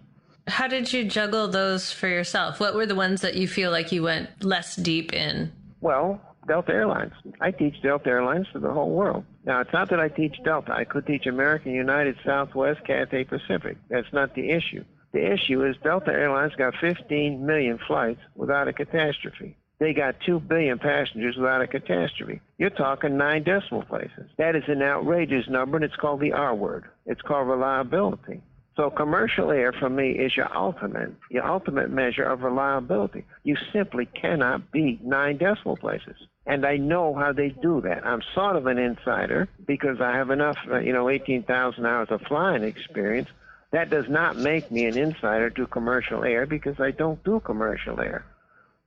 How 0.48 0.68
did 0.68 0.92
you 0.92 1.04
juggle 1.04 1.48
those 1.48 1.90
for 1.90 2.08
yourself? 2.08 2.60
What 2.60 2.74
were 2.74 2.86
the 2.86 2.94
ones 2.94 3.20
that 3.22 3.34
you 3.34 3.48
feel 3.48 3.70
like 3.70 3.90
you 3.90 4.04
went 4.04 4.44
less 4.44 4.76
deep 4.76 5.12
in? 5.12 5.52
Well, 5.80 6.20
Delta 6.46 6.72
Airlines. 6.72 7.12
I 7.40 7.50
teach 7.50 7.82
Delta 7.82 8.08
Airlines 8.08 8.46
to 8.52 8.60
the 8.60 8.72
whole 8.72 8.90
world. 8.90 9.24
Now, 9.44 9.60
it's 9.60 9.72
not 9.72 9.90
that 9.90 9.98
I 9.98 10.08
teach 10.08 10.36
Delta. 10.44 10.72
I 10.72 10.84
could 10.84 11.06
teach 11.06 11.26
American, 11.26 11.72
United, 11.72 12.16
Southwest, 12.24 12.84
Cathay 12.86 13.24
Pacific. 13.24 13.76
That's 13.88 14.12
not 14.12 14.34
the 14.34 14.50
issue. 14.50 14.84
The 15.12 15.32
issue 15.32 15.64
is 15.64 15.76
Delta 15.82 16.12
Airlines 16.12 16.54
got 16.56 16.74
15 16.80 17.44
million 17.44 17.78
flights 17.86 18.20
without 18.34 18.68
a 18.68 18.72
catastrophe. 18.72 19.56
They 19.78 19.92
got 19.92 20.20
2 20.24 20.40
billion 20.40 20.78
passengers 20.78 21.36
without 21.36 21.60
a 21.60 21.66
catastrophe. 21.66 22.40
You're 22.56 22.70
talking 22.70 23.16
nine 23.16 23.42
decimal 23.42 23.82
places. 23.82 24.30
That 24.38 24.56
is 24.56 24.64
an 24.68 24.80
outrageous 24.82 25.48
number, 25.48 25.76
and 25.76 25.84
it's 25.84 25.96
called 25.96 26.20
the 26.20 26.32
R 26.32 26.54
word. 26.54 26.84
It's 27.04 27.20
called 27.20 27.48
reliability. 27.48 28.40
So 28.76 28.90
commercial 28.90 29.50
air 29.50 29.72
for 29.72 29.88
me 29.88 30.10
is 30.10 30.36
your 30.36 30.54
ultimate, 30.54 31.14
your 31.30 31.46
ultimate 31.46 31.90
measure 31.90 32.24
of 32.24 32.42
reliability. 32.42 33.24
You 33.42 33.56
simply 33.72 34.04
cannot 34.06 34.70
beat 34.70 35.02
nine 35.02 35.38
decimal 35.38 35.78
places. 35.78 36.16
And 36.44 36.64
I 36.64 36.76
know 36.76 37.14
how 37.14 37.32
they 37.32 37.48
do 37.48 37.80
that. 37.82 38.06
I'm 38.06 38.22
sort 38.34 38.56
of 38.56 38.66
an 38.66 38.78
insider 38.78 39.48
because 39.66 40.00
I 40.00 40.12
have 40.12 40.30
enough, 40.30 40.58
uh, 40.70 40.78
you 40.78 40.92
know, 40.92 41.08
18,000 41.08 41.86
hours 41.86 42.08
of 42.10 42.20
flying 42.22 42.62
experience. 42.62 43.28
That 43.72 43.90
does 43.90 44.08
not 44.08 44.36
make 44.36 44.70
me 44.70 44.84
an 44.84 44.96
insider 44.96 45.50
to 45.50 45.66
commercial 45.66 46.22
air 46.22 46.46
because 46.46 46.78
I 46.78 46.92
don't 46.92 47.22
do 47.24 47.40
commercial 47.40 48.00
air. 48.00 48.24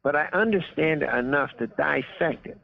But 0.03 0.15
I 0.15 0.27
understand 0.33 1.03
it 1.03 1.13
enough 1.13 1.49
to 1.59 1.67
dissect 1.67 2.45
it. 2.45 2.57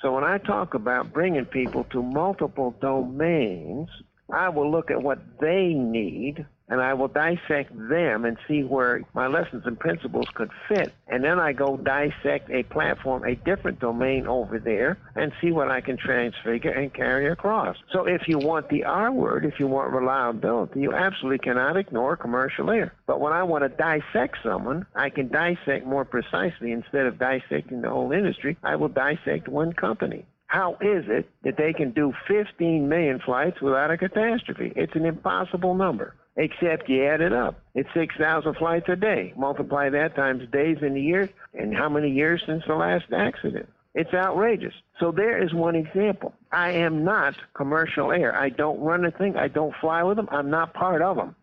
So 0.00 0.12
when 0.12 0.24
I 0.24 0.38
talk 0.38 0.74
about 0.74 1.12
bringing 1.12 1.44
people 1.44 1.84
to 1.92 2.02
multiple 2.02 2.74
domains, 2.80 3.88
I 4.32 4.48
will 4.48 4.70
look 4.70 4.90
at 4.90 5.02
what 5.02 5.18
they 5.40 5.74
need 5.74 6.44
and 6.68 6.80
I 6.80 6.94
will 6.94 7.08
dissect 7.08 7.72
them 7.88 8.24
and 8.24 8.36
see 8.48 8.62
where 8.62 9.02
my 9.14 9.26
lessons 9.26 9.64
and 9.66 9.78
principles 9.78 10.26
could 10.34 10.50
fit. 10.68 10.92
And 11.08 11.22
then 11.22 11.38
I 11.38 11.52
go 11.52 11.76
dissect 11.76 12.50
a 12.50 12.62
platform, 12.62 13.24
a 13.24 13.34
different 13.34 13.80
domain 13.80 14.26
over 14.26 14.58
there, 14.58 14.98
and 15.14 15.32
see 15.40 15.50
what 15.50 15.70
I 15.70 15.80
can 15.80 15.96
transfigure 15.96 16.70
and 16.70 16.92
carry 16.92 17.28
across. 17.28 17.76
So 17.92 18.06
if 18.06 18.22
you 18.26 18.38
want 18.38 18.68
the 18.68 18.84
R 18.84 19.12
word, 19.12 19.44
if 19.44 19.60
you 19.60 19.66
want 19.66 19.92
reliability, 19.92 20.80
you 20.80 20.92
absolutely 20.92 21.38
cannot 21.38 21.76
ignore 21.76 22.16
commercial 22.16 22.70
air. 22.70 22.94
But 23.06 23.20
when 23.20 23.32
I 23.32 23.42
want 23.42 23.64
to 23.64 23.68
dissect 23.68 24.38
someone, 24.42 24.86
I 24.94 25.10
can 25.10 25.28
dissect 25.28 25.86
more 25.86 26.04
precisely. 26.04 26.72
Instead 26.72 27.06
of 27.06 27.18
dissecting 27.18 27.82
the 27.82 27.90
whole 27.90 28.12
industry, 28.12 28.56
I 28.62 28.76
will 28.76 28.88
dissect 28.88 29.48
one 29.48 29.72
company. 29.72 30.24
How 30.46 30.74
is 30.82 31.04
it 31.08 31.30
that 31.44 31.56
they 31.56 31.72
can 31.72 31.92
do 31.92 32.12
15 32.28 32.88
million 32.88 33.20
flights 33.24 33.60
without 33.62 33.90
a 33.90 33.96
catastrophe? 33.96 34.72
It's 34.76 34.94
an 34.94 35.06
impossible 35.06 35.74
number 35.74 36.14
except 36.36 36.88
you 36.88 37.04
add 37.04 37.20
it 37.20 37.32
up. 37.32 37.60
It's 37.74 37.88
6,000 37.94 38.54
flights 38.56 38.88
a 38.88 38.96
day. 38.96 39.34
Multiply 39.36 39.90
that 39.90 40.16
times 40.16 40.48
days 40.50 40.78
in 40.82 40.96
a 40.96 41.00
year, 41.00 41.28
and 41.54 41.76
how 41.76 41.88
many 41.88 42.10
years 42.10 42.42
since 42.46 42.62
the 42.66 42.74
last 42.74 43.04
accident? 43.12 43.68
It's 43.94 44.14
outrageous. 44.14 44.72
So 44.98 45.12
there 45.12 45.42
is 45.42 45.52
one 45.52 45.76
example. 45.76 46.32
I 46.50 46.70
am 46.70 47.04
not 47.04 47.34
commercial 47.54 48.10
air. 48.10 48.34
I 48.34 48.48
don't 48.48 48.80
run 48.80 49.04
a 49.04 49.10
thing. 49.10 49.36
I 49.36 49.48
don't 49.48 49.74
fly 49.80 50.02
with 50.02 50.16
them. 50.16 50.28
I'm 50.30 50.48
not 50.48 50.72
part 50.72 51.02
of 51.02 51.16
them. 51.16 51.36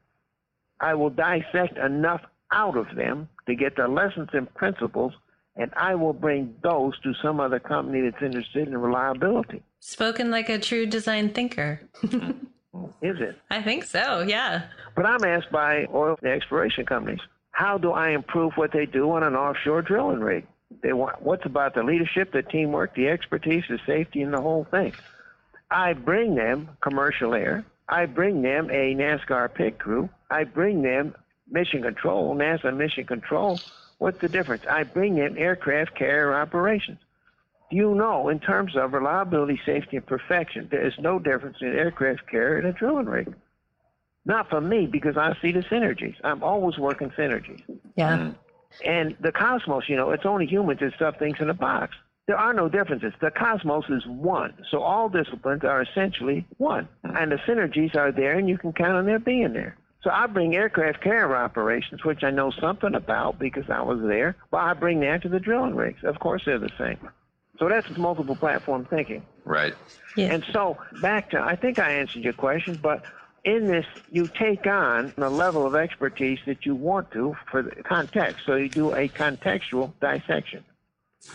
I 0.80 0.96
will 0.96 1.12
dissect 1.12 1.78
enough 1.78 2.22
out 2.52 2.76
of 2.76 2.88
them 2.96 3.30
to 3.48 3.56
get 3.56 3.76
the 3.76 3.88
lessons 3.88 4.30
and 4.34 4.52
principles, 4.56 5.14
and 5.56 5.72
I 5.76 5.94
will 5.94 6.14
bring 6.14 6.56
those 6.64 7.00
to 7.02 7.14
some 7.22 7.40
other 7.40 7.60
company 7.60 8.02
that's 8.02 8.24
interested 8.24 8.68
in 8.68 8.78
reliability. 8.78 9.62
Spoken 9.80 10.32
like 10.32 10.50
a 10.50 10.58
true 10.58 10.86
design 10.86 11.30
thinker. 11.30 11.82
Is 13.02 13.18
it? 13.20 13.38
I 13.50 13.62
think 13.62 13.84
so, 13.84 14.22
yeah. 14.22 14.64
But 14.96 15.06
I'm 15.06 15.24
asked 15.24 15.52
by 15.52 15.88
oil 15.94 16.18
exploration 16.24 16.86
companies, 16.86 17.22
how 17.52 17.78
do 17.78 17.92
I 17.92 18.10
improve 18.10 18.54
what 18.56 18.72
they 18.72 18.86
do 18.86 19.12
on 19.12 19.24
an 19.24 19.36
offshore 19.36 19.82
drilling 19.82 20.20
rig? 20.20 20.46
They 20.84 20.94
want 20.94 21.22
what's 21.22 21.46
about 21.46 21.74
the 21.74 21.84
leadership, 21.84 22.32
the 22.32 22.44
teamwork, 22.44 22.96
the 22.96 23.08
expertise, 23.08 23.64
the 23.70 23.80
safety, 23.86 24.22
and 24.22 24.34
the 24.34 24.42
whole 24.42 24.68
thing. 24.70 24.94
I 25.72 25.94
bring 25.94 26.36
them 26.36 26.70
commercial 26.82 27.34
air. 27.34 27.66
I 27.88 28.06
bring 28.06 28.42
them 28.42 28.70
a 28.70 28.94
NASCAR 28.96 29.54
pit 29.54 29.80
crew. 29.80 30.10
I 30.30 30.44
bring 30.44 30.84
them 30.84 31.16
mission 31.50 31.82
control, 31.82 32.36
NASA 32.36 32.76
mission 32.76 33.06
control. 33.06 33.60
What's 33.98 34.20
the 34.20 34.30
difference? 34.30 34.64
I 34.70 34.84
bring 34.84 35.16
them 35.16 35.36
aircraft 35.38 35.96
carrier 35.96 36.34
operations. 36.34 37.00
Do 37.70 37.78
you 37.78 37.94
know, 37.94 38.30
in 38.30 38.40
terms 38.40 38.76
of 38.76 38.94
reliability, 38.94 39.60
safety, 39.66 39.98
and 39.98 40.06
perfection, 40.06 40.68
there 40.72 40.86
is 40.86 40.94
no 41.00 41.20
difference 41.20 41.58
in 41.62 41.68
aircraft 41.68 42.30
carrier 42.30 42.58
and 42.58 42.68
a 42.68 42.74
drilling 42.74 43.06
rig. 43.06 43.34
Not 44.26 44.50
for 44.50 44.62
me 44.62 44.88
because 44.88 45.18
I 45.18 45.36
see 45.42 45.52
the 45.52 45.62
synergies. 45.62 46.16
I'm 46.24 46.44
always 46.44 46.78
working 46.78 47.10
synergies. 47.12 47.62
Yeah. 47.96 48.18
Mm. 48.18 48.36
And 48.86 49.18
the 49.20 49.32
cosmos, 49.32 49.88
you 49.88 49.96
know, 49.96 50.12
it's 50.12 50.26
only 50.26 50.46
humans 50.46 50.80
that 50.82 50.94
stuff 50.96 51.18
things 51.18 51.38
in 51.40 51.50
a 51.50 51.54
box. 51.54 51.96
There 52.28 52.38
are 52.38 52.54
no 52.54 52.70
differences. 52.70 53.14
The 53.22 53.32
cosmos 53.32 53.86
is 53.90 54.06
one. 54.06 54.54
So 54.70 54.82
all 54.82 55.10
disciplines 55.10 55.64
are 55.64 55.82
essentially 55.82 56.46
one. 56.58 56.88
And 57.04 57.32
the 57.32 57.38
synergies 57.38 57.96
are 57.96 58.12
there, 58.12 58.38
and 58.38 58.48
you 58.48 58.58
can 58.58 58.72
count 58.72 58.94
on 58.94 59.06
their 59.06 59.18
being 59.18 59.54
there. 59.54 59.76
So 60.04 60.12
I 60.12 60.28
bring 60.28 60.56
aircraft 60.56 61.02
carrier 61.02 61.36
operations, 61.36 62.06
which 62.06 62.24
I 62.24 62.30
know 62.30 62.52
something 62.52 62.94
about 62.94 63.40
because 63.40 63.70
I 63.70 63.82
was 63.82 64.00
there, 64.04 64.36
but 64.52 64.58
I 64.58 64.74
bring 64.74 65.00
that 65.02 65.24
to 65.24 65.30
the 65.30 65.40
drilling 65.40 65.76
rigs. 65.76 66.04
Of 66.04 66.20
course, 66.20 66.44
they're 66.46 66.60
the 66.60 66.70
same. 66.78 67.10
So 67.60 67.68
that's 67.68 67.90
multiple 67.98 68.36
platform 68.36 68.86
thinking. 68.86 69.26
Right. 69.44 69.76
Yeah. 70.16 70.34
And 70.34 70.46
so 70.52 70.78
back 71.02 71.30
to, 71.32 71.42
I 71.42 71.56
think 71.56 71.78
I 71.78 71.92
answered 71.92 72.24
your 72.24 72.34
question, 72.34 72.80
but 72.82 73.04
in 73.44 73.68
this, 73.68 73.86
you 74.12 74.28
take 74.28 74.66
on 74.66 75.14
the 75.18 75.30
level 75.30 75.66
of 75.66 75.76
expertise 75.76 76.40
that 76.46 76.66
you 76.66 76.74
want 76.74 77.12
to 77.12 77.36
for 77.52 77.62
the 77.62 77.72
context. 77.84 78.46
So 78.46 78.56
you 78.56 78.70
do 78.70 78.94
a 78.94 79.10
contextual 79.10 79.94
dissection. 80.00 80.64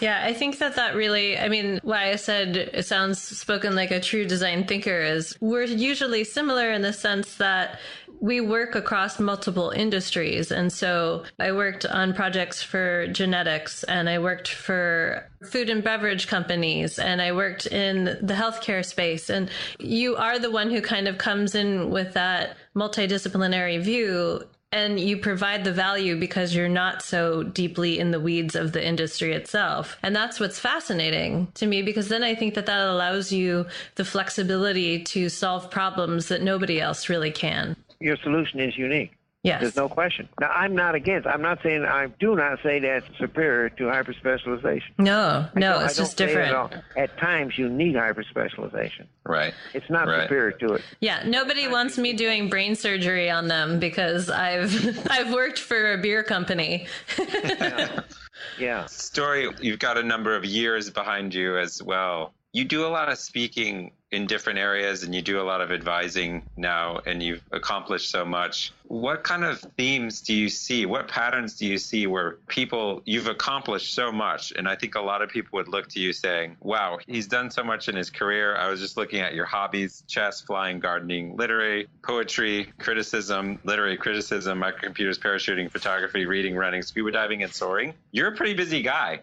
Yeah, 0.01 0.23
I 0.25 0.33
think 0.33 0.59
that 0.59 0.77
that 0.77 0.97
really, 0.97 1.39
I 1.39 1.49
mean, 1.49 1.79
why 1.83 2.11
I 2.11 2.17
said 2.17 2.57
it 2.57 2.87
sounds 2.87 3.21
spoken 3.21 3.77
like 3.77 3.91
a 3.91 4.01
true 4.01 4.25
design 4.25 4.67
thinker 4.67 4.99
is 4.99 5.37
we're 5.41 5.65
usually 5.65 6.25
similar 6.25 6.71
in 6.71 6.81
the 6.81 6.93
sense 6.93 7.37
that 7.37 7.79
we 8.21 8.41
work 8.41 8.75
across 8.75 9.19
multiple 9.19 9.71
industries. 9.71 10.51
And 10.51 10.73
so 10.73 11.25
I 11.39 11.53
worked 11.53 11.85
on 11.85 12.15
projects 12.15 12.63
for 12.63 13.07
genetics 13.09 13.85
and 13.85 14.09
I 14.09 14.19
worked 14.19 14.49
for 14.49 15.29
food 15.45 15.69
and 15.69 15.85
beverage 15.85 16.27
companies 16.27 16.99
and 16.99 17.21
I 17.21 17.33
worked 17.33 17.67
in 17.67 18.05
the 18.05 18.35
healthcare 18.35 18.85
space. 18.85 19.31
And 19.31 19.51
you 19.79 20.17
are 20.17 20.39
the 20.39 20.51
one 20.51 20.71
who 20.71 20.81
kind 20.81 21.09
of 21.09 21.19
comes 21.19 21.55
in 21.55 21.91
with 21.91 22.15
that 22.15 22.57
multidisciplinary 22.75 23.81
view 23.83 24.45
and 24.75 24.99
you 24.99 25.17
provide 25.17 25.63
the 25.63 25.73
value 25.73 26.19
because 26.19 26.53
you're 26.53 26.69
not 26.69 27.01
so 27.01 27.45
deeply 27.45 28.01
in 28.01 28.11
the 28.11 28.19
weeds 28.19 28.57
of 28.57 28.73
the 28.73 28.85
industry 28.85 29.33
itself. 29.33 29.97
And 30.03 30.17
that's 30.17 30.41
what's 30.41 30.59
fascinating 30.59 31.47
to 31.55 31.67
me 31.67 31.83
because 31.83 32.09
then 32.09 32.25
I 32.25 32.35
think 32.35 32.55
that 32.55 32.67
that 32.67 32.89
allows 32.89 33.31
you 33.31 33.67
the 33.95 34.05
flexibility 34.05 35.05
to 35.05 35.29
solve 35.29 35.71
problems 35.71 36.27
that 36.27 36.43
nobody 36.43 36.81
else 36.81 37.09
really 37.09 37.31
can. 37.31 37.77
Your 38.01 38.17
solution 38.17 38.61
is 38.61 38.77
unique. 38.77 39.13
Yes. 39.43 39.61
There's 39.61 39.77
no 39.77 39.91
question. 39.91 40.27
Now, 40.41 40.49
I'm 40.49 40.75
not 40.75 40.95
against. 40.95 41.27
I'm 41.29 41.43
not 41.43 41.63
saying. 41.63 41.85
I 41.85 42.07
do 42.19 42.35
not 42.35 42.61
say 42.63 42.79
that's 42.79 43.05
superior 43.19 43.69
to 43.69 43.85
hyperspecialization. 43.85 44.93
No, 44.97 45.47
I 45.55 45.59
no, 45.59 45.73
don't- 45.75 45.83
I 45.83 45.85
it's 45.85 45.97
just 45.99 46.17
say 46.17 46.25
it 46.25 46.31
at 46.39 46.71
different. 46.71 46.85
At 46.97 47.19
times, 47.19 47.59
you 47.59 47.69
need 47.69 47.95
hyperspecialization. 47.95 49.05
Right. 49.27 49.53
It's 49.75 49.91
not 49.91 50.09
Right. 50.09 50.23
superior 50.23 50.53
to 50.53 50.75
it. 50.77 50.83
Yeah, 51.01 51.25
nobody 51.27 51.69
wants 51.69 51.99
me 51.99 52.15
doing 52.15 52.49
brain 52.49 52.75
surgery 52.75 53.29
on 53.31 53.47
them 53.49 53.79
because 53.79 54.31
I've 54.31 54.73
I've 55.11 55.31
worked 55.31 55.59
for 55.59 55.93
a 55.93 55.99
beer 55.99 56.23
company. 56.23 56.87
Yeah. 58.59 58.87
Story, 58.87 59.49
you've 59.61 59.79
got 59.79 59.97
a 59.97 60.03
number 60.03 60.37
of 60.37 60.45
years 60.45 60.91
behind 60.91 61.33
you 61.35 61.57
as 61.59 61.83
well. 61.83 62.35
You 62.53 62.65
do 62.65 62.87
a 62.87 62.89
lot 62.89 63.09
of 63.09 63.19
speaking 63.19 63.93
in 64.15 64.27
different 64.27 64.59
areas 64.59 65.03
and 65.03 65.15
you 65.15 65.21
do 65.21 65.41
a 65.41 65.43
lot 65.43 65.61
of 65.61 65.73
advising 65.73 66.43
now 66.57 67.01
and 67.05 67.23
you've 67.23 67.43
accomplished 67.51 68.11
so 68.11 68.25
much. 68.25 68.73
What 68.85 69.25
kind 69.25 69.45
of 69.45 69.61
themes 69.77 70.21
do 70.21 70.35
you 70.35 70.49
see? 70.49 70.87
What 70.87 71.09
patterns 71.09 71.57
do 71.57 71.67
you 71.67 71.79
see 71.79 72.07
where 72.07 72.39
people, 72.47 73.03
you've 73.05 73.27
accomplished 73.27 73.93
so 73.95 74.13
much? 74.13 74.53
And 74.53 74.69
I 74.69 74.77
think 74.77 74.95
a 74.95 75.01
lot 75.01 75.23
of 75.23 75.31
people 75.31 75.57
would 75.57 75.69
look 75.69 75.89
to 75.89 76.01
you 76.01 76.13
saying, 76.13 76.57
wow, 76.61 76.99
he's 77.07 77.27
done 77.27 77.51
so 77.51 77.65
much 77.65 77.89
in 77.89 77.97
his 77.97 78.11
career. 78.11 78.57
I 78.57 78.71
was 78.71 78.81
just 78.81 78.97
looking 78.97 79.21
at 79.21 79.35
your 79.35 79.47
hobbies 79.47 80.05
chess, 80.07 80.41
flying, 80.41 80.79
gardening, 80.79 81.37
literary, 81.37 81.89
poetry, 82.03 82.73
criticism, 82.79 83.59
literary 83.65 83.97
criticism, 83.97 84.61
microcomputers, 84.61 85.19
parachuting, 85.19 85.71
photography, 85.71 86.27
reading, 86.27 86.55
running, 86.55 86.83
scuba 86.83 87.11
diving, 87.11 87.43
and 87.43 87.53
soaring. 87.53 87.95
You're 88.13 88.29
a 88.29 88.37
pretty 88.37 88.55
busy 88.55 88.83
guy. 88.83 89.21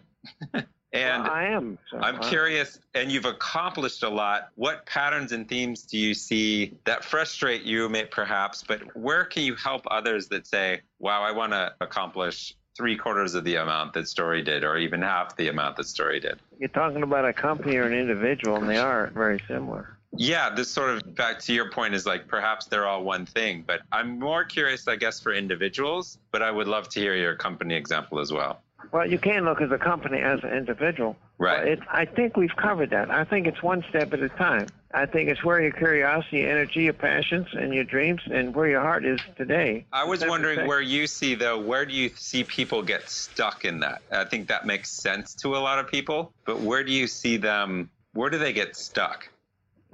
and 0.92 1.24
Well, 1.24 1.32
I 1.32 1.44
am. 1.44 1.78
So, 1.90 1.98
I'm 1.98 2.18
curious, 2.20 2.80
and 2.94 3.10
you've 3.10 3.24
accomplished 3.24 4.02
a 4.02 4.08
lot. 4.08 4.48
What 4.56 4.84
patterns 4.86 5.32
and 5.32 5.48
themes 5.48 5.82
do 5.82 5.98
you 5.98 6.14
see 6.14 6.76
that 6.84 7.04
frustrate 7.04 7.62
you, 7.62 7.88
perhaps, 8.10 8.62
but 8.62 8.94
where 8.96 9.24
can 9.24 9.42
you 9.42 9.54
help 9.54 9.82
others 9.90 10.28
that 10.28 10.46
say, 10.46 10.80
wow, 10.98 11.22
I 11.22 11.32
want 11.32 11.52
to 11.52 11.74
accomplish 11.80 12.54
three 12.76 12.96
quarters 12.96 13.34
of 13.34 13.44
the 13.44 13.56
amount 13.56 13.92
that 13.94 14.08
Story 14.08 14.42
did, 14.42 14.64
or 14.64 14.76
even 14.76 15.02
half 15.02 15.36
the 15.36 15.48
amount 15.48 15.76
that 15.76 15.86
Story 15.86 16.20
did? 16.20 16.38
You're 16.58 16.68
talking 16.68 17.02
about 17.02 17.24
a 17.24 17.32
company 17.32 17.76
or 17.76 17.84
an 17.84 17.94
individual, 17.94 18.56
and 18.56 18.68
they 18.68 18.78
are 18.78 19.08
very 19.14 19.40
similar. 19.48 19.98
Yeah, 20.14 20.54
this 20.54 20.68
sort 20.68 20.90
of 20.90 21.14
back 21.14 21.38
to 21.40 21.54
your 21.54 21.70
point 21.70 21.94
is 21.94 22.04
like 22.04 22.28
perhaps 22.28 22.66
they're 22.66 22.86
all 22.86 23.02
one 23.02 23.24
thing, 23.24 23.64
but 23.66 23.80
I'm 23.92 24.18
more 24.18 24.44
curious, 24.44 24.86
I 24.86 24.96
guess, 24.96 25.20
for 25.20 25.32
individuals, 25.32 26.18
but 26.30 26.42
I 26.42 26.50
would 26.50 26.68
love 26.68 26.88
to 26.90 27.00
hear 27.00 27.14
your 27.16 27.34
company 27.34 27.74
example 27.74 28.18
as 28.18 28.30
well. 28.30 28.60
Well, 28.90 29.08
you 29.08 29.18
can 29.18 29.44
look 29.44 29.60
at 29.60 29.72
a 29.72 29.78
company 29.78 30.18
as 30.20 30.42
an 30.42 30.50
individual. 30.50 31.16
Right. 31.38 31.68
It, 31.68 31.80
I 31.90 32.04
think 32.04 32.36
we've 32.36 32.54
covered 32.56 32.90
that. 32.90 33.10
I 33.10 33.24
think 33.24 33.46
it's 33.46 33.62
one 33.62 33.84
step 33.88 34.12
at 34.12 34.20
a 34.20 34.28
time. 34.28 34.68
I 34.94 35.06
think 35.06 35.30
it's 35.30 35.42
where 35.42 35.60
your 35.60 35.72
curiosity, 35.72 36.38
your 36.38 36.50
energy, 36.50 36.82
your 36.82 36.92
passions, 36.92 37.48
and 37.52 37.72
your 37.72 37.84
dreams, 37.84 38.20
and 38.30 38.54
where 38.54 38.68
your 38.68 38.82
heart 38.82 39.04
is 39.04 39.20
today. 39.36 39.86
I 39.92 40.04
was 40.04 40.24
wondering 40.24 40.66
where 40.66 40.82
you 40.82 41.06
see 41.06 41.34
though, 41.34 41.58
where 41.58 41.86
do 41.86 41.94
you 41.94 42.10
see 42.10 42.44
people 42.44 42.82
get 42.82 43.08
stuck 43.08 43.64
in 43.64 43.80
that? 43.80 44.02
I 44.10 44.24
think 44.24 44.48
that 44.48 44.66
makes 44.66 44.90
sense 44.90 45.34
to 45.36 45.56
a 45.56 45.58
lot 45.58 45.78
of 45.78 45.88
people, 45.88 46.32
but 46.44 46.60
where 46.60 46.84
do 46.84 46.92
you 46.92 47.06
see 47.06 47.38
them? 47.38 47.90
Where 48.12 48.28
do 48.28 48.38
they 48.38 48.52
get 48.52 48.76
stuck? 48.76 49.28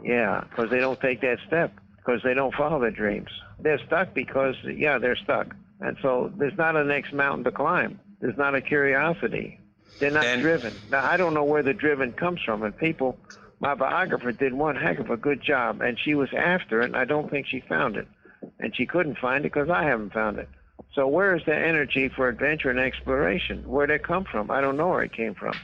Yeah, 0.02 0.44
because 0.50 0.70
they 0.70 0.80
don't 0.80 1.00
take 1.00 1.20
that 1.20 1.38
step, 1.46 1.72
because 1.96 2.20
they 2.22 2.34
don't 2.34 2.54
follow 2.54 2.80
their 2.80 2.90
dreams. 2.90 3.30
They're 3.60 3.78
stuck 3.86 4.14
because, 4.14 4.56
yeah, 4.64 4.98
they're 4.98 5.16
stuck. 5.16 5.54
And 5.80 5.96
so 6.02 6.32
there's 6.36 6.56
not 6.58 6.76
a 6.76 6.84
next 6.84 7.12
mountain 7.12 7.44
to 7.44 7.52
climb. 7.52 8.00
There's 8.20 8.36
not 8.36 8.54
a 8.54 8.60
curiosity. 8.60 9.58
They're 9.98 10.10
not 10.10 10.24
And- 10.24 10.42
driven. 10.42 10.72
Now, 10.90 11.04
I 11.04 11.16
don't 11.16 11.34
know 11.34 11.44
where 11.44 11.62
the 11.62 11.74
driven 11.74 12.12
comes 12.12 12.40
from. 12.42 12.62
And 12.62 12.76
people, 12.76 13.18
my 13.60 13.74
biographer 13.74 14.32
did 14.32 14.52
one 14.52 14.76
heck 14.76 14.98
of 14.98 15.10
a 15.10 15.16
good 15.16 15.40
job, 15.40 15.80
and 15.80 15.98
she 15.98 16.14
was 16.14 16.28
after 16.34 16.80
it, 16.80 16.86
and 16.86 16.96
I 16.96 17.04
don't 17.04 17.30
think 17.30 17.46
she 17.46 17.60
found 17.60 17.96
it. 17.96 18.06
And 18.60 18.74
she 18.74 18.86
couldn't 18.86 19.18
find 19.18 19.44
it 19.44 19.52
because 19.52 19.70
I 19.70 19.84
haven't 19.84 20.12
found 20.12 20.38
it. 20.38 20.48
So 20.94 21.06
where 21.06 21.34
is 21.36 21.44
the 21.44 21.54
energy 21.56 22.08
for 22.08 22.28
adventure 22.28 22.70
and 22.70 22.78
exploration? 22.78 23.62
Where'd 23.66 23.90
it 23.90 24.02
come 24.02 24.24
from? 24.24 24.50
I 24.50 24.60
don't 24.60 24.76
know 24.76 24.88
where 24.88 25.02
it 25.02 25.12
came 25.12 25.34
from. 25.34 25.54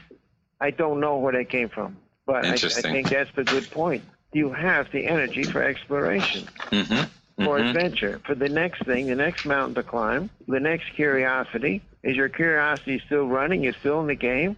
I 0.61 0.71
don't 0.71 0.99
know 0.99 1.17
where 1.17 1.35
it 1.35 1.49
came 1.49 1.69
from. 1.69 1.97
But 2.25 2.45
I, 2.45 2.53
I 2.53 2.57
think 2.57 3.09
that's 3.09 3.29
the 3.35 3.43
good 3.43 3.69
point. 3.71 4.03
You 4.33 4.51
have 4.51 4.91
the 4.91 5.05
energy 5.07 5.43
for 5.43 5.63
exploration 5.63 6.47
Mm-hmm. 6.71 7.03
For 7.37 7.59
mm-hmm. 7.59 7.67
adventure, 7.67 8.21
for 8.25 8.35
the 8.35 8.49
next 8.49 8.85
thing, 8.85 9.07
the 9.07 9.15
next 9.15 9.45
mountain 9.45 9.75
to 9.75 9.83
climb, 9.83 10.29
the 10.47 10.59
next 10.59 10.93
curiosity. 10.95 11.81
Is 12.03 12.15
your 12.15 12.29
curiosity 12.29 13.01
still 13.05 13.27
running? 13.27 13.63
You're 13.63 13.73
still 13.73 13.99
in 14.01 14.07
the 14.07 14.15
game? 14.15 14.55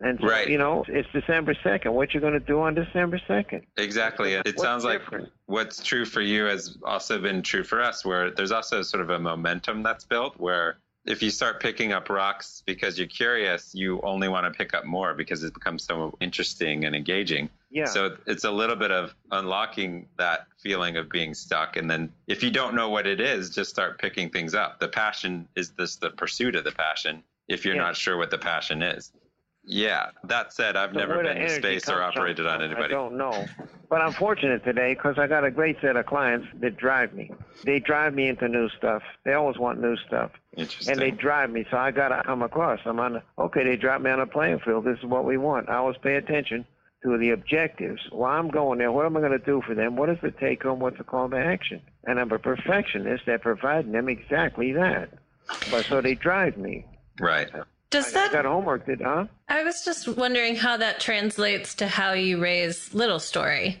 And 0.00 0.18
so, 0.20 0.26
Right. 0.26 0.48
you 0.48 0.58
know, 0.58 0.84
it's 0.88 1.08
December 1.12 1.54
2nd. 1.54 1.92
What 1.92 2.12
you're 2.12 2.20
going 2.20 2.34
to 2.34 2.40
do 2.40 2.60
on 2.60 2.74
December 2.74 3.18
2nd? 3.18 3.62
Exactly. 3.78 4.34
It 4.34 4.44
What's 4.44 4.62
sounds 4.62 4.84
like 4.84 5.02
what's 5.46 5.82
true 5.82 6.04
for 6.04 6.20
you 6.20 6.44
has 6.44 6.76
also 6.84 7.18
been 7.18 7.42
true 7.42 7.64
for 7.64 7.80
us, 7.80 8.04
where 8.04 8.30
there's 8.30 8.52
also 8.52 8.82
sort 8.82 9.02
of 9.02 9.10
a 9.10 9.18
momentum 9.18 9.82
that's 9.82 10.04
built 10.04 10.38
where 10.38 10.76
if 11.06 11.22
you 11.22 11.30
start 11.30 11.60
picking 11.60 11.92
up 11.92 12.10
rocks 12.10 12.62
because 12.66 12.98
you're 12.98 13.06
curious, 13.06 13.74
you 13.74 14.00
only 14.02 14.28
want 14.28 14.44
to 14.44 14.56
pick 14.56 14.74
up 14.74 14.84
more 14.84 15.14
because 15.14 15.44
it 15.44 15.54
becomes 15.54 15.84
so 15.84 16.16
interesting 16.20 16.84
and 16.84 16.96
engaging. 16.96 17.48
Yeah. 17.76 17.84
So 17.84 18.16
it's 18.26 18.44
a 18.44 18.50
little 18.50 18.74
bit 18.74 18.90
of 18.90 19.14
unlocking 19.32 20.08
that 20.16 20.46
feeling 20.62 20.96
of 20.96 21.10
being 21.10 21.34
stuck. 21.34 21.76
And 21.76 21.90
then 21.90 22.10
if 22.26 22.42
you 22.42 22.50
don't 22.50 22.74
know 22.74 22.88
what 22.88 23.06
it 23.06 23.20
is, 23.20 23.50
just 23.50 23.68
start 23.68 23.98
picking 24.00 24.30
things 24.30 24.54
up. 24.54 24.80
The 24.80 24.88
passion 24.88 25.46
is 25.56 25.72
this 25.72 25.96
the 25.96 26.08
pursuit 26.08 26.56
of 26.56 26.64
the 26.64 26.72
passion 26.72 27.22
if 27.48 27.66
you're 27.66 27.74
Yeah. 27.76 27.82
not 27.82 27.94
sure 27.94 28.16
what 28.16 28.30
the 28.30 28.38
passion 28.38 28.82
is. 28.82 29.12
Yeah. 29.62 30.06
That 30.24 30.54
said, 30.54 30.74
I've 30.74 30.92
So 30.94 31.00
never 31.00 31.22
been 31.22 31.36
in 31.36 31.50
space 31.50 31.86
or 31.86 31.98
comes 31.98 32.14
from, 32.14 32.22
operated 32.22 32.46
on 32.46 32.62
I 32.62 32.64
anybody. 32.64 32.88
don't 32.94 33.18
know. 33.18 33.44
But 33.90 34.00
I'm 34.00 34.12
fortunate 34.14 34.64
today 34.64 34.94
because 34.94 35.18
I 35.18 35.26
got 35.26 35.44
a 35.44 35.50
great 35.50 35.76
set 35.82 35.96
of 35.96 36.06
clients 36.06 36.46
that 36.60 36.78
drive 36.78 37.12
me. 37.12 37.30
They 37.62 37.78
drive 37.78 38.14
me 38.14 38.28
into 38.28 38.48
new 38.48 38.70
stuff. 38.70 39.02
They 39.24 39.34
always 39.34 39.58
want 39.58 39.80
new 39.82 39.96
stuff. 39.98 40.30
Interesting. 40.56 40.92
And 40.92 41.00
they 41.02 41.10
drive 41.10 41.50
me, 41.50 41.66
so 41.70 41.76
I 41.76 41.90
got 41.90 42.08
to 42.08 42.22
come 42.24 42.42
across. 42.42 42.80
I'm 42.86 42.98
on, 43.00 43.20
okay, 43.38 43.64
they 43.64 43.76
drop 43.76 44.00
me 44.00 44.10
on 44.10 44.20
a 44.20 44.26
playing 44.26 44.60
field. 44.60 44.84
This 44.84 44.98
is 44.98 45.04
what 45.04 45.26
we 45.26 45.36
want. 45.36 45.68
I 45.68 45.74
always 45.74 45.98
pay 45.98 46.14
attention 46.16 46.64
to 47.12 47.18
the 47.18 47.30
objectives. 47.30 48.00
While 48.10 48.38
I'm 48.38 48.48
going 48.48 48.78
there, 48.78 48.90
what 48.92 49.06
am 49.06 49.16
I 49.16 49.20
going 49.20 49.32
to 49.32 49.38
do 49.44 49.62
for 49.66 49.74
them? 49.74 49.96
What 49.96 50.08
is 50.08 50.18
the 50.22 50.30
take 50.32 50.62
home? 50.64 50.80
What's 50.80 50.98
the 50.98 51.04
call 51.04 51.28
to 51.30 51.36
action? 51.36 51.80
And 52.04 52.18
I'm 52.18 52.30
a 52.32 52.38
perfectionist 52.38 53.28
at 53.28 53.42
providing 53.42 53.92
them 53.92 54.08
exactly 54.08 54.72
that. 54.72 55.10
But 55.70 55.84
so 55.86 56.00
they 56.00 56.14
drive 56.14 56.56
me. 56.56 56.84
right. 57.20 57.48
Does 57.90 58.08
I 58.08 58.10
that 58.14 58.32
got 58.32 58.44
homework 58.44 58.84
to, 58.86 58.96
huh? 58.96 59.26
I 59.48 59.62
was 59.62 59.84
just 59.84 60.08
wondering 60.08 60.56
how 60.56 60.76
that 60.78 60.98
translates 60.98 61.72
to 61.76 61.86
how 61.86 62.14
you 62.14 62.42
raise 62.42 62.92
Little 62.92 63.20
Story. 63.20 63.80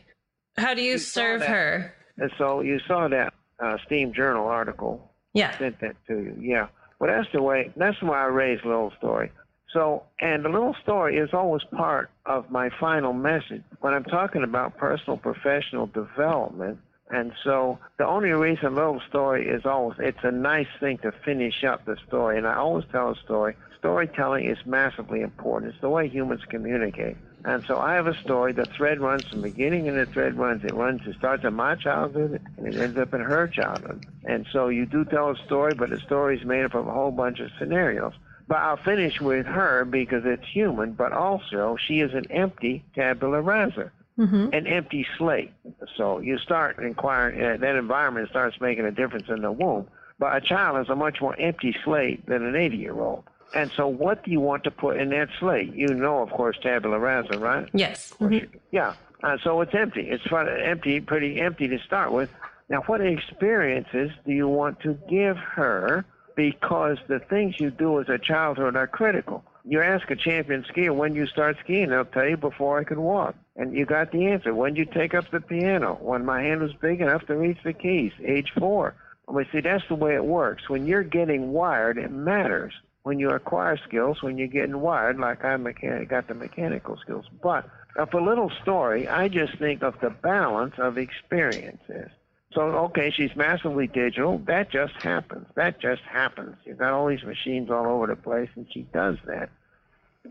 How 0.56 0.74
do 0.74 0.80
you, 0.82 0.96
saw 0.98 1.20
serve 1.20 1.40
that. 1.40 1.48
her? 1.50 1.94
And 2.16 2.30
so 2.38 2.60
you 2.60 2.78
saw 2.86 3.08
that 3.08 3.34
uh, 3.58 3.76
Steam 3.84 4.12
Journal 4.14 4.46
article 4.46 5.10
Yeah. 5.34 5.58
sent 5.58 5.80
that 5.80 5.96
to 6.06 6.14
you. 6.14 6.36
Yeah. 6.40 6.68
Well, 7.00 7.10
that's 7.14 7.30
the 7.32 7.42
way. 7.42 7.72
That's 7.76 8.00
why 8.00 8.22
I 8.22 8.26
raised 8.26 8.64
little 8.64 8.92
story. 8.96 9.32
So, 9.76 10.04
and 10.20 10.42
the 10.42 10.48
little 10.48 10.74
story 10.82 11.18
is 11.18 11.34
always 11.34 11.62
part 11.64 12.08
of 12.24 12.50
my 12.50 12.70
final 12.80 13.12
message 13.12 13.62
when 13.80 13.92
I'm 13.92 14.04
talking 14.04 14.42
about 14.42 14.78
personal 14.78 15.18
professional 15.18 15.86
development. 15.86 16.78
And 17.10 17.32
so 17.44 17.78
the 17.98 18.06
only 18.06 18.30
reason 18.30 18.74
little 18.74 19.02
story 19.06 19.46
is 19.46 19.66
always 19.66 19.98
it's 19.98 20.24
a 20.24 20.30
nice 20.30 20.66
thing 20.80 20.96
to 21.02 21.12
finish 21.12 21.62
up 21.62 21.84
the 21.84 21.98
story. 22.08 22.38
And 22.38 22.46
I 22.46 22.54
always 22.54 22.86
tell 22.90 23.10
a 23.10 23.16
story. 23.16 23.54
Storytelling 23.78 24.46
is 24.48 24.56
massively 24.64 25.20
important. 25.20 25.74
It's 25.74 25.82
the 25.82 25.90
way 25.90 26.08
humans 26.08 26.40
communicate. 26.48 27.18
And 27.44 27.62
so 27.66 27.78
I 27.78 27.96
have 27.96 28.06
a 28.06 28.18
story. 28.22 28.54
The 28.54 28.64
thread 28.64 28.98
runs 28.98 29.26
from 29.28 29.42
beginning, 29.42 29.88
and 29.88 29.98
the 29.98 30.06
thread 30.06 30.38
runs. 30.38 30.64
It 30.64 30.72
runs. 30.72 31.02
It 31.06 31.16
starts 31.18 31.44
in 31.44 31.52
my 31.52 31.74
childhood, 31.74 32.40
and 32.56 32.66
it 32.66 32.76
ends 32.76 32.96
up 32.96 33.12
in 33.12 33.20
her 33.20 33.46
childhood. 33.46 34.06
And 34.24 34.46
so 34.52 34.68
you 34.68 34.86
do 34.86 35.04
tell 35.04 35.32
a 35.32 35.36
story, 35.44 35.74
but 35.74 35.90
the 35.90 36.00
story 36.00 36.38
is 36.38 36.46
made 36.46 36.64
up 36.64 36.74
of 36.74 36.88
a 36.88 36.92
whole 36.92 37.12
bunch 37.12 37.40
of 37.40 37.50
scenarios. 37.58 38.14
But 38.48 38.58
I'll 38.58 38.76
finish 38.76 39.20
with 39.20 39.46
her 39.46 39.84
because 39.84 40.22
it's 40.24 40.46
human, 40.46 40.92
but 40.92 41.12
also 41.12 41.76
she 41.86 42.00
is 42.00 42.14
an 42.14 42.30
empty 42.30 42.84
tabula 42.94 43.40
rasa, 43.40 43.90
mm-hmm. 44.18 44.50
an 44.52 44.66
empty 44.66 45.06
slate. 45.18 45.52
So 45.96 46.20
you 46.20 46.38
start 46.38 46.78
inquiring, 46.78 47.42
uh, 47.42 47.56
that 47.58 47.74
environment 47.74 48.28
starts 48.30 48.60
making 48.60 48.84
a 48.84 48.92
difference 48.92 49.28
in 49.28 49.42
the 49.42 49.50
womb. 49.50 49.88
But 50.18 50.36
a 50.36 50.40
child 50.40 50.80
is 50.80 50.88
a 50.88 50.96
much 50.96 51.20
more 51.20 51.38
empty 51.38 51.74
slate 51.84 52.24
than 52.26 52.44
an 52.44 52.56
80 52.56 52.76
year 52.76 52.98
old. 52.98 53.24
And 53.54 53.70
so, 53.76 53.86
what 53.86 54.24
do 54.24 54.30
you 54.30 54.40
want 54.40 54.64
to 54.64 54.70
put 54.70 54.96
in 54.96 55.10
that 55.10 55.28
slate? 55.38 55.72
You 55.74 55.88
know, 55.88 56.20
of 56.20 56.30
course, 56.30 56.58
tabula 56.62 56.98
rasa, 56.98 57.38
right? 57.38 57.68
Yes. 57.72 58.12
Mm-hmm. 58.20 58.56
Yeah. 58.72 58.94
Uh, 59.22 59.36
so 59.42 59.60
it's 59.60 59.74
empty. 59.74 60.02
It's 60.10 60.24
fun, 60.24 60.48
empty, 60.48 61.00
pretty 61.00 61.40
empty 61.40 61.68
to 61.68 61.78
start 61.78 62.12
with. 62.12 62.30
Now, 62.68 62.82
what 62.86 63.00
experiences 63.00 64.10
do 64.26 64.32
you 64.32 64.48
want 64.48 64.80
to 64.80 64.98
give 65.08 65.36
her? 65.36 66.04
Because 66.36 66.98
the 67.08 67.18
things 67.18 67.58
you 67.58 67.70
do 67.70 68.00
as 68.00 68.08
a 68.08 68.18
childhood 68.18 68.76
are 68.76 68.86
critical. 68.86 69.42
You 69.64 69.80
ask 69.80 70.08
a 70.10 70.16
champion 70.16 70.64
skier 70.64 70.94
when 70.94 71.16
you 71.16 71.26
start 71.26 71.56
skiing, 71.64 71.88
they'll 71.88 72.04
tell 72.04 72.28
you 72.28 72.36
before 72.36 72.78
I 72.78 72.84
could 72.84 72.98
walk. 72.98 73.34
And 73.56 73.72
you 73.72 73.84
got 73.84 74.12
the 74.12 74.26
answer. 74.26 74.54
When 74.54 74.76
you 74.76 74.84
take 74.84 75.14
up 75.14 75.28
the 75.30 75.40
piano? 75.40 75.98
When 76.00 76.24
my 76.24 76.42
hand 76.42 76.60
was 76.60 76.72
big 76.74 77.00
enough 77.00 77.26
to 77.26 77.34
reach 77.34 77.58
the 77.64 77.72
keys, 77.72 78.12
age 78.24 78.52
four. 78.56 78.94
Well, 79.26 79.44
see, 79.50 79.60
that's 79.60 79.82
the 79.88 79.96
way 79.96 80.14
it 80.14 80.24
works. 80.24 80.68
When 80.68 80.86
you're 80.86 81.02
getting 81.02 81.52
wired, 81.52 81.98
it 81.98 82.12
matters 82.12 82.74
when 83.06 83.20
you 83.20 83.30
acquire 83.30 83.76
skills, 83.76 84.20
when 84.20 84.36
you're 84.36 84.48
getting 84.48 84.80
wired, 84.80 85.16
like 85.18 85.44
I 85.44 85.56
mechanic, 85.56 86.08
got 86.08 86.26
the 86.26 86.34
mechanical 86.34 86.96
skills. 86.96 87.24
But 87.40 87.68
of 87.96 88.12
a 88.12 88.20
little 88.20 88.50
story, 88.62 89.06
I 89.06 89.28
just 89.28 89.56
think 89.58 89.82
of 89.84 89.94
the 90.00 90.10
balance 90.10 90.74
of 90.78 90.98
experiences. 90.98 92.10
So, 92.52 92.62
okay, 92.62 93.10
she's 93.10 93.34
massively 93.36 93.86
digital. 93.86 94.38
That 94.46 94.70
just 94.70 94.94
happens. 94.94 95.46
That 95.56 95.80
just 95.80 96.02
happens. 96.02 96.56
You've 96.64 96.78
got 96.78 96.92
all 96.92 97.06
these 97.06 97.24
machines 97.24 97.70
all 97.70 97.86
over 97.86 98.06
the 98.06 98.16
place, 98.16 98.48
and 98.54 98.66
she 98.72 98.82
does 98.92 99.16
that. 99.26 99.50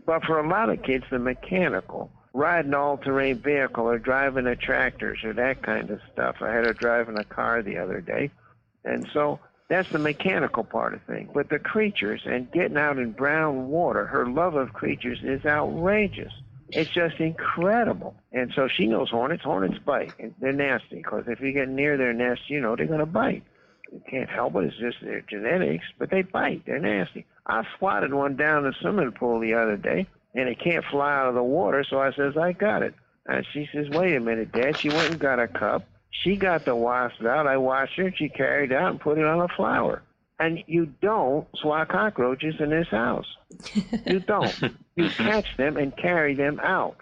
But 0.04 0.24
for 0.24 0.40
a 0.40 0.48
lot 0.48 0.70
of 0.70 0.82
kids, 0.82 1.04
the 1.10 1.18
mechanical, 1.18 2.10
riding 2.32 2.72
an 2.72 2.74
all-terrain 2.74 3.38
vehicle 3.38 3.84
or 3.84 3.98
driving 3.98 4.46
a 4.46 4.56
tractors 4.56 5.24
or 5.24 5.32
that 5.32 5.62
kind 5.62 5.90
of 5.90 6.00
stuff. 6.12 6.36
I 6.40 6.52
had 6.52 6.66
her 6.66 6.74
driving 6.74 7.18
a 7.18 7.24
car 7.24 7.62
the 7.62 7.78
other 7.78 8.00
day. 8.00 8.30
And 8.84 9.08
so 9.12 9.40
that's 9.68 9.90
the 9.90 9.98
mechanical 9.98 10.62
part 10.62 10.94
of 10.94 11.02
things. 11.02 11.30
But 11.32 11.48
the 11.48 11.58
creatures 11.58 12.22
and 12.26 12.50
getting 12.52 12.76
out 12.76 12.98
in 12.98 13.12
brown 13.12 13.68
water, 13.68 14.06
her 14.06 14.26
love 14.26 14.54
of 14.54 14.72
creatures 14.74 15.20
is 15.22 15.46
outrageous. 15.46 16.32
It's 16.70 16.90
just 16.90 17.20
incredible. 17.20 18.14
And 18.32 18.52
so 18.54 18.68
she 18.68 18.86
knows 18.86 19.10
hornets. 19.10 19.44
Hornets 19.44 19.78
bite. 19.84 20.12
And 20.18 20.34
they're 20.40 20.52
nasty 20.52 20.96
because 20.96 21.24
if 21.26 21.40
you 21.40 21.52
get 21.52 21.68
near 21.68 21.96
their 21.96 22.12
nest, 22.12 22.42
you 22.48 22.60
know 22.60 22.76
they're 22.76 22.86
going 22.86 23.00
to 23.00 23.06
bite. 23.06 23.44
You 23.92 24.02
can't 24.10 24.28
help 24.28 24.56
it. 24.56 24.64
It's 24.64 24.76
just 24.78 24.96
their 25.00 25.20
genetics, 25.20 25.84
but 25.98 26.10
they 26.10 26.22
bite. 26.22 26.64
They're 26.66 26.80
nasty. 26.80 27.24
I 27.46 27.62
swatted 27.78 28.12
one 28.12 28.36
down 28.36 28.64
in 28.64 28.70
the 28.70 28.76
swimming 28.80 29.12
pool 29.12 29.38
the 29.38 29.54
other 29.54 29.76
day, 29.76 30.08
and 30.34 30.48
it 30.48 30.58
can't 30.58 30.84
fly 30.90 31.14
out 31.14 31.28
of 31.28 31.34
the 31.34 31.42
water. 31.42 31.84
So 31.88 32.00
I 32.00 32.12
says, 32.12 32.36
I 32.36 32.52
got 32.52 32.82
it. 32.82 32.94
And 33.26 33.46
she 33.52 33.68
says, 33.72 33.88
wait 33.90 34.16
a 34.16 34.20
minute, 34.20 34.50
Dad. 34.52 34.76
She 34.76 34.88
went 34.88 35.12
and 35.12 35.20
got 35.20 35.38
a 35.38 35.46
cup 35.46 35.84
she 36.22 36.36
got 36.36 36.64
the 36.64 36.74
wasp 36.74 37.24
out. 37.24 37.46
I 37.46 37.56
washed 37.56 37.96
her. 37.96 38.06
And 38.06 38.16
she 38.16 38.28
carried 38.28 38.72
it 38.72 38.76
out 38.76 38.90
and 38.90 39.00
put 39.00 39.18
it 39.18 39.24
on 39.24 39.40
a 39.40 39.48
flower. 39.48 40.02
And 40.38 40.62
you 40.66 40.86
don't 41.00 41.46
swat 41.56 41.88
cockroaches 41.88 42.56
in 42.58 42.70
this 42.70 42.88
house. 42.88 43.26
You 44.06 44.20
don't. 44.20 44.54
you 44.96 45.08
catch 45.16 45.56
them 45.56 45.76
and 45.76 45.96
carry 45.96 46.34
them 46.34 46.60
out. 46.60 46.96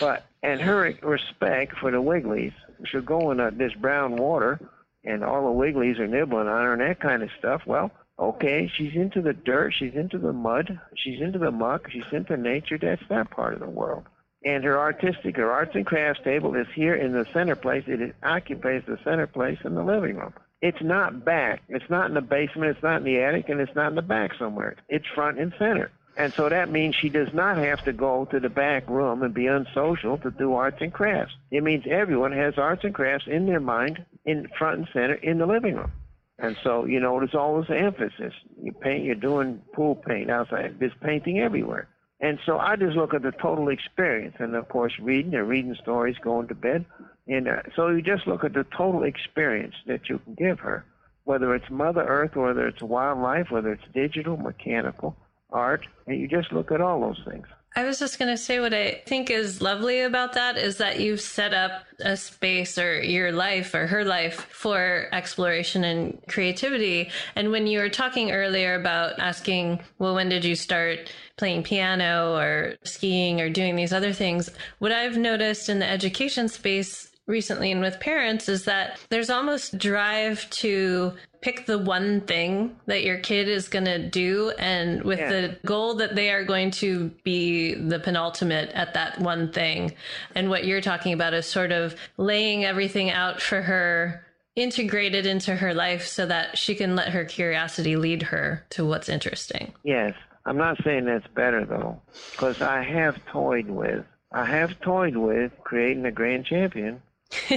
But 0.00 0.26
and 0.42 0.60
her 0.60 0.94
respect 1.02 1.78
for 1.78 1.90
the 1.90 2.02
Wigglies, 2.02 2.54
she'll 2.86 3.02
go 3.02 3.30
in 3.30 3.40
a, 3.40 3.50
this 3.50 3.72
brown 3.74 4.16
water, 4.16 4.60
and 5.04 5.22
all 5.22 5.42
the 5.42 5.58
Wigglies 5.58 5.98
are 5.98 6.08
nibbling 6.08 6.48
on 6.48 6.64
her 6.64 6.72
and 6.72 6.82
that 6.82 7.00
kind 7.00 7.22
of 7.22 7.30
stuff. 7.38 7.62
Well, 7.66 7.90
okay, 8.18 8.70
she's 8.74 8.94
into 8.94 9.22
the 9.22 9.32
dirt, 9.32 9.74
she's 9.78 9.94
into 9.94 10.18
the 10.18 10.32
mud, 10.32 10.80
she's 10.96 11.20
into 11.20 11.38
the 11.38 11.52
muck, 11.52 11.90
she's 11.90 12.12
into 12.12 12.36
nature. 12.36 12.78
That's 12.78 13.02
that 13.08 13.30
part 13.30 13.54
of 13.54 13.60
the 13.60 13.70
world 13.70 14.04
and 14.46 14.62
her 14.62 14.78
artistic, 14.78 15.36
her 15.36 15.50
arts 15.50 15.74
and 15.74 15.84
crafts 15.84 16.22
table 16.22 16.54
is 16.54 16.68
here 16.74 16.94
in 16.94 17.12
the 17.12 17.26
center 17.32 17.56
place. 17.56 17.82
It 17.88 18.14
occupies 18.22 18.84
the 18.86 18.98
center 19.02 19.26
place 19.26 19.58
in 19.64 19.74
the 19.74 19.82
living 19.82 20.16
room. 20.16 20.32
It's 20.62 20.80
not 20.80 21.24
back. 21.24 21.62
It's 21.68 21.88
not 21.90 22.08
in 22.08 22.14
the 22.14 22.20
basement. 22.20 22.70
It's 22.70 22.82
not 22.82 22.98
in 22.98 23.04
the 23.04 23.18
attic, 23.20 23.48
and 23.48 23.60
it's 23.60 23.74
not 23.74 23.88
in 23.88 23.94
the 23.94 24.02
back 24.02 24.32
somewhere. 24.38 24.76
It's 24.88 25.06
front 25.14 25.38
and 25.38 25.52
center. 25.58 25.90
And 26.16 26.32
so 26.32 26.48
that 26.48 26.70
means 26.70 26.94
she 26.94 27.10
does 27.10 27.28
not 27.34 27.58
have 27.58 27.84
to 27.84 27.92
go 27.92 28.24
to 28.30 28.40
the 28.40 28.48
back 28.48 28.88
room 28.88 29.22
and 29.22 29.34
be 29.34 29.46
unsocial 29.46 30.16
to 30.18 30.30
do 30.30 30.54
arts 30.54 30.78
and 30.80 30.92
crafts. 30.92 31.34
It 31.50 31.62
means 31.62 31.84
everyone 31.86 32.32
has 32.32 32.56
arts 32.56 32.84
and 32.84 32.94
crafts 32.94 33.26
in 33.26 33.44
their 33.46 33.60
mind, 33.60 34.04
in 34.24 34.48
front 34.58 34.78
and 34.78 34.88
center, 34.94 35.14
in 35.14 35.38
the 35.38 35.46
living 35.46 35.76
room. 35.76 35.92
And 36.38 36.56
so, 36.62 36.86
you 36.86 37.00
know, 37.00 37.18
there's 37.18 37.34
always 37.34 37.68
the 37.68 37.78
emphasis. 37.78 38.32
You 38.62 38.72
paint, 38.72 39.04
you're 39.04 39.14
doing 39.14 39.60
pool 39.74 39.94
paint 39.94 40.30
outside. 40.30 40.76
There's 40.78 40.92
painting 41.02 41.40
everywhere. 41.40 41.88
And 42.20 42.38
so 42.46 42.58
I 42.58 42.76
just 42.76 42.96
look 42.96 43.12
at 43.12 43.22
the 43.22 43.32
total 43.32 43.68
experience, 43.68 44.36
and 44.38 44.54
of 44.54 44.68
course, 44.70 44.94
reading 44.98 45.34
and 45.34 45.46
reading 45.46 45.76
stories, 45.82 46.16
going 46.22 46.48
to 46.48 46.54
bed, 46.54 46.86
and 47.26 47.48
uh, 47.48 47.62
so 47.74 47.88
you 47.88 48.02
just 48.02 48.26
look 48.26 48.44
at 48.44 48.52
the 48.52 48.64
total 48.76 49.02
experience 49.02 49.74
that 49.86 50.08
you 50.08 50.18
can 50.20 50.34
give 50.34 50.60
her, 50.60 50.84
whether 51.24 51.54
it's 51.54 51.70
Mother 51.70 52.04
Earth, 52.04 52.36
whether 52.36 52.66
it's 52.66 52.82
wildlife, 52.82 53.50
whether 53.50 53.72
it's 53.72 53.84
digital, 53.94 54.36
mechanical, 54.36 55.16
art, 55.50 55.86
and 56.06 56.20
you 56.20 56.28
just 56.28 56.52
look 56.52 56.70
at 56.70 56.80
all 56.80 57.00
those 57.00 57.20
things. 57.28 57.46
I 57.78 57.84
was 57.84 57.98
just 57.98 58.18
going 58.18 58.30
to 58.30 58.38
say 58.38 58.58
what 58.58 58.72
I 58.72 59.02
think 59.04 59.28
is 59.28 59.60
lovely 59.60 60.00
about 60.00 60.32
that 60.32 60.56
is 60.56 60.78
that 60.78 60.98
you've 60.98 61.20
set 61.20 61.52
up 61.52 61.82
a 62.00 62.16
space 62.16 62.78
or 62.78 63.02
your 63.02 63.32
life 63.32 63.74
or 63.74 63.86
her 63.86 64.02
life 64.02 64.46
for 64.50 65.08
exploration 65.12 65.84
and 65.84 66.18
creativity. 66.26 67.10
And 67.34 67.50
when 67.50 67.66
you 67.66 67.80
were 67.80 67.90
talking 67.90 68.30
earlier 68.30 68.76
about 68.76 69.18
asking, 69.18 69.80
well, 69.98 70.14
when 70.14 70.30
did 70.30 70.42
you 70.42 70.54
start 70.54 71.12
playing 71.36 71.64
piano 71.64 72.34
or 72.34 72.76
skiing 72.84 73.42
or 73.42 73.50
doing 73.50 73.76
these 73.76 73.92
other 73.92 74.14
things? 74.14 74.48
What 74.78 74.90
I've 74.92 75.18
noticed 75.18 75.68
in 75.68 75.78
the 75.78 75.88
education 75.88 76.48
space 76.48 77.12
recently 77.26 77.72
and 77.72 77.80
with 77.80 77.98
parents 77.98 78.48
is 78.48 78.64
that 78.64 79.00
there's 79.08 79.30
almost 79.30 79.78
drive 79.78 80.48
to 80.50 81.12
pick 81.40 81.66
the 81.66 81.78
one 81.78 82.20
thing 82.22 82.76
that 82.86 83.04
your 83.04 83.18
kid 83.18 83.48
is 83.48 83.68
going 83.68 83.84
to 83.84 84.08
do 84.08 84.50
and 84.58 85.02
with 85.02 85.18
yeah. 85.18 85.30
the 85.30 85.58
goal 85.64 85.94
that 85.94 86.14
they 86.14 86.30
are 86.30 86.44
going 86.44 86.70
to 86.70 87.10
be 87.24 87.74
the 87.74 87.98
penultimate 87.98 88.70
at 88.70 88.94
that 88.94 89.18
one 89.20 89.52
thing. 89.52 89.92
And 90.34 90.50
what 90.50 90.64
you're 90.64 90.80
talking 90.80 91.12
about 91.12 91.34
is 91.34 91.46
sort 91.46 91.72
of 91.72 91.96
laying 92.16 92.64
everything 92.64 93.10
out 93.10 93.40
for 93.40 93.62
her 93.62 94.24
integrated 94.54 95.26
into 95.26 95.54
her 95.54 95.74
life 95.74 96.06
so 96.06 96.26
that 96.26 96.56
she 96.56 96.74
can 96.74 96.96
let 96.96 97.10
her 97.10 97.24
curiosity 97.24 97.96
lead 97.96 98.22
her 98.22 98.64
to 98.70 98.86
what's 98.86 99.08
interesting. 99.08 99.72
Yes. 99.82 100.14
I'm 100.46 100.56
not 100.56 100.82
saying 100.84 101.06
that's 101.06 101.26
better 101.34 101.64
though 101.64 102.00
because 102.30 102.62
i 102.62 102.80
have 102.80 103.16
toyed 103.26 103.68
with 103.68 104.04
I 104.32 104.44
have 104.44 104.78
toyed 104.80 105.16
with 105.16 105.52
creating 105.64 106.04
a 106.04 106.10
grand 106.10 106.44
champion 106.44 107.00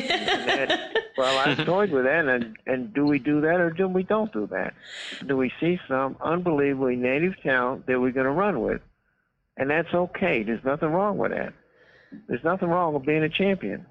well, 1.18 1.38
I've 1.48 1.66
toyed 1.66 1.92
with 1.92 2.06
that, 2.06 2.26
and 2.28 2.58
and 2.66 2.94
do 2.94 3.06
we 3.06 3.20
do 3.20 3.42
that 3.42 3.60
or 3.60 3.70
do 3.70 3.88
we 3.88 4.04
don't 4.04 4.32
do 4.34 4.48
that? 4.48 4.74
Do 5.26 5.38
we 5.38 5.52
see 5.60 5.80
some 5.88 6.18
unbelievably 6.22 6.96
native 6.96 7.34
talent 7.44 7.86
that 7.86 8.00
we're 8.00 8.12
going 8.12 8.26
to 8.26 8.32
run 8.32 8.62
with, 8.62 8.82
and 9.58 9.70
that's 9.70 9.94
okay. 9.94 10.44
There's 10.44 10.64
nothing 10.64 10.90
wrong 10.90 11.18
with 11.18 11.32
that. 11.32 11.54
There's 12.28 12.44
nothing 12.44 12.70
wrong 12.70 12.94
with 12.94 13.06
being 13.06 13.24
a 13.24 13.30
champion. 13.30 13.86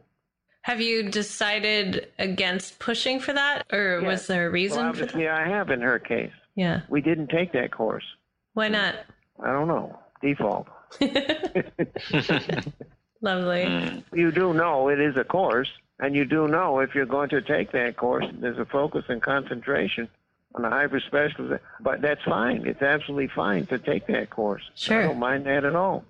Have 0.62 0.80
you 0.80 1.08
decided 1.08 2.08
against 2.18 2.78
pushing 2.80 3.20
for 3.20 3.32
that, 3.32 3.64
or 3.72 4.00
yes. 4.02 4.06
was 4.06 4.26
there 4.26 4.48
a 4.48 4.50
reason? 4.50 4.78
Well, 4.78 4.88
obviously, 4.88 5.28
I 5.28 5.48
have 5.48 5.70
in 5.70 5.80
her 5.80 5.98
case. 5.98 6.32
Yeah. 6.56 6.80
We 6.88 7.00
didn't 7.00 7.28
take 7.28 7.52
that 7.52 7.70
course. 7.70 8.04
Why 8.54 8.68
not? 8.68 8.96
I 9.40 9.52
don't 9.52 9.68
know. 9.68 9.96
Default. 10.20 10.66
Lovely. 13.20 14.04
You 14.12 14.30
do 14.30 14.52
know 14.54 14.88
it 14.88 15.00
is 15.00 15.16
a 15.16 15.24
course, 15.24 15.68
and 15.98 16.14
you 16.14 16.24
do 16.24 16.46
know 16.46 16.78
if 16.80 16.94
you're 16.94 17.06
going 17.06 17.30
to 17.30 17.42
take 17.42 17.72
that 17.72 17.96
course, 17.96 18.24
there's 18.32 18.58
a 18.58 18.64
focus 18.64 19.04
and 19.08 19.20
concentration 19.20 20.08
on 20.54 20.62
the 20.62 20.70
hyper 20.70 21.00
specialist. 21.00 21.62
But 21.80 22.00
that's 22.00 22.22
fine. 22.24 22.66
It's 22.66 22.82
absolutely 22.82 23.28
fine 23.28 23.66
to 23.66 23.78
take 23.78 24.06
that 24.06 24.30
course. 24.30 24.62
Sure. 24.74 25.02
I 25.02 25.06
don't 25.06 25.18
mind 25.18 25.46
that 25.46 25.64
at 25.64 25.74
all. 25.74 26.04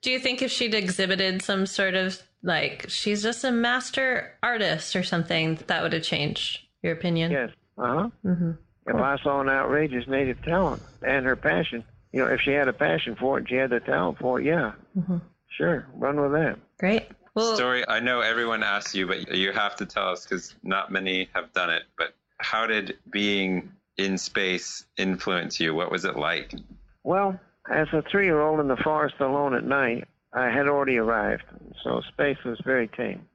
Do 0.00 0.10
you 0.10 0.18
think 0.18 0.42
if 0.42 0.50
she'd 0.50 0.74
exhibited 0.74 1.42
some 1.42 1.66
sort 1.66 1.94
of 1.94 2.22
like 2.42 2.86
she's 2.88 3.22
just 3.22 3.42
a 3.44 3.50
master 3.52 4.36
artist 4.42 4.96
or 4.96 5.02
something, 5.02 5.58
that 5.66 5.82
would 5.82 5.92
have 5.92 6.02
changed 6.02 6.60
your 6.82 6.92
opinion? 6.92 7.32
Yes. 7.32 7.50
Uh 7.78 7.86
huh. 7.86 8.10
Mm-hmm. 8.24 8.50
If. 8.86 8.94
I 8.96 9.16
saw 9.22 9.40
an 9.40 9.48
outrageous 9.48 10.06
native 10.06 10.42
talent 10.42 10.82
and 11.02 11.24
her 11.24 11.36
passion, 11.36 11.84
you 12.12 12.20
know, 12.20 12.30
if 12.30 12.42
she 12.42 12.50
had 12.50 12.68
a 12.68 12.72
passion 12.72 13.16
for 13.16 13.38
it, 13.38 13.48
she 13.48 13.54
had 13.56 13.70
the 13.70 13.80
talent 13.80 14.18
for 14.18 14.40
it, 14.40 14.44
yeah. 14.44 14.72
Mm-hmm. 14.96 15.16
Sure, 15.56 15.86
run 15.94 16.20
with 16.20 16.32
that. 16.32 16.58
Great. 16.78 17.06
Well- 17.34 17.56
story. 17.56 17.84
I 17.88 18.00
know 18.00 18.20
everyone 18.20 18.62
asks 18.62 18.94
you, 18.94 19.06
but 19.06 19.34
you 19.34 19.52
have 19.52 19.76
to 19.76 19.86
tell 19.86 20.08
us 20.08 20.24
because 20.24 20.54
not 20.62 20.90
many 20.90 21.28
have 21.34 21.52
done 21.52 21.70
it. 21.70 21.84
But 21.98 22.14
how 22.38 22.66
did 22.66 22.96
being 23.10 23.72
in 23.96 24.18
space 24.18 24.84
influence 24.96 25.60
you? 25.60 25.74
What 25.74 25.90
was 25.90 26.04
it 26.04 26.16
like? 26.16 26.54
Well, 27.02 27.38
as 27.70 27.88
a 27.92 28.02
three-year-old 28.10 28.60
in 28.60 28.68
the 28.68 28.76
forest 28.76 29.16
alone 29.20 29.54
at 29.54 29.64
night, 29.64 30.06
I 30.32 30.50
had 30.50 30.66
already 30.68 30.96
arrived, 30.98 31.44
so 31.82 32.00
space 32.08 32.38
was 32.44 32.58
very 32.64 32.88
tame. 32.88 33.26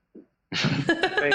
Space- 0.54 1.34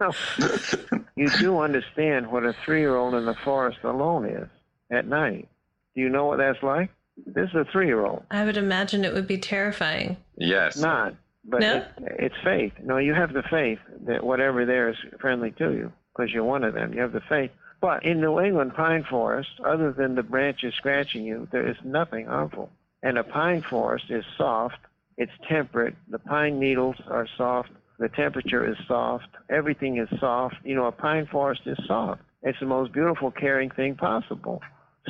you 1.16 1.28
do 1.38 1.58
understand 1.60 2.30
what 2.30 2.44
a 2.44 2.54
three-year-old 2.64 3.14
in 3.14 3.24
the 3.24 3.34
forest 3.44 3.78
alone 3.84 4.24
is 4.26 4.48
at 4.90 5.06
night. 5.06 5.48
Do 5.94 6.00
you 6.00 6.08
know 6.08 6.26
what 6.26 6.38
that's 6.38 6.62
like? 6.62 6.90
This 7.26 7.48
is 7.50 7.54
a 7.54 7.64
three-year-old. 7.70 8.24
I 8.30 8.44
would 8.44 8.56
imagine 8.56 9.04
it 9.04 9.12
would 9.12 9.26
be 9.28 9.38
terrifying. 9.38 10.16
yes. 10.36 10.76
Not, 10.76 11.14
but 11.44 11.60
No? 11.60 11.76
it, 11.76 11.86
it's 12.18 12.34
faith. 12.44 12.72
No, 12.82 12.98
you 12.98 13.14
have 13.14 13.32
the 13.32 13.42
faith 13.50 13.78
that 14.06 14.24
whatever 14.24 14.64
there 14.66 14.88
is 14.90 14.96
friendly 15.20 15.50
to 15.52 15.72
you 15.72 15.92
because 16.16 16.32
you're 16.32 16.44
one 16.44 16.64
of 16.64 16.74
them. 16.74 16.92
You 16.94 17.00
have 17.00 17.12
the 17.12 17.22
faith. 17.28 17.50
But 17.80 18.04
in 18.04 18.20
New 18.20 18.40
England 18.40 18.74
pine 18.74 19.04
forest, 19.04 19.50
other 19.64 19.92
than 19.92 20.14
the 20.16 20.22
branches 20.22 20.74
scratching 20.74 21.24
you, 21.24 21.46
there 21.52 21.68
is 21.68 21.76
nothing 21.84 22.26
harmful. 22.26 22.70
And 23.02 23.16
a 23.18 23.22
pine 23.22 23.62
forest 23.62 24.06
is 24.10 24.24
soft. 24.36 24.78
It's 25.16 25.32
temperate. 25.48 25.94
The 26.08 26.18
pine 26.18 26.58
needles 26.58 26.96
are 27.08 27.28
soft. 27.36 27.70
The 28.00 28.08
temperature 28.08 28.68
is 28.68 28.76
soft. 28.88 29.28
Everything 29.48 29.98
is 29.98 30.08
soft. 30.18 30.56
You 30.64 30.74
know, 30.74 30.86
a 30.86 30.92
pine 30.92 31.26
forest 31.26 31.62
is 31.66 31.78
soft. 31.86 32.20
It's 32.42 32.58
the 32.60 32.66
most 32.66 32.92
beautiful, 32.92 33.30
caring 33.30 33.70
thing 33.70 33.94
possible. 33.96 34.60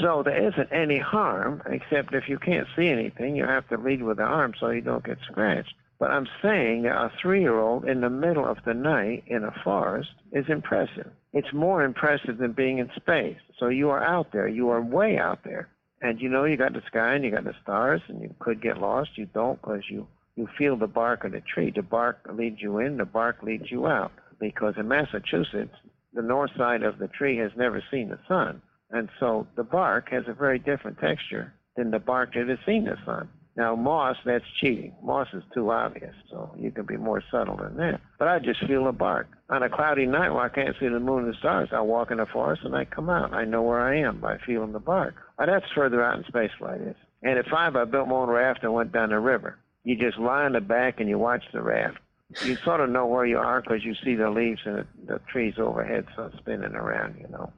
So 0.01 0.23
there 0.23 0.49
isn't 0.49 0.73
any 0.73 0.99
harm, 0.99 1.63
except 1.67 2.15
if 2.15 2.29
you 2.29 2.39
can't 2.39 2.69
see 2.77 2.89
anything, 2.89 3.37
you 3.37 3.45
have 3.45 3.69
to 3.69 3.77
lead 3.77 4.03
with 4.03 4.19
the 4.19 4.25
arm 4.25 4.55
so 4.59 4.71
you 4.71 4.81
don't 4.81 5.05
get 5.05 5.19
scratched. 5.31 5.75
But 5.99 6.13
I'm 6.13 6.29
saying 6.41 6.87
a 6.87 7.11
three-year-old 7.21 7.85
in 7.85 8.01
the 8.03 8.11
middle 8.11 8.47
of 8.47 8.59
the 8.65 8.75
night 8.75 9.25
in 9.27 9.43
a 9.43 9.55
forest 9.65 10.11
is 10.33 10.45
impressive. 10.49 11.11
It's 11.33 11.53
more 11.53 11.83
impressive 11.83 12.39
than 12.39 12.53
being 12.53 12.79
in 12.79 12.91
space. 12.95 13.39
So 13.59 13.69
you 13.69 13.91
are 13.91 14.03
out 14.03 14.33
there. 14.33 14.47
You 14.47 14.71
are 14.71 14.81
way 14.81 15.19
out 15.19 15.43
there. 15.43 15.69
And 16.01 16.21
you 16.21 16.29
know 16.29 16.45
you 16.45 16.57
got 16.57 16.75
the 16.75 16.83
sky 16.87 17.15
and 17.15 17.25
you 17.25 17.33
got 17.33 17.45
the 17.45 17.57
stars 17.63 18.01
and 18.07 18.23
you 18.23 18.33
could 18.39 18.63
get 18.63 18.79
lost. 18.79 19.11
You 19.19 19.27
don't 19.27 19.61
because 19.61 19.83
you, 19.91 20.07
you 20.37 20.49
feel 20.57 20.77
the 20.77 20.87
bark 20.87 21.25
of 21.25 21.33
the 21.33 21.41
tree. 21.41 21.73
The 21.75 21.83
bark 21.83 22.21
leads 22.33 22.63
you 22.63 22.79
in, 22.79 22.99
the 22.99 23.05
bark 23.05 23.43
leads 23.43 23.69
you 23.71 23.89
out. 23.89 24.13
Because 24.39 24.75
in 24.77 24.87
Massachusetts, 24.87 25.75
the 26.13 26.23
north 26.23 26.53
side 26.57 26.85
of 26.85 26.99
the 26.99 27.09
tree 27.09 27.37
has 27.39 27.51
never 27.57 27.83
seen 27.91 28.11
the 28.11 28.21
sun. 28.29 28.63
And 28.91 29.09
so 29.21 29.47
the 29.57 29.65
bark 29.65 30.11
has 30.11 30.25
a 30.27 30.33
very 30.33 30.59
different 30.59 30.99
texture 30.99 31.53
than 31.77 31.91
the 31.91 31.99
bark 31.99 32.35
that 32.35 32.49
has 32.49 32.59
seen 32.67 32.85
the 32.85 32.97
sun. 33.05 33.29
Now, 33.57 33.75
moss, 33.75 34.17
that's 34.25 34.45
cheating. 34.61 34.95
Moss 35.03 35.27
is 35.33 35.43
too 35.53 35.73
obvious, 35.73 36.15
so 36.31 36.55
you 36.57 36.71
can 36.71 36.87
be 36.87 36.97
more 36.97 37.23
subtle 37.29 37.57
than 37.57 37.77
that. 37.79 38.01
But 38.17 38.29
I 38.29 38.39
just 38.39 38.65
feel 38.67 38.85
the 38.85 38.93
bark. 38.93 39.27
On 39.51 39.65
a 39.65 39.69
cloudy 39.69 40.07
night 40.07 40.31
where 40.31 40.45
I 40.45 40.49
can't 40.49 40.77
see 40.79 40.87
the 40.87 41.01
moon 41.01 41.25
and 41.25 41.35
stars, 41.35 41.71
I 41.73 41.81
walk 41.81 42.13
in 42.13 42.19
the 42.19 42.27
forest 42.27 42.63
and 42.65 42.77
I 42.77 42.85
come 42.85 43.11
out. 43.11 43.35
I 43.35 43.45
know 43.45 43.63
where 43.63 43.81
I 43.81 43.99
am 43.99 44.21
by 44.21 44.39
feeling 44.47 44.73
the 44.73 44.79
bark. 44.79 45.17
Well, 45.37 45.49
that's 45.49 45.67
further 45.75 46.05
out 46.05 46.19
in 46.19 46.25
space 46.25 46.53
flight 46.57 46.81
is. 46.81 46.95
And 47.25 47.37
at 47.37 47.49
five, 47.49 47.75
I 47.75 47.85
built 47.85 48.07
my 48.07 48.15
own 48.15 48.29
raft 48.29 48.63
and 48.63 48.73
went 48.73 48.93
down 48.93 49.11
the 49.11 49.19
river. 49.19 49.59
You 49.83 49.97
just 49.97 50.19
lie 50.19 50.45
on 50.45 50.53
the 50.53 50.61
back 50.61 51.01
and 51.01 51.09
you 51.09 51.19
watch 51.19 51.43
the 51.53 51.61
raft. 51.61 51.99
You 52.45 52.57
sort 52.57 52.81
of 52.81 52.91
know 52.91 53.07
where 53.07 53.27
you 53.27 53.39
are 53.39 53.61
because 53.61 53.85
you 53.85 53.95
see 54.05 54.15
the 54.15 54.31
leaves 54.31 54.61
and 54.67 54.77
the, 54.79 54.87
the 55.15 55.21
trees 55.33 55.55
overhead 55.59 56.07
so 56.15 56.31
spinning 56.39 56.75
around, 56.75 57.17
you 57.19 57.27
know. 57.29 57.53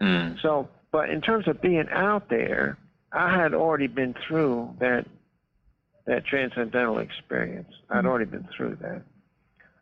Mm. 0.00 0.40
So, 0.40 0.68
but 0.90 1.10
in 1.10 1.20
terms 1.20 1.48
of 1.48 1.60
being 1.60 1.88
out 1.90 2.28
there, 2.28 2.78
I 3.12 3.34
had 3.34 3.54
already 3.54 3.86
been 3.86 4.14
through 4.26 4.76
that 4.80 5.06
that 6.06 6.24
transcendental 6.24 6.98
experience. 6.98 7.70
I'd 7.90 8.06
already 8.06 8.24
been 8.24 8.48
through 8.56 8.78
that. 8.80 9.02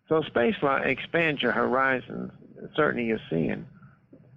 So 0.09 0.23
spaceflight 0.23 0.87
expands 0.87 1.41
your 1.41 1.53
horizons. 1.53 2.33
Certainly, 2.75 3.07
you're 3.07 3.21
seeing. 3.31 3.67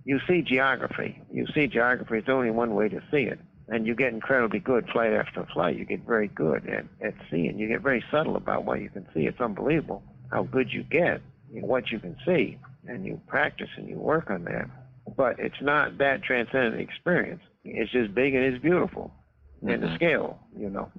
You 0.05 0.19
see 0.27 0.41
geography. 0.41 1.21
You 1.31 1.45
see 1.53 1.67
geography. 1.67 2.17
It's 2.17 2.29
only 2.29 2.51
one 2.51 2.73
way 2.73 2.89
to 2.89 3.01
see 3.11 3.23
it, 3.23 3.39
and 3.67 3.85
you 3.85 3.95
get 3.95 4.13
incredibly 4.13 4.59
good 4.59 4.87
flight 4.89 5.13
after 5.13 5.45
flight. 5.53 5.77
You 5.77 5.85
get 5.85 6.05
very 6.05 6.27
good 6.27 6.67
at 6.67 6.85
at 7.05 7.13
seeing. 7.29 7.59
You 7.59 7.67
get 7.67 7.81
very 7.81 8.03
subtle 8.11 8.35
about 8.35 8.65
what 8.65 8.81
you 8.81 8.89
can 8.89 9.05
see. 9.13 9.21
It's 9.21 9.41
unbelievable 9.41 10.03
how 10.31 10.43
good 10.43 10.71
you 10.71 10.83
get 10.83 11.21
in 11.53 11.67
what 11.67 11.91
you 11.91 11.99
can 11.99 12.15
see, 12.25 12.57
and 12.87 13.05
you 13.05 13.19
practice 13.27 13.69
and 13.77 13.87
you 13.87 13.97
work 13.97 14.29
on 14.29 14.43
that 14.45 14.69
but 15.15 15.39
it's 15.39 15.61
not 15.61 15.97
that 15.97 16.23
transcendent 16.23 16.79
experience. 16.79 17.41
It's 17.63 17.91
just 17.91 18.13
big 18.13 18.35
and 18.35 18.43
it's 18.43 18.61
beautiful, 18.61 19.13
and 19.61 19.83
the 19.83 19.93
scale, 19.95 20.39
you 20.57 20.69
know. 20.69 20.91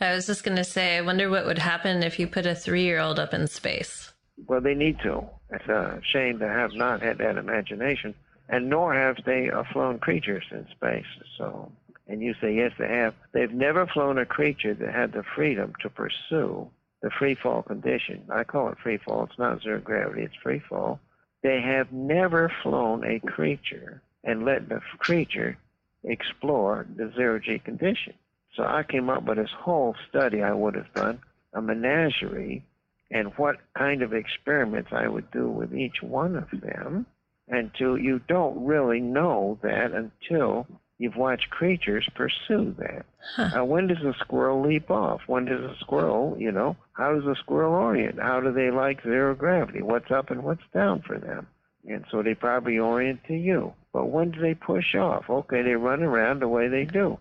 I 0.00 0.14
was 0.14 0.26
just 0.26 0.44
going 0.44 0.56
to 0.56 0.64
say, 0.64 0.96
I 0.96 1.00
wonder 1.00 1.28
what 1.28 1.46
would 1.46 1.58
happen 1.58 2.02
if 2.02 2.18
you 2.18 2.28
put 2.28 2.46
a 2.46 2.54
three 2.54 2.82
year 2.82 3.00
old 3.00 3.18
up 3.18 3.34
in 3.34 3.46
space. 3.48 4.12
Well, 4.46 4.60
they 4.60 4.74
need 4.74 5.00
to. 5.00 5.24
It's 5.50 5.66
a 5.66 6.00
shame 6.04 6.38
to 6.38 6.48
have 6.48 6.72
not 6.74 7.02
had 7.02 7.18
that 7.18 7.36
imagination, 7.36 8.14
and 8.48 8.68
nor 8.68 8.94
have 8.94 9.16
they 9.24 9.50
uh, 9.50 9.64
flown 9.72 9.98
creatures 9.98 10.44
in 10.50 10.66
space. 10.70 11.06
So, 11.36 11.72
and 12.06 12.22
you 12.22 12.34
say 12.40 12.54
yes, 12.54 12.72
they 12.78 12.88
have. 12.88 13.14
They've 13.32 13.52
never 13.52 13.86
flown 13.86 14.18
a 14.18 14.26
creature 14.26 14.74
that 14.74 14.94
had 14.94 15.12
the 15.12 15.24
freedom 15.34 15.72
to 15.82 15.90
pursue 15.90 16.70
the 17.02 17.10
free 17.10 17.34
fall 17.34 17.62
condition. 17.62 18.22
I 18.30 18.44
call 18.44 18.68
it 18.68 18.78
free 18.82 18.98
fall. 18.98 19.24
It's 19.24 19.38
not 19.38 19.62
zero 19.62 19.80
gravity. 19.80 20.22
It's 20.22 20.34
free 20.42 20.62
fall. 20.68 21.00
They 21.42 21.60
have 21.60 21.92
never 21.92 22.50
flown 22.62 23.04
a 23.04 23.20
creature 23.20 24.02
and 24.24 24.44
let 24.44 24.68
the 24.68 24.80
creature 24.98 25.56
explore 26.04 26.86
the 26.96 27.12
zero 27.16 27.38
G 27.38 27.58
condition. 27.58 28.14
So 28.54 28.64
I 28.64 28.82
came 28.82 29.08
up 29.08 29.24
with 29.24 29.38
this 29.38 29.50
whole 29.52 29.94
study 30.08 30.42
I 30.42 30.52
would 30.52 30.74
have 30.74 30.92
done, 30.94 31.20
a 31.52 31.62
menagerie, 31.62 32.64
and 33.10 33.32
what 33.36 33.56
kind 33.76 34.02
of 34.02 34.12
experiments 34.12 34.90
I 34.92 35.08
would 35.08 35.30
do 35.30 35.48
with 35.48 35.74
each 35.74 36.02
one 36.02 36.36
of 36.36 36.50
them 36.60 37.06
until 37.48 37.96
you 37.96 38.20
don't 38.28 38.64
really 38.64 39.00
know 39.00 39.58
that 39.62 39.92
until 39.92 40.66
you've 40.98 41.16
watched 41.16 41.50
creatures 41.50 42.08
pursue 42.14 42.74
that. 42.78 43.06
Uh, 43.38 43.64
when 43.64 43.86
does 43.86 44.02
a 44.04 44.14
squirrel 44.20 44.60
leap 44.60 44.90
off? 44.90 45.20
When 45.26 45.44
does 45.44 45.60
a 45.60 45.76
squirrel, 45.80 46.36
you 46.38 46.52
know, 46.52 46.76
how 46.92 47.14
does 47.14 47.24
a 47.24 47.36
squirrel 47.36 47.74
orient? 47.74 48.18
How 48.20 48.40
do 48.40 48.52
they 48.52 48.70
like 48.70 49.02
zero 49.02 49.34
gravity? 49.34 49.82
What's 49.82 50.10
up 50.10 50.30
and 50.30 50.42
what's 50.42 50.62
down 50.74 51.02
for 51.02 51.18
them? 51.18 51.46
And 51.88 52.04
so 52.10 52.22
they 52.22 52.34
probably 52.34 52.78
orient 52.78 53.20
to 53.28 53.34
you. 53.34 53.72
But 53.92 54.06
when 54.06 54.32
do 54.32 54.40
they 54.40 54.54
push 54.54 54.94
off? 54.94 55.30
Okay, 55.30 55.62
they 55.62 55.74
run 55.74 56.02
around 56.02 56.40
the 56.40 56.48
way 56.48 56.68
they 56.68 56.84
do. 56.84 57.18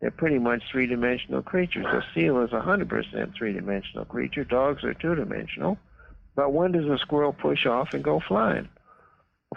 They're 0.00 0.10
pretty 0.10 0.38
much 0.38 0.62
three 0.70 0.86
dimensional 0.86 1.42
creatures. 1.42 1.84
A 1.86 2.02
seal 2.14 2.40
is 2.42 2.52
a 2.52 2.60
100% 2.60 3.34
three 3.36 3.52
dimensional 3.52 4.06
creature. 4.06 4.44
Dogs 4.44 4.82
are 4.82 4.94
two 4.94 5.14
dimensional. 5.14 5.78
But 6.34 6.52
when 6.52 6.72
does 6.72 6.86
a 6.86 6.98
squirrel 6.98 7.34
push 7.34 7.66
off 7.66 7.92
and 7.92 8.02
go 8.02 8.20
flying 8.20 8.68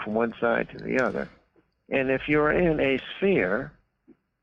from 0.04 0.14
one 0.16 0.34
side 0.42 0.70
to 0.72 0.84
the 0.84 1.00
other? 1.00 1.30
And 1.94 2.10
if 2.10 2.24
you're 2.28 2.52
in 2.52 2.80
a 2.80 3.00
sphere, 3.16 3.72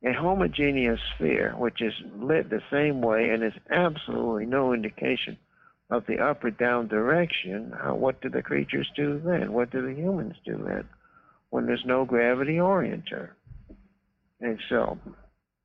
a 0.07 0.13
homogeneous 0.13 1.01
sphere, 1.17 1.53
which 1.59 1.83
is 1.83 1.93
lit 2.17 2.49
the 2.49 2.63
same 2.71 3.03
way 3.03 3.31
and 3.31 3.43
is 3.43 3.53
absolutely 3.71 4.47
no 4.47 4.73
indication 4.73 5.37
of 5.91 6.07
the 6.07 6.21
up 6.21 6.45
or 6.45 6.53
down 6.53 6.87
direction, 6.87 7.75
how, 7.77 7.97
what 7.97 8.21
do 8.21 8.29
the 8.29 8.41
creatures 8.41 8.89
do 8.95 9.21
then? 9.25 9.53
What 9.53 9.73
do 9.73 9.83
the 9.83 10.01
humans 10.01 10.37
do 10.45 10.63
then? 10.65 10.89
When 11.51 11.67
there's 11.67 11.85
no 11.85 12.05
gravity 12.05 12.59
orienter. 12.59 13.31
And 14.41 14.61
so 14.69 14.97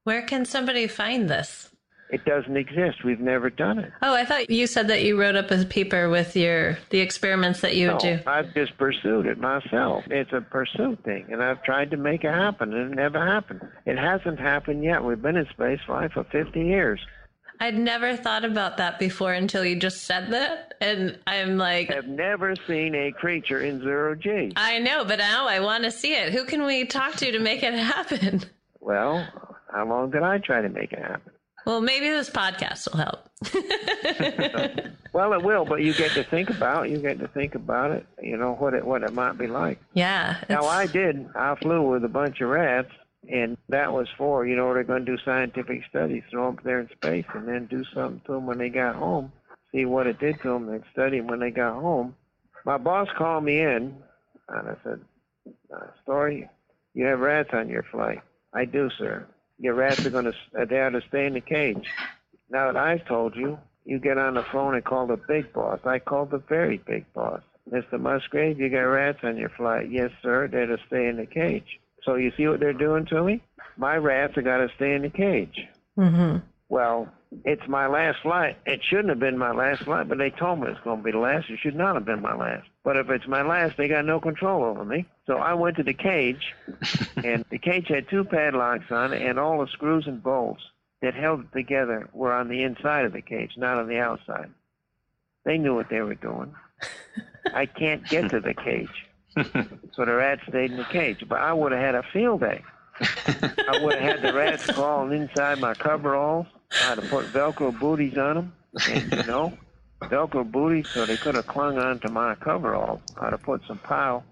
Where 0.05 0.23
can 0.23 0.43
somebody 0.43 0.87
find 0.87 1.29
this? 1.29 1.69
It 2.09 2.23
doesn't 2.25 2.55
exist. 2.55 3.03
We've 3.03 3.19
never 3.19 3.49
done 3.49 3.79
it. 3.79 3.91
Oh, 4.01 4.13
I 4.13 4.25
thought 4.25 4.49
you 4.49 4.67
said 4.67 4.87
that 4.89 5.03
you 5.03 5.19
wrote 5.19 5.35
up 5.35 5.49
a 5.51 5.65
paper 5.65 6.09
with 6.09 6.35
your 6.35 6.77
the 6.91 6.99
experiments 6.99 7.61
that 7.61 7.75
you 7.75 7.87
would 7.87 8.03
No, 8.03 8.17
do. 8.17 8.19
I've 8.27 8.53
just 8.53 8.77
pursued 8.77 9.25
it 9.25 9.39
myself. 9.39 10.03
It's 10.07 10.31
a 10.33 10.41
pursuit 10.41 11.03
thing, 11.03 11.25
and 11.31 11.41
I've 11.43 11.63
tried 11.63 11.91
to 11.91 11.97
make 11.97 12.23
it 12.23 12.33
happen, 12.33 12.73
and 12.73 12.91
it 12.91 12.95
never 12.95 13.25
happened. 13.25 13.61
It 13.85 13.97
hasn't 13.97 14.39
happened 14.39 14.83
yet. 14.83 15.03
We've 15.03 15.21
been 15.21 15.35
in 15.37 15.47
space 15.49 15.79
flight 15.85 16.11
for 16.13 16.23
50 16.25 16.59
years. 16.61 16.99
I'd 17.59 17.77
never 17.77 18.17
thought 18.17 18.43
about 18.43 18.75
that 18.77 18.99
before 18.99 19.31
until 19.33 19.63
you 19.63 19.77
just 19.77 20.03
said 20.03 20.29
that, 20.31 20.73
and 20.81 21.17
I'm 21.25 21.57
like, 21.57 21.89
I've 21.89 22.05
never 22.07 22.53
seen 22.67 22.93
a 22.93 23.13
creature 23.13 23.61
in 23.61 23.79
zero 23.81 24.13
G. 24.13 24.51
I 24.57 24.79
know, 24.79 25.05
but 25.05 25.19
now 25.19 25.47
I 25.47 25.61
want 25.61 25.85
to 25.85 25.91
see 25.91 26.13
it. 26.15 26.33
Who 26.33 26.43
can 26.43 26.65
we 26.65 26.83
talk 26.85 27.15
to 27.15 27.31
to 27.31 27.39
make 27.39 27.63
it 27.63 27.73
happen? 27.95 28.43
Well, 28.81 29.25
how 29.73 29.87
long 29.87 30.11
did 30.11 30.21
I 30.21 30.37
try 30.39 30.61
to 30.61 30.69
make 30.69 30.91
it 30.91 30.99
happen? 30.99 31.31
Well, 31.65 31.81
maybe 31.81 32.09
this 32.09 32.29
podcast 32.29 32.91
will 32.91 32.99
help. 32.99 33.29
Well, 35.13 35.31
it 35.31 35.43
will, 35.43 35.63
but 35.63 35.81
you 35.81 35.93
get 35.93 36.11
to 36.11 36.25
think 36.25 36.49
about 36.49 36.89
you 36.89 36.97
get 36.97 37.19
to 37.19 37.27
think 37.29 37.55
about 37.55 37.91
it. 37.91 38.05
You 38.21 38.35
know 38.35 38.53
what 38.55 38.73
it 38.73 38.85
what 38.85 39.01
it 39.01 39.13
might 39.13 39.37
be 39.37 39.47
like. 39.47 39.79
yeah. 39.93 40.43
Now 40.49 40.65
I 40.65 40.87
did. 40.87 41.29
I 41.35 41.55
flew 41.55 41.89
with 41.89 42.03
a 42.03 42.09
bunch 42.09 42.41
of 42.41 42.49
rats, 42.49 42.91
and 43.31 43.57
that 43.69 43.93
was 43.93 44.09
for 44.17 44.45
you 44.45 44.57
know 44.57 44.73
they're 44.73 44.83
going 44.83 45.05
to 45.05 45.15
do 45.15 45.23
scientific 45.23 45.83
studies, 45.89 46.23
throw 46.29 46.47
them 46.47 46.57
up 46.57 46.63
there 46.65 46.81
in 46.81 46.89
space, 46.89 47.23
and 47.33 47.47
then 47.47 47.65
do 47.67 47.85
something 47.93 48.21
to 48.25 48.33
them 48.33 48.45
when 48.45 48.57
they 48.57 48.67
got 48.67 48.95
home, 48.97 49.31
see 49.71 49.85
what 49.85 50.05
it 50.05 50.19
did 50.19 50.35
to 50.41 50.49
them, 50.49 50.67
and 50.67 50.83
study 50.91 51.19
'em 51.19 51.27
when 51.27 51.39
they 51.39 51.51
got 51.51 51.75
home. 51.81 52.13
My 52.65 52.77
boss 52.77 53.07
called 53.17 53.45
me 53.45 53.61
in, 53.61 53.95
and 54.49 54.67
I 54.69 54.75
said, 54.83 54.99
uh, 55.73 55.85
"Story, 56.03 56.49
you 56.93 57.05
have 57.05 57.19
rats 57.21 57.51
on 57.53 57.69
your 57.69 57.83
flight." 57.83 58.19
I 58.53 58.65
do, 58.65 58.89
sir. 58.97 59.25
Your 59.59 59.73
rats 59.73 60.05
are 60.05 60.09
going 60.09 60.25
to 60.25 60.65
they 60.65 60.79
are 60.79 60.89
to 60.91 61.01
stay 61.07 61.25
in 61.25 61.33
the 61.33 61.41
cage. 61.41 61.87
Now 62.49 62.71
that 62.71 62.77
I've 62.77 63.05
told 63.05 63.35
you, 63.35 63.57
you 63.85 63.99
get 63.99 64.17
on 64.17 64.33
the 64.33 64.43
phone 64.43 64.75
and 64.75 64.83
call 64.83 65.07
the 65.07 65.17
big 65.17 65.53
boss. 65.53 65.79
I 65.85 65.99
called 65.99 66.31
the 66.31 66.39
very 66.49 66.77
big 66.77 67.11
boss. 67.13 67.41
Mr. 67.71 67.99
Musgrave, 67.99 68.59
you 68.59 68.69
got 68.69 68.81
rats 68.81 69.19
on 69.23 69.37
your 69.37 69.49
flight. 69.49 69.89
Yes, 69.89 70.11
sir. 70.21 70.47
They're 70.47 70.67
to 70.67 70.77
stay 70.87 71.07
in 71.07 71.17
the 71.17 71.25
cage. 71.25 71.79
So 72.03 72.15
you 72.15 72.31
see 72.37 72.47
what 72.47 72.59
they're 72.59 72.73
doing 72.73 73.05
to 73.07 73.23
me? 73.23 73.41
My 73.77 73.95
rats 73.95 74.35
have 74.35 74.43
got 74.43 74.57
to 74.57 74.69
stay 74.75 74.93
in 74.93 75.01
the 75.01 75.09
cage. 75.09 75.67
Mm-hmm. 75.97 76.37
Well, 76.69 77.07
it's 77.43 77.67
my 77.67 77.87
last 77.87 78.19
flight. 78.21 78.57
It 78.65 78.81
shouldn't 78.83 79.09
have 79.09 79.19
been 79.19 79.37
my 79.37 79.51
last 79.51 79.83
flight, 79.83 80.07
but 80.07 80.17
they 80.17 80.31
told 80.31 80.61
me 80.61 80.67
it's 80.67 80.79
going 80.83 80.97
to 80.97 81.03
be 81.03 81.11
the 81.11 81.19
last. 81.19 81.49
It 81.49 81.59
should 81.59 81.75
not 81.75 81.95
have 81.95 82.05
been 82.05 82.21
my 82.21 82.35
last. 82.35 82.67
But 82.83 82.97
if 82.97 83.09
it's 83.09 83.27
my 83.27 83.43
last, 83.43 83.77
they 83.77 83.87
got 83.87 84.05
no 84.05 84.19
control 84.19 84.63
over 84.63 84.83
me. 84.83 85.05
So 85.27 85.37
I 85.37 85.53
went 85.53 85.77
to 85.77 85.83
the 85.83 85.93
cage, 85.93 86.53
and 87.17 87.45
the 87.49 87.59
cage 87.59 87.87
had 87.87 88.09
two 88.09 88.23
padlocks 88.23 88.91
on 88.91 89.13
it, 89.13 89.21
and 89.21 89.37
all 89.37 89.59
the 89.59 89.71
screws 89.71 90.07
and 90.07 90.23
bolts 90.23 90.63
that 91.01 91.13
held 91.13 91.41
it 91.41 91.51
together 91.53 92.09
were 92.13 92.33
on 92.33 92.47
the 92.47 92.63
inside 92.63 93.05
of 93.05 93.13
the 93.13 93.21
cage, 93.21 93.51
not 93.57 93.77
on 93.77 93.87
the 93.87 93.99
outside. 93.99 94.49
They 95.43 95.57
knew 95.57 95.75
what 95.75 95.89
they 95.89 96.01
were 96.01 96.15
doing. 96.15 96.55
I 97.53 97.67
can't 97.67 98.03
get 98.07 98.29
to 98.31 98.39
the 98.39 98.53
cage. 98.53 98.89
So 99.95 100.03
the 100.03 100.13
rats 100.13 100.41
stayed 100.47 100.71
in 100.71 100.77
the 100.77 100.83
cage. 100.85 101.23
But 101.27 101.39
I 101.39 101.53
would 101.53 101.71
have 101.71 101.81
had 101.81 101.95
a 101.95 102.03
field 102.11 102.41
day. 102.41 102.61
I 103.01 103.79
would 103.83 103.95
have 103.95 104.19
had 104.19 104.21
the 104.21 104.33
rats 104.33 104.65
crawling 104.67 105.23
inside 105.23 105.59
my 105.59 105.73
coveralls. 105.73 106.47
I'd 106.85 106.99
have 106.99 107.09
put 107.09 107.25
Velcro 107.25 107.77
booties 107.77 108.17
on 108.17 108.35
them, 108.35 108.53
and 108.89 109.11
you 109.11 109.23
know, 109.23 109.53
Velcro 110.01 110.49
booties 110.49 110.87
so 110.89 111.05
they 111.05 111.17
could 111.17 111.35
have 111.35 111.47
clung 111.47 111.77
onto 111.77 112.09
my 112.09 112.35
coveralls. 112.35 113.01
I'd 113.17 113.33
have 113.33 113.43
put 113.43 113.61
some 113.67 113.79
pile, 113.79 114.23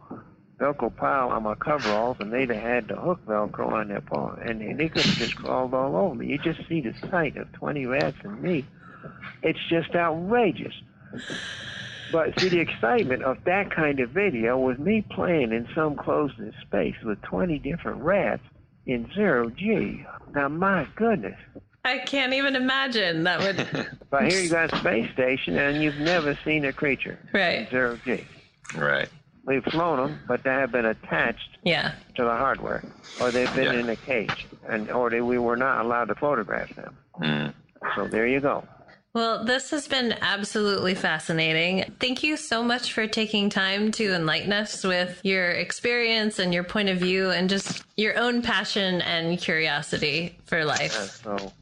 Velcro 0.59 0.95
pile 0.95 1.29
on 1.29 1.43
my 1.43 1.55
coveralls, 1.55 2.17
and 2.19 2.31
they'd 2.31 2.49
have 2.49 2.61
had 2.61 2.87
the 2.87 2.95
hook 2.95 3.25
Velcro 3.25 3.73
on 3.73 3.89
their 3.89 4.01
paw, 4.01 4.33
and 4.35 4.61
they, 4.61 4.73
they 4.73 4.89
could 4.89 5.03
have 5.03 5.15
just 5.15 5.35
crawled 5.35 5.73
all 5.73 5.95
over 5.95 6.15
me. 6.15 6.27
You 6.27 6.37
just 6.37 6.67
see 6.69 6.79
the 6.79 6.93
sight 7.09 7.35
of 7.35 7.51
20 7.53 7.85
rats 7.85 8.17
and 8.23 8.41
me. 8.41 8.65
It's 9.41 9.59
just 9.69 9.93
outrageous. 9.93 10.73
But 12.13 12.39
see, 12.39 12.47
the 12.47 12.59
excitement 12.59 13.23
of 13.23 13.43
that 13.43 13.71
kind 13.71 13.99
of 13.99 14.11
video 14.11 14.57
was 14.57 14.77
me 14.77 15.01
playing 15.01 15.51
in 15.51 15.67
some 15.75 15.95
closed 15.95 16.35
space 16.61 16.95
with 17.03 17.21
20 17.23 17.59
different 17.59 18.01
rats 18.01 18.43
in 18.85 19.09
zero 19.13 19.49
G. 19.49 20.05
Now, 20.33 20.47
my 20.49 20.87
goodness. 20.95 21.37
I 21.85 21.99
can't 21.99 22.33
even 22.33 22.55
imagine 22.55 23.23
that 23.23 23.39
would. 23.39 23.87
But 24.09 24.31
here 24.31 24.41
you 24.41 24.49
got 24.49 24.71
a 24.71 24.77
space 24.77 25.11
station, 25.13 25.57
and 25.57 25.81
you've 25.81 25.97
never 25.97 26.37
seen 26.45 26.65
a 26.65 26.71
creature 26.71 27.17
in 27.33 27.39
right. 27.39 27.69
zero 27.71 27.97
G. 28.05 28.23
right. 28.77 29.09
We've 29.45 29.63
flown 29.63 29.97
them, 29.97 30.19
but 30.27 30.43
they 30.43 30.51
have 30.51 30.71
been 30.71 30.85
attached 30.85 31.57
Yeah. 31.63 31.95
to 32.15 32.23
the 32.23 32.29
hardware, 32.29 32.83
or 33.19 33.31
they've 33.31 33.53
been 33.55 33.73
Yeah. 33.73 33.79
in 33.79 33.89
a 33.89 33.95
cage, 33.95 34.45
and 34.69 34.89
or 34.91 35.09
they, 35.09 35.19
we 35.21 35.39
were 35.39 35.57
not 35.57 35.83
allowed 35.83 36.05
to 36.09 36.15
photograph 36.15 36.73
them. 36.75 36.95
Mm. 37.19 37.53
So 37.95 38.07
there 38.07 38.27
you 38.27 38.39
go. 38.39 38.63
Well, 39.13 39.45
this 39.45 39.69
has 39.69 39.87
been 39.87 40.15
absolutely 40.21 40.95
fascinating. 40.95 41.93
Thank 41.99 42.23
you 42.23 42.35
so 42.35 42.63
much 42.63 42.93
for 42.93 43.05
taking 43.05 43.49
time 43.49 43.91
to 43.91 44.13
enlighten 44.13 44.51
us 44.51 44.83
with 44.83 45.19
your 45.23 45.51
experience 45.51 46.39
and 46.39 46.51
your 46.51 46.63
point 46.63 46.89
of 46.89 46.97
view 46.97 47.29
and 47.29 47.47
just 47.47 47.83
your 47.95 48.17
own 48.17 48.41
passion 48.41 49.01
and 49.01 49.37
curiosity 49.37 50.35
for 50.45 50.65
life. 50.65 51.21
so 51.23 51.53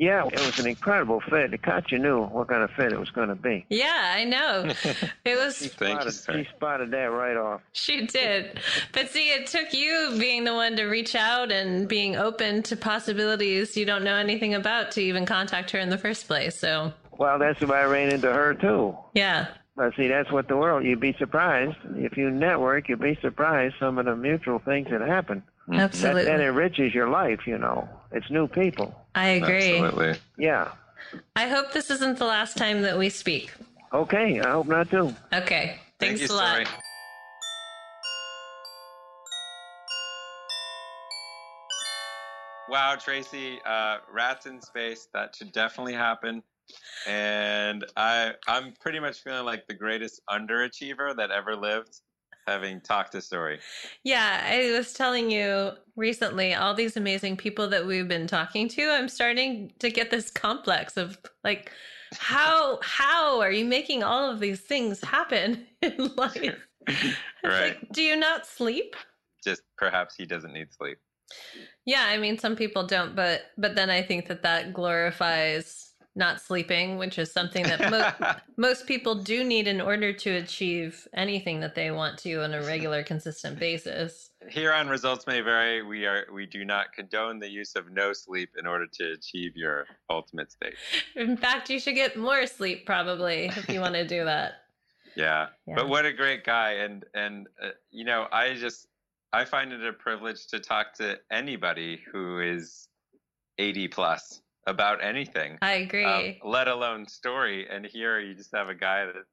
yeah, 0.00 0.24
it 0.26 0.38
was 0.38 0.58
an 0.60 0.66
incredible 0.68 1.20
fit. 1.28 1.50
The 1.50 1.58
coach 1.58 1.92
knew 1.92 2.22
what 2.26 2.46
kind 2.48 2.62
of 2.62 2.70
fit 2.70 2.92
it 2.92 2.98
was 3.00 3.10
going 3.10 3.28
to 3.28 3.34
be. 3.34 3.66
Yeah, 3.68 4.14
I 4.16 4.24
know. 4.24 4.72
It 5.24 5.36
was, 5.36 5.58
Thank 5.58 6.04
you, 6.04 6.10
Spotted- 6.10 6.12
sir. 6.12 6.32
She 6.44 6.48
spotted 6.56 6.90
that 6.92 7.10
right 7.10 7.36
off. 7.36 7.60
she 7.72 8.06
did. 8.06 8.60
But 8.92 9.10
see, 9.10 9.28
it 9.30 9.46
took 9.48 9.72
you 9.74 10.16
being 10.18 10.44
the 10.44 10.54
one 10.54 10.76
to 10.76 10.84
reach 10.86 11.14
out 11.14 11.50
and 11.52 11.86
being 11.88 12.16
open 12.16 12.62
to 12.62 12.76
possibilities 12.76 13.76
you 13.76 13.84
don't 13.84 14.04
know 14.04 14.14
anything 14.16 14.54
about 14.54 14.90
to 14.92 15.00
even 15.02 15.26
contact 15.26 15.70
her 15.72 15.78
in 15.78 15.90
the 15.90 15.98
first 15.98 16.26
place. 16.26 16.58
So, 16.58 16.92
Well, 17.18 17.38
that's 17.38 17.60
why 17.60 17.80
I 17.82 17.84
ran 17.86 18.10
into 18.12 18.32
her 18.32 18.54
too. 18.54 18.96
yeah. 19.14 19.48
But 19.76 19.94
see, 19.96 20.08
that's 20.08 20.32
what 20.32 20.48
the 20.48 20.56
world. 20.56 20.84
You'd 20.84 20.98
be 20.98 21.12
surprised 21.20 21.76
if 21.94 22.16
you 22.16 22.30
network. 22.30 22.88
You'd 22.88 22.98
be 23.00 23.16
surprised 23.20 23.76
some 23.78 23.96
of 23.98 24.06
the 24.06 24.16
mutual 24.16 24.58
things 24.58 24.88
that 24.90 25.00
happen. 25.02 25.38
Mm-hmm. 25.68 25.74
That, 25.76 25.82
Absolutely. 25.82 26.24
that 26.24 26.40
enriches 26.40 26.92
your 26.94 27.08
life. 27.08 27.46
You 27.46 27.58
know, 27.58 27.88
it's 28.10 28.28
new 28.28 28.48
people. 28.48 28.92
I 29.18 29.26
agree. 29.30 29.80
Absolutely. 29.80 30.20
Yeah. 30.36 30.70
I 31.34 31.48
hope 31.48 31.72
this 31.72 31.90
isn't 31.90 32.18
the 32.18 32.24
last 32.24 32.56
time 32.56 32.82
that 32.82 32.96
we 32.96 33.08
speak. 33.08 33.52
Okay. 33.92 34.40
I 34.40 34.50
hope 34.50 34.68
not 34.68 34.90
too. 34.90 35.14
Okay. 35.32 35.80
Thank 35.98 36.18
Thanks 36.18 36.20
you, 36.20 36.34
a 36.34 36.36
lot. 36.36 36.66
Story. 36.66 36.66
Wow, 42.68 42.96
Tracy, 42.96 43.60
uh, 43.64 43.96
rats 44.12 44.44
in 44.46 44.60
space, 44.60 45.08
that 45.14 45.34
should 45.34 45.52
definitely 45.52 45.94
happen. 45.94 46.42
And 47.06 47.84
I, 47.96 48.34
I'm 48.46 48.74
pretty 48.78 49.00
much 49.00 49.22
feeling 49.22 49.46
like 49.46 49.66
the 49.66 49.74
greatest 49.74 50.20
underachiever 50.28 51.16
that 51.16 51.30
ever 51.30 51.56
lived, 51.56 52.02
having 52.48 52.80
talked 52.80 53.12
to 53.12 53.20
Story. 53.20 53.60
Yeah, 54.04 54.42
I 54.44 54.76
was 54.76 54.92
telling 54.92 55.30
you 55.30 55.72
recently, 55.96 56.54
all 56.54 56.74
these 56.74 56.96
amazing 56.96 57.36
people 57.36 57.68
that 57.68 57.86
we've 57.86 58.08
been 58.08 58.26
talking 58.26 58.68
to, 58.68 58.90
I'm 58.90 59.08
starting 59.08 59.72
to 59.78 59.90
get 59.90 60.10
this 60.10 60.30
complex 60.30 60.96
of 60.96 61.18
like, 61.44 61.70
how 62.16 62.78
how 62.82 63.40
are 63.40 63.52
you 63.52 63.66
making 63.66 64.02
all 64.02 64.30
of 64.30 64.40
these 64.40 64.60
things 64.60 65.02
happen 65.02 65.66
in 65.82 66.14
life? 66.16 66.56
Right. 67.44 67.76
like, 67.78 67.92
do 67.92 68.02
you 68.02 68.16
not 68.16 68.46
sleep? 68.46 68.96
Just 69.44 69.60
perhaps 69.76 70.14
he 70.16 70.24
doesn't 70.24 70.54
need 70.54 70.72
sleep. 70.72 70.96
Yeah, 71.84 72.04
I 72.06 72.16
mean, 72.16 72.38
some 72.38 72.56
people 72.56 72.86
don't, 72.86 73.14
but 73.14 73.42
but 73.58 73.74
then 73.74 73.90
I 73.90 74.02
think 74.02 74.26
that 74.28 74.42
that 74.42 74.72
glorifies 74.72 75.87
not 76.18 76.40
sleeping, 76.40 76.98
which 76.98 77.18
is 77.18 77.32
something 77.32 77.62
that 77.62 77.90
mo- 77.90 78.34
most 78.56 78.86
people 78.86 79.14
do 79.14 79.44
need 79.44 79.68
in 79.68 79.80
order 79.80 80.12
to 80.12 80.30
achieve 80.30 81.06
anything 81.14 81.60
that 81.60 81.76
they 81.76 81.90
want 81.90 82.18
to 82.18 82.42
on 82.42 82.52
a 82.52 82.62
regular, 82.62 83.02
consistent 83.02 83.58
basis. 83.58 84.30
Here 84.48 84.72
on 84.72 84.88
Results 84.88 85.26
May 85.26 85.40
Vary, 85.40 85.82
we 85.82 86.04
are 86.04 86.26
we 86.32 86.44
do 86.44 86.64
not 86.64 86.92
condone 86.92 87.38
the 87.38 87.48
use 87.48 87.76
of 87.76 87.90
no 87.92 88.12
sleep 88.12 88.50
in 88.58 88.66
order 88.66 88.86
to 88.94 89.12
achieve 89.12 89.52
your 89.56 89.86
ultimate 90.10 90.50
state. 90.52 90.74
In 91.14 91.36
fact, 91.36 91.70
you 91.70 91.78
should 91.78 91.94
get 91.94 92.16
more 92.16 92.46
sleep 92.46 92.84
probably 92.84 93.46
if 93.46 93.68
you 93.68 93.80
want 93.80 93.94
to 93.94 94.06
do 94.06 94.24
that. 94.24 94.52
Yeah. 95.16 95.46
Yeah. 95.66 95.74
But 95.74 95.88
what 95.88 96.06
a 96.06 96.12
great 96.12 96.44
guy 96.44 96.74
and 96.74 97.04
and 97.12 97.48
uh, 97.60 97.70
you 97.90 98.04
know, 98.04 98.28
I 98.30 98.54
just 98.54 98.86
I 99.32 99.46
find 99.46 99.72
it 99.72 99.84
a 99.84 99.92
privilege 99.92 100.46
to 100.48 100.60
talk 100.60 100.94
to 100.98 101.18
anybody 101.32 102.00
who 102.12 102.38
is 102.38 102.86
80 103.58 103.88
plus 103.88 104.42
about 104.66 105.02
anything. 105.02 105.58
I 105.62 105.74
agree. 105.74 106.04
um, 106.04 106.34
let 106.50 106.68
alone 106.68 107.06
story 107.06 107.66
and 107.70 107.86
here 107.86 108.20
you 108.20 108.34
just 108.34 108.54
have 108.54 108.68
a 108.68 108.74
guy 108.74 109.06
that 109.06 109.24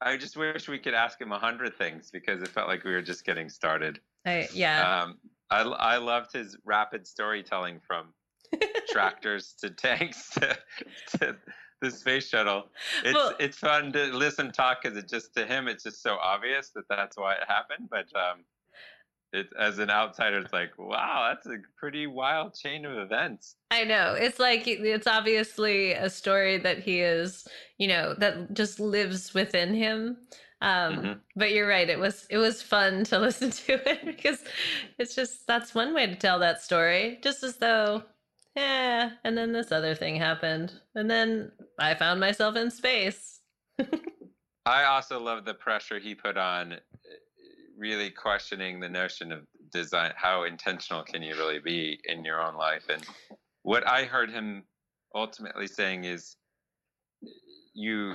I 0.00 0.16
just 0.16 0.36
wish 0.36 0.68
we 0.68 0.78
could 0.78 0.94
ask 0.94 1.20
him 1.20 1.32
a 1.32 1.38
hundred 1.38 1.74
things 1.76 2.10
because 2.10 2.42
it 2.42 2.48
felt 2.48 2.68
like 2.68 2.84
we 2.84 2.92
were 2.92 3.02
just 3.02 3.24
getting 3.24 3.48
started. 3.48 3.98
I, 4.26 4.48
yeah. 4.52 5.02
Um, 5.02 5.18
I, 5.50 5.62
I 5.62 5.96
loved 5.96 6.32
his 6.32 6.56
rapid 6.64 7.06
storytelling 7.06 7.80
from 7.86 8.08
tractors 8.88 9.54
to 9.60 9.70
tanks 9.70 10.30
to, 10.34 10.56
to 11.18 11.36
the 11.80 11.90
space 11.90 12.28
shuttle. 12.28 12.66
It's 13.04 13.14
Well- 13.14 13.34
it's 13.40 13.56
fun 13.58 13.92
to 13.92 14.04
listen 14.06 14.52
talk 14.52 14.82
because 14.82 14.96
it 14.98 15.08
just 15.08 15.34
to 15.34 15.46
him 15.46 15.66
it's 15.68 15.82
just 15.84 16.02
so 16.02 16.16
obvious 16.22 16.70
that 16.74 16.84
that's 16.88 17.16
why 17.16 17.32
it 17.34 17.44
happened. 17.48 17.88
But 17.90 18.06
um, 18.14 18.40
it 19.36 19.48
as 19.58 19.78
an 19.78 19.90
outsider, 19.90 20.38
it's 20.38 20.52
like 20.52 20.72
wow, 20.78 21.28
that's 21.32 21.46
a 21.46 21.58
pretty 21.78 22.06
wild 22.06 22.54
chain 22.54 22.84
of 22.84 22.96
events. 22.98 23.56
I 23.70 23.84
know. 23.84 24.14
It's 24.18 24.38
like 24.38 24.66
it's 24.66 25.06
obviously 25.06 25.92
a 25.92 26.10
story 26.10 26.58
that 26.58 26.78
he 26.80 27.00
is, 27.00 27.46
you 27.78 27.88
know, 27.88 28.14
that 28.18 28.54
just 28.54 28.80
lives 28.80 29.34
within 29.34 29.74
him. 29.74 30.16
Um, 30.62 30.96
Mhm. 30.96 31.20
But 31.36 31.52
you're 31.52 31.68
right. 31.68 31.88
It 31.88 31.98
was 31.98 32.26
it 32.30 32.38
was 32.38 32.62
fun 32.62 33.04
to 33.04 33.18
listen 33.26 33.50
to 33.50 33.90
it 33.90 34.04
because 34.06 34.42
it's 34.98 35.14
just 35.14 35.46
that's 35.46 35.74
one 35.74 35.92
way 35.94 36.06
to 36.06 36.16
tell 36.16 36.38
that 36.38 36.62
story. 36.62 37.18
Just 37.22 37.42
as 37.44 37.56
though, 37.56 38.02
yeah, 38.56 39.10
and 39.24 39.36
then 39.36 39.52
this 39.52 39.70
other 39.70 39.94
thing 39.94 40.16
happened, 40.16 40.72
and 40.94 41.10
then 41.10 41.52
I 41.78 41.94
found 41.94 42.20
myself 42.20 42.56
in 42.56 42.70
space. 42.70 43.40
I 44.66 44.84
also 44.84 45.20
love 45.20 45.44
the 45.44 45.54
pressure 45.54 45.98
he 45.98 46.14
put 46.14 46.36
on, 46.36 46.78
really 47.76 48.10
questioning 48.10 48.80
the 48.80 48.88
notion 48.88 49.32
of 49.32 49.46
design. 49.72 50.12
How 50.16 50.44
intentional 50.44 51.02
can 51.02 51.22
you 51.22 51.34
really 51.36 51.58
be 51.58 52.00
in 52.04 52.24
your 52.24 52.40
own 52.40 52.56
life? 52.56 52.84
And 52.88 53.04
what 53.62 53.86
I 53.86 54.04
heard 54.04 54.30
him 54.30 54.64
ultimately 55.14 55.66
saying 55.66 56.04
is, 56.04 56.36
you, 57.74 58.14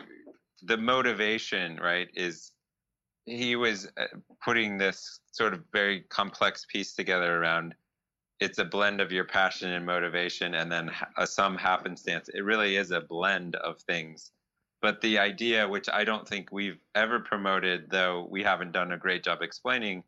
the 0.63 0.77
motivation, 0.77 1.77
right, 1.77 2.09
is 2.15 2.51
he 3.25 3.55
was 3.55 3.87
uh, 3.97 4.05
putting 4.43 4.77
this 4.77 5.19
sort 5.31 5.53
of 5.53 5.61
very 5.71 6.01
complex 6.09 6.65
piece 6.71 6.93
together 6.93 7.39
around. 7.39 7.75
It's 8.39 8.57
a 8.57 8.65
blend 8.65 9.01
of 9.01 9.11
your 9.11 9.25
passion 9.25 9.71
and 9.71 9.85
motivation, 9.85 10.55
and 10.55 10.71
then 10.71 10.91
uh, 11.17 11.25
some 11.27 11.55
happenstance. 11.55 12.29
It 12.33 12.43
really 12.43 12.75
is 12.75 12.89
a 12.89 13.01
blend 13.01 13.55
of 13.57 13.79
things 13.81 14.31
but 14.81 14.99
the 15.01 15.19
idea, 15.19 15.67
which 15.67 15.87
I 15.89 16.03
don't 16.03 16.27
think 16.27 16.51
we've 16.51 16.79
ever 16.95 17.19
promoted, 17.19 17.89
though 17.89 18.27
we 18.29 18.43
haven't 18.43 18.71
done 18.71 18.91
a 18.91 18.97
great 18.97 19.23
job 19.23 19.41
explaining, 19.41 20.03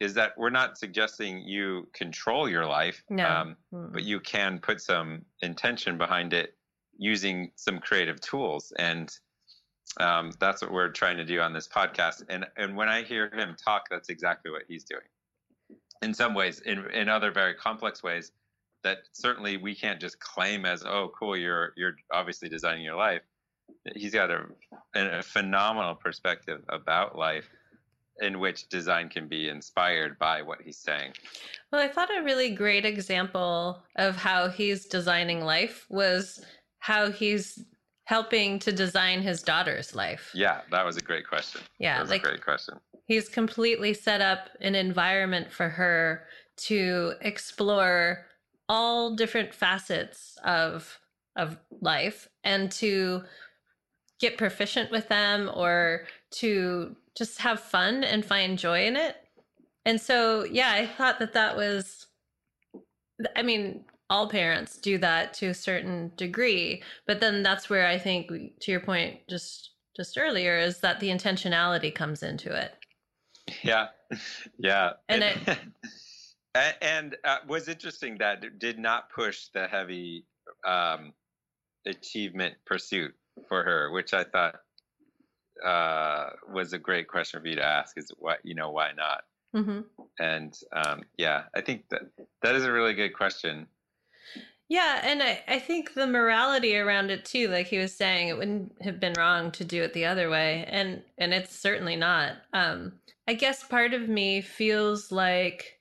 is 0.00 0.14
that 0.14 0.32
we're 0.36 0.50
not 0.50 0.76
suggesting 0.78 1.38
you 1.46 1.88
control 1.92 2.48
your 2.48 2.66
life, 2.66 3.02
No. 3.10 3.26
um, 3.28 3.56
Mm. 3.72 3.92
but 3.92 4.02
you 4.02 4.20
can 4.20 4.58
put 4.58 4.80
some 4.80 5.24
intention 5.40 5.96
behind 5.98 6.32
it 6.32 6.56
using 6.96 7.50
some 7.56 7.78
creative 7.80 8.20
tools 8.20 8.72
and 8.78 9.18
um, 9.98 10.32
that's 10.40 10.62
what 10.62 10.72
we're 10.72 10.88
trying 10.90 11.16
to 11.16 11.24
do 11.24 11.40
on 11.40 11.52
this 11.52 11.66
podcast 11.68 12.22
and 12.28 12.46
and 12.56 12.76
when 12.76 12.88
i 12.88 13.02
hear 13.02 13.28
him 13.34 13.56
talk 13.62 13.82
that's 13.90 14.08
exactly 14.10 14.50
what 14.50 14.62
he's 14.68 14.84
doing 14.84 15.02
in 16.02 16.14
some 16.14 16.34
ways 16.34 16.60
in 16.60 16.88
in 16.92 17.08
other 17.08 17.32
very 17.32 17.52
complex 17.54 18.00
ways 18.04 18.30
that 18.84 18.98
certainly 19.12 19.56
we 19.56 19.74
can't 19.74 20.00
just 20.00 20.20
claim 20.20 20.64
as 20.64 20.84
oh 20.84 21.10
cool 21.18 21.36
you're 21.36 21.72
you're 21.76 21.96
obviously 22.12 22.48
designing 22.48 22.84
your 22.84 22.96
life 22.96 23.22
he's 23.94 24.12
got 24.12 24.30
a, 24.30 24.46
a 24.94 25.22
phenomenal 25.22 25.94
perspective 25.94 26.62
about 26.68 27.16
life 27.16 27.48
in 28.20 28.38
which 28.38 28.68
design 28.68 29.08
can 29.08 29.28
be 29.28 29.48
inspired 29.48 30.18
by 30.18 30.40
what 30.40 30.60
he's 30.62 30.78
saying. 30.78 31.12
Well, 31.72 31.82
I 31.82 31.88
thought 31.88 32.08
a 32.16 32.22
really 32.22 32.50
great 32.50 32.84
example 32.84 33.82
of 33.96 34.16
how 34.16 34.48
he's 34.48 34.86
designing 34.86 35.44
life 35.44 35.86
was 35.90 36.44
how 36.78 37.10
he's 37.10 37.64
helping 38.04 38.58
to 38.60 38.70
design 38.70 39.22
his 39.22 39.42
daughter's 39.42 39.94
life. 39.94 40.30
Yeah, 40.34 40.60
that 40.70 40.84
was 40.84 40.96
a 40.96 41.00
great 41.00 41.26
question. 41.26 41.62
Yeah, 41.78 41.94
that 41.94 42.02
was 42.02 42.10
like, 42.10 42.22
a 42.22 42.28
great 42.28 42.44
question. 42.44 42.74
He's 43.06 43.28
completely 43.28 43.94
set 43.94 44.20
up 44.20 44.48
an 44.60 44.74
environment 44.74 45.50
for 45.50 45.68
her 45.68 46.26
to 46.56 47.14
explore 47.20 48.26
all 48.68 49.16
different 49.16 49.54
facets 49.54 50.38
of 50.44 50.98
of 51.36 51.58
life 51.80 52.28
and 52.44 52.70
to 52.70 53.24
get 54.24 54.38
proficient 54.38 54.90
with 54.90 55.06
them 55.08 55.50
or 55.54 56.06
to 56.30 56.96
just 57.14 57.38
have 57.40 57.60
fun 57.60 58.02
and 58.02 58.24
find 58.24 58.58
joy 58.58 58.86
in 58.86 58.96
it. 58.96 59.16
And 59.84 60.00
so, 60.00 60.44
yeah, 60.44 60.72
I 60.72 60.86
thought 60.86 61.18
that 61.18 61.34
that 61.34 61.54
was, 61.56 62.06
I 63.36 63.42
mean, 63.42 63.84
all 64.08 64.26
parents 64.26 64.78
do 64.78 64.96
that 64.98 65.34
to 65.34 65.48
a 65.48 65.54
certain 65.54 66.10
degree, 66.16 66.82
but 67.06 67.20
then 67.20 67.42
that's 67.42 67.68
where 67.68 67.86
I 67.86 67.98
think, 67.98 68.28
to 68.60 68.70
your 68.70 68.80
point, 68.80 69.20
just 69.28 69.72
just 69.94 70.18
earlier, 70.18 70.58
is 70.58 70.80
that 70.80 71.00
the 71.00 71.08
intentionality 71.08 71.94
comes 71.94 72.22
into 72.22 72.52
it. 72.52 72.74
Yeah, 73.62 73.88
yeah, 74.58 74.92
and 75.08 75.22
it, 75.22 75.36
and 76.82 77.14
uh, 77.24 77.38
was 77.46 77.68
interesting 77.68 78.16
that 78.18 78.58
did 78.58 78.78
not 78.78 79.10
push 79.10 79.48
the 79.54 79.68
heavy 79.68 80.26
um, 80.66 81.12
achievement 81.86 82.54
pursuit 82.66 83.14
for 83.48 83.62
her, 83.62 83.90
which 83.90 84.14
I 84.14 84.24
thought 84.24 84.56
uh, 85.64 86.30
was 86.52 86.72
a 86.72 86.78
great 86.78 87.08
question 87.08 87.40
for 87.40 87.46
you 87.46 87.56
to 87.56 87.64
ask. 87.64 87.96
Is 87.96 88.10
why 88.18 88.36
you 88.42 88.54
know 88.54 88.70
why 88.70 88.90
not? 88.96 89.22
Mm-hmm. 89.54 89.80
And 90.18 90.58
um, 90.72 91.02
yeah, 91.16 91.44
I 91.54 91.60
think 91.60 91.88
that 91.90 92.02
that 92.42 92.54
is 92.54 92.64
a 92.64 92.72
really 92.72 92.94
good 92.94 93.14
question. 93.14 93.66
Yeah, 94.68 95.00
and 95.04 95.22
I, 95.22 95.42
I 95.46 95.58
think 95.58 95.92
the 95.92 96.06
morality 96.06 96.76
around 96.76 97.10
it 97.10 97.24
too, 97.26 97.48
like 97.48 97.66
he 97.66 97.78
was 97.78 97.94
saying, 97.94 98.28
it 98.28 98.38
wouldn't 98.38 98.72
have 98.80 98.98
been 98.98 99.12
wrong 99.18 99.50
to 99.52 99.64
do 99.64 99.82
it 99.82 99.92
the 99.92 100.06
other 100.06 100.30
way, 100.30 100.64
and 100.68 101.02
and 101.18 101.34
it's 101.34 101.54
certainly 101.54 101.96
not. 101.96 102.32
Um, 102.52 102.94
I 103.28 103.34
guess 103.34 103.64
part 103.64 103.94
of 103.94 104.08
me 104.08 104.40
feels 104.40 105.12
like 105.12 105.73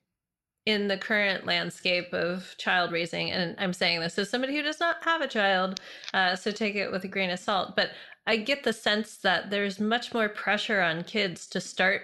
in 0.66 0.88
the 0.88 0.98
current 0.98 1.46
landscape 1.46 2.14
of 2.14 2.56
child 2.58 2.92
raising, 2.92 3.32
and 3.32 3.56
I'm 3.58 3.74
saying 3.74 4.00
this 4.00 4.18
as 4.18 4.30
somebody 4.30 4.56
who 4.56 4.64
does 4.64 4.80
not 4.80 5.04
have 5.04 5.22
a 5.22 5.28
child, 5.28 5.82
uh, 6.14 6.36
so 6.36 6.52
take 6.52 6.76
it 6.76 6.92
with 6.92 7.04
a 7.04 7.10
grain 7.10 7.30
of 7.30 7.40
salt. 7.40 7.76
But 7.76 7.92
I 8.26 8.38
get 8.38 8.64
the 8.64 8.74
sense 8.74 9.18
that 9.18 9.50
there's 9.50 9.80
much 9.80 10.14
more 10.14 10.30
pressure 10.30 10.82
on 10.82 11.04
kids 11.04 11.48
to 11.48 11.60
start 11.60 12.04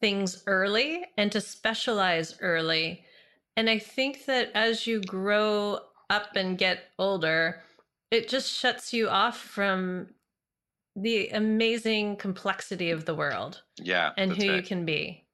things 0.00 0.42
early 0.46 1.04
and 1.16 1.32
to 1.32 1.40
specialize 1.40 2.36
early. 2.40 3.04
And 3.56 3.68
I 3.68 3.78
think 3.78 4.26
that 4.26 4.50
as 4.54 4.86
you 4.86 5.00
grow 5.00 5.80
up 6.10 6.36
and 6.36 6.56
get 6.56 6.84
older, 6.98 7.60
it 8.10 8.28
just 8.28 8.52
shuts 8.52 8.92
you 8.92 9.08
off 9.08 9.38
from 9.38 10.08
the 10.94 11.28
amazing 11.28 12.16
complexity 12.16 12.90
of 12.90 13.06
the 13.06 13.14
world. 13.14 13.62
Yeah. 13.78 14.10
And 14.16 14.32
who 14.32 14.48
right. 14.48 14.56
you 14.56 14.62
can 14.62 14.84
be. 14.84 15.24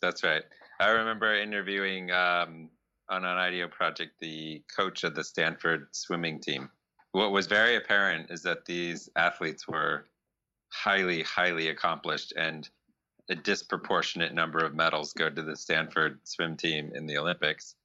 That's 0.00 0.24
right. 0.24 0.42
I 0.82 0.88
remember 0.88 1.32
interviewing 1.32 2.10
um, 2.10 2.68
on 3.08 3.24
an 3.24 3.38
IDEO 3.38 3.68
project 3.68 4.14
the 4.20 4.62
coach 4.74 5.04
of 5.04 5.14
the 5.14 5.22
Stanford 5.22 5.86
swimming 5.92 6.40
team. 6.40 6.70
What 7.12 7.30
was 7.30 7.46
very 7.46 7.76
apparent 7.76 8.32
is 8.32 8.42
that 8.42 8.64
these 8.64 9.08
athletes 9.14 9.68
were 9.68 10.06
highly, 10.72 11.22
highly 11.22 11.68
accomplished, 11.68 12.32
and 12.36 12.68
a 13.30 13.36
disproportionate 13.36 14.34
number 14.34 14.58
of 14.58 14.74
medals 14.74 15.12
go 15.12 15.30
to 15.30 15.42
the 15.42 15.54
Stanford 15.54 16.18
swim 16.24 16.56
team 16.56 16.90
in 16.96 17.06
the 17.06 17.16
Olympics. 17.16 17.76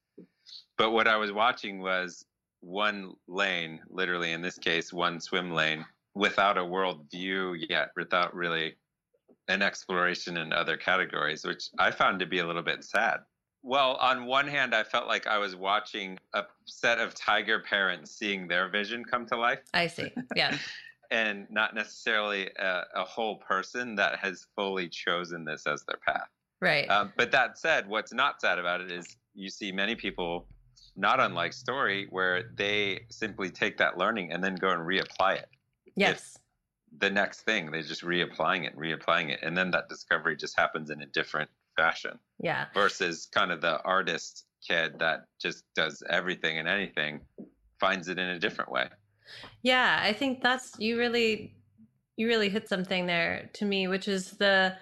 But 0.76 0.90
what 0.90 1.08
I 1.08 1.18
was 1.18 1.32
watching 1.32 1.80
was 1.80 2.26
one 2.62 3.14
lane, 3.28 3.80
literally 3.90 4.32
in 4.32 4.42
this 4.42 4.58
case, 4.58 4.92
one 4.92 5.20
swim 5.20 5.54
lane, 5.54 5.86
without 6.16 6.58
a 6.58 6.66
world 6.66 7.06
view 7.12 7.54
yet, 7.54 7.92
without 7.96 8.34
really 8.34 8.74
an 9.48 9.62
exploration 9.62 10.38
in 10.38 10.54
other 10.54 10.78
categories, 10.78 11.46
which 11.46 11.70
I 11.80 11.92
found 11.92 12.20
to 12.20 12.26
be 12.26 12.40
a 12.40 12.46
little 12.46 12.64
bit 12.64 12.84
sad. 12.84 13.20
Well, 13.64 13.96
on 13.96 14.26
one 14.26 14.48
hand, 14.48 14.74
I 14.74 14.84
felt 14.84 15.08
like 15.08 15.28
I 15.28 15.38
was 15.38 15.56
watching 15.56 16.20
a 16.34 16.44
set 16.66 17.00
of 17.00 17.16
tiger 17.16 17.60
parents 17.60 18.12
seeing 18.12 18.48
their 18.48 18.70
vision 18.70 19.04
come 19.04 19.26
to 19.28 19.38
life. 19.38 19.60
I 19.74 19.88
see. 19.88 20.12
Yeah. 20.36 20.58
and 21.12 21.48
not 21.50 21.76
necessarily 21.76 22.50
a, 22.60 22.84
a, 22.96 23.04
whole 23.04 23.38
person 23.38 23.96
that 23.96 24.20
has 24.20 24.46
fully 24.56 24.90
chosen 24.90 25.46
this 25.46 25.66
as 25.66 25.84
their 25.86 26.00
path. 26.06 26.28
Right. 26.62 26.90
Um, 26.90 27.14
but 27.18 27.32
that 27.32 27.58
said, 27.58 27.88
what's 27.88 28.14
not 28.14 28.42
sad 28.42 28.60
about 28.60 28.82
it 28.82 28.92
is 28.92 29.18
you 29.34 29.50
see 29.50 29.72
many 29.72 29.96
people, 29.96 30.48
not 30.96 31.20
unlike 31.20 31.54
Story, 31.54 32.08
where 32.10 32.52
they 32.56 33.02
simply 33.10 33.50
take 33.50 33.78
that 33.78 33.98
learning 33.98 34.32
and 34.32 34.44
then 34.44 34.56
go 34.56 34.70
and 34.70 34.82
reapply 34.82 35.38
it. 35.38 35.50
Yes. 35.96 36.36
If, 36.36 36.42
the 37.00 37.10
next 37.10 37.42
thing. 37.42 37.72
They're 37.72 37.82
just 37.82 38.04
reapplying 38.04 38.66
it, 38.66 38.76
reapplying 38.78 39.30
it, 39.30 39.40
and 39.44 39.58
then 39.58 39.72
that 39.72 39.90
discovery 39.90 40.36
just 40.36 40.58
happens 40.58 40.90
in 40.90 41.02
a 41.02 41.06
different 41.08 41.50
fashion. 41.76 42.20
Yeah. 42.40 42.66
Versus 42.74 43.28
kind 43.32 43.52
of 43.52 43.62
the 43.62 43.82
artist 43.84 44.46
kid 44.68 45.00
that 45.00 45.26
just 45.40 45.64
does 45.76 46.04
everything 46.10 46.58
and 46.58 46.68
anything, 46.68 47.22
finds 47.80 48.08
it 48.08 48.18
in 48.18 48.30
a 48.30 48.40
different 48.40 48.72
way. 48.72 48.88
Yeah, 49.62 50.00
I 50.02 50.14
think 50.14 50.42
that's 50.42 50.74
you 50.80 50.98
really 50.98 51.54
you 52.16 52.28
really 52.28 52.50
hit 52.50 52.68
something 52.68 53.06
there 53.06 53.50
to 53.54 53.66
me, 53.66 53.88
which 53.88 54.08
is 54.08 54.32
the 54.32 54.76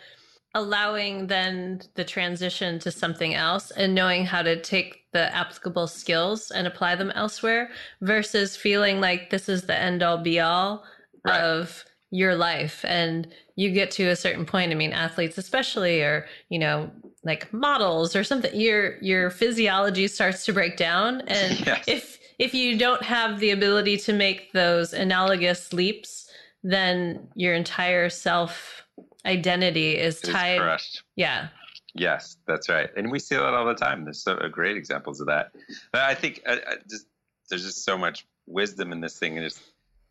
allowing 0.54 1.28
then 1.28 1.82
the 1.96 2.04
transition 2.04 2.80
to 2.80 2.90
something 2.90 3.36
else 3.36 3.72
and 3.72 3.94
knowing 3.94 4.26
how 4.26 4.42
to 4.42 4.60
take 4.62 5.04
the 5.12 5.34
applicable 5.36 5.86
skills 5.86 6.50
and 6.50 6.66
apply 6.66 6.96
them 6.96 7.12
elsewhere 7.12 7.70
versus 8.02 8.56
feeling 8.56 9.02
like 9.02 9.30
this 9.30 9.50
is 9.50 9.64
the 9.64 9.78
end 9.78 10.02
all 10.02 10.18
be 10.18 10.40
all 10.40 10.86
right. 11.26 11.42
of 11.42 11.84
your 12.16 12.34
life 12.34 12.86
and 12.88 13.28
you 13.58 13.72
get 13.72 13.92
to 13.92 14.08
a 14.08 14.16
certain 14.16 14.46
point 14.46 14.72
i 14.72 14.76
mean 14.76 14.94
athletes 14.94 15.38
especially 15.38 16.02
or 16.02 16.26
you 16.48 16.58
know 16.58 16.90
like 17.24 17.52
models 17.52 18.16
or 18.16 18.24
something 18.24 18.56
your 18.58 18.98
your 19.02 19.30
physiology 19.30 20.08
starts 20.08 20.46
to 20.46 20.54
break 20.54 20.78
down 20.78 21.22
and 21.28 21.60
yes. 21.66 21.84
if 21.88 22.20
if 22.40 22.54
you 22.54 22.78
don't 22.78 23.04
have 23.04 23.40
the 23.40 23.52
ability 23.52 23.98
to 23.98 24.14
make 24.14 24.54
those 24.54 24.94
analogous 24.94 25.74
leaps 25.74 26.30
then 26.64 27.28
your 27.36 27.54
entire 27.54 28.10
self 28.10 28.84
identity 29.26 29.98
is 29.98 30.22
tied 30.22 30.62
crushed. 30.62 31.04
yeah 31.18 31.50
yes 31.96 32.38
that's 32.48 32.70
right 32.70 32.92
and 32.96 33.12
we 33.12 33.20
see 33.20 33.36
that 33.36 33.54
all 33.54 33.66
the 33.66 33.74
time 33.74 34.06
there's 34.06 34.24
so 34.24 34.36
uh, 34.36 34.48
great 34.48 34.78
examples 34.78 35.20
of 35.20 35.28
that 35.28 35.52
but 35.92 36.02
i 36.02 36.16
think 36.16 36.42
I, 36.48 36.54
I 36.54 36.76
just 36.90 37.08
there's 37.50 37.66
just 37.66 37.84
so 37.84 37.98
much 37.98 38.26
wisdom 38.48 38.94
in 38.94 39.02
this 39.02 39.20
thing 39.20 39.36
and 39.36 39.46
it's 39.46 39.60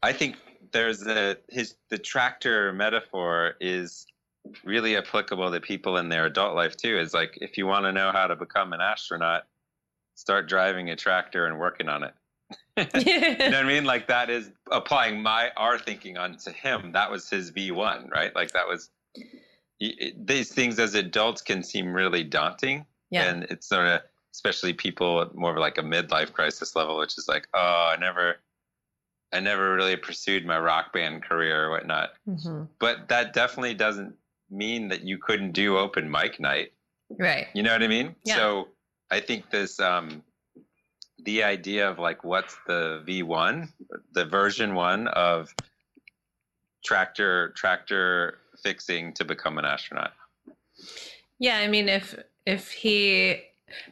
i 0.03 0.13
think 0.13 0.37
there's 0.73 1.07
a 1.07 1.37
his 1.49 1.75
the 1.91 1.99
tractor 1.99 2.73
metaphor 2.73 3.55
is 3.61 4.07
really 4.65 4.97
applicable 4.97 5.51
to 5.51 5.61
people 5.61 5.97
in 5.97 6.09
their 6.09 6.27
adult 6.27 6.55
life 6.55 6.77
too. 6.77 6.99
Is 6.99 7.15
like 7.15 7.39
if 7.41 7.57
you 7.57 7.67
want 7.67 7.85
to 7.87 7.93
know 7.93 8.11
how 8.13 8.27
to 8.27 8.37
become 8.37 8.73
an 8.73 8.81
astronaut, 8.81 9.45
start 10.15 10.49
driving 10.49 10.91
a 10.91 10.97
tractor 10.97 11.47
and 11.47 11.59
working 11.59 11.89
on 11.89 12.05
it. 12.05 12.15
you 12.77 13.51
know 13.51 13.51
what 13.51 13.55
I 13.55 13.63
mean? 13.65 13.85
Like 13.85 14.09
that 14.09 14.31
is 14.31 14.51
applying 14.71 15.23
my 15.23 15.51
our 15.57 15.79
thinking 15.79 16.19
onto 16.19 16.51
him. 16.51 16.93
That 16.93 17.11
was 17.11 17.29
his 17.29 17.51
V 17.51 17.71
one, 17.71 18.11
right? 18.15 18.35
Like 18.35 18.53
that 18.53 18.69
was 18.69 18.91
it, 19.81 20.27
these 20.27 20.53
things 20.53 20.79
as 20.79 20.95
adults 20.95 21.43
can 21.43 21.63
seem 21.63 21.93
really 21.93 22.25
daunting, 22.25 22.87
yeah. 23.11 23.25
and 23.25 23.45
it's 23.45 23.69
sort 23.69 23.87
of 23.87 24.01
especially 24.33 24.73
people 24.73 25.31
more 25.35 25.53
of 25.53 25.59
like 25.59 25.79
a 25.79 25.83
midlife 25.83 26.33
crisis 26.33 26.75
level, 26.75 26.99
which 26.99 27.17
is 27.17 27.29
like, 27.29 27.47
oh, 27.55 27.93
I 27.95 27.97
never 27.99 28.37
I 29.35 29.41
never 29.41 29.75
really 29.75 29.97
pursued 29.97 30.47
my 30.47 30.59
rock 30.59 30.93
band 30.93 31.25
career 31.25 31.67
or 31.67 31.71
whatnot. 31.71 32.11
Mm-hmm. 32.27 32.65
But 32.79 33.09
that 33.09 33.33
definitely 33.33 33.75
doesn't 33.75 34.15
mean 34.49 34.89
that 34.89 35.03
you 35.03 35.19
couldn't 35.19 35.53
do 35.53 35.77
open 35.77 36.09
mic 36.09 36.39
night. 36.39 36.73
Right. 37.11 37.49
You 37.53 37.65
know 37.65 37.73
what 37.73 37.83
I 37.83 37.89
mean? 37.89 38.15
Yeah. 38.25 38.37
So 38.37 38.69
I 39.11 39.21
think 39.21 39.51
this 39.51 39.81
um 39.81 40.23
the 41.25 41.43
idea 41.43 41.89
of 41.89 41.99
like 41.99 42.23
what's 42.23 42.57
the 42.67 43.03
V1, 43.07 43.69
the 44.13 44.25
version 44.27 44.75
1 44.75 45.09
of 45.09 45.53
tractor 46.85 47.53
tractor 47.57 48.39
fixing 48.63 49.13
to 49.15 49.25
become 49.25 49.59
an 49.59 49.65
astronaut. 49.65 50.13
Yeah, 51.41 51.59
I 51.59 51.67
mean 51.67 51.89
if 51.89 52.15
if 52.47 52.71
he 52.71 53.43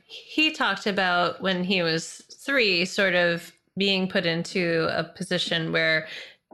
he 0.05 0.53
talked 0.53 0.87
about 0.87 1.41
when 1.41 1.65
he 1.65 1.83
was 1.83 2.23
3 2.45 2.85
sort 2.85 3.15
of 3.15 3.53
being 3.77 4.09
put 4.09 4.27
into 4.27 4.89
a 4.91 5.05
position 5.05 5.73
where 5.73 6.07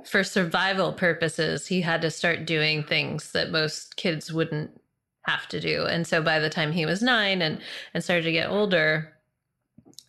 for 0.05 0.23
survival 0.23 0.93
purposes 0.93 1.67
he 1.67 1.81
had 1.81 2.01
to 2.03 2.11
start 2.11 2.47
doing 2.47 2.83
things 2.83 3.33
that 3.33 3.51
most 3.51 3.97
kids 3.97 4.33
wouldn't 4.33 4.71
have 5.23 5.49
to 5.49 5.61
do. 5.61 5.85
And 5.85 6.07
so 6.07 6.23
by 6.23 6.39
the 6.39 6.51
time 6.51 6.73
he 6.73 6.87
was 6.87 7.03
9 7.03 7.43
and 7.43 7.61
and 7.93 8.05
started 8.05 8.23
to 8.23 8.33
get 8.33 8.51
older 8.51 9.13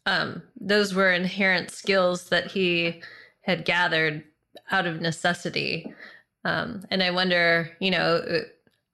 um 0.05 0.41
those 0.59 0.93
were 0.93 1.11
inherent 1.11 1.71
skills 1.71 2.29
that 2.29 2.51
he 2.51 3.01
had 3.41 3.65
gathered 3.65 4.23
out 4.71 4.87
of 4.87 5.01
necessity. 5.01 5.93
Um 6.45 6.85
and 6.91 7.03
i 7.03 7.11
wonder 7.11 7.69
you 7.79 7.91
know 7.91 8.43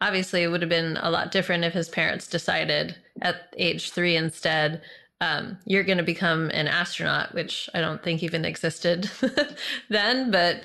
obviously 0.01 0.43
it 0.43 0.47
would 0.47 0.61
have 0.61 0.69
been 0.69 0.97
a 0.97 1.11
lot 1.11 1.31
different 1.31 1.63
if 1.63 1.73
his 1.73 1.89
parents 1.89 2.27
decided 2.27 2.95
at 3.21 3.53
age 3.57 3.91
3 3.91 4.15
instead 4.15 4.81
um, 5.25 5.57
you're 5.65 5.83
going 5.83 5.97
to 5.97 6.03
become 6.03 6.49
an 6.51 6.67
astronaut, 6.67 7.33
which 7.33 7.69
I 7.73 7.81
don't 7.81 8.03
think 8.03 8.21
even 8.21 8.45
existed 8.45 9.09
then, 9.89 10.31
but 10.31 10.61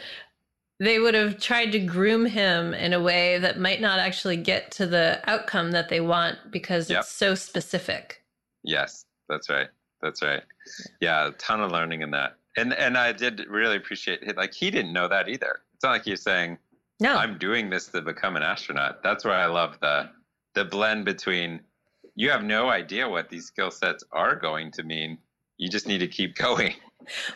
they 0.79 0.99
would 0.99 1.15
have 1.15 1.41
tried 1.41 1.73
to 1.73 1.79
groom 1.79 2.27
him 2.27 2.75
in 2.75 2.93
a 2.93 3.01
way 3.01 3.39
that 3.39 3.59
might 3.59 3.81
not 3.81 3.99
actually 3.99 4.37
get 4.37 4.71
to 4.73 4.87
the 4.87 5.21
outcome 5.29 5.73
that 5.73 5.89
they 5.89 6.01
want 6.01 6.39
because 6.51 6.91
yep. 6.91 7.01
it's 7.01 7.13
so 7.13 7.35
specific. 7.35 8.23
Yes, 8.63 9.05
that's 9.29 9.49
right. 9.49 9.69
That's 10.03 10.23
right. 10.23 10.43
Yeah, 11.01 11.29
a 11.29 11.33
ton 11.33 11.61
of 11.61 11.71
learning 11.71 12.03
in 12.03 12.11
that. 12.13 12.37
And 12.57 12.73
and 12.73 12.97
I 12.97 13.13
did 13.13 13.47
really 13.49 13.77
appreciate 13.77 14.23
it. 14.23 14.37
Like 14.37 14.53
he 14.53 14.71
didn't 14.71 14.93
know 14.93 15.09
that 15.09 15.29
either. 15.29 15.61
It's 15.75 15.85
not 15.85 15.91
like 15.91 16.05
he's 16.05 16.23
saying, 16.23 16.59
"No, 16.99 17.15
I'm 17.15 17.39
doing 17.39 17.71
this 17.71 17.87
to 17.89 18.01
become 18.03 18.37
an 18.37 18.43
astronaut." 18.43 19.03
That's 19.03 19.25
where 19.25 19.35
I 19.35 19.47
love 19.47 19.79
the 19.81 20.11
the 20.55 20.65
blend 20.65 21.05
between 21.05 21.61
you 22.15 22.31
have 22.31 22.45
no 22.45 22.69
idea 22.69 23.09
what 23.09 23.29
these 23.29 23.47
skill 23.47 23.71
sets 23.71 24.05
are 24.13 24.37
going 24.37 24.71
to 24.73 24.83
mean. 24.83 25.19
You 25.57 25.69
just 25.69 25.87
need 25.87 25.99
to 25.99 26.09
keep 26.09 26.37
going. 26.37 26.75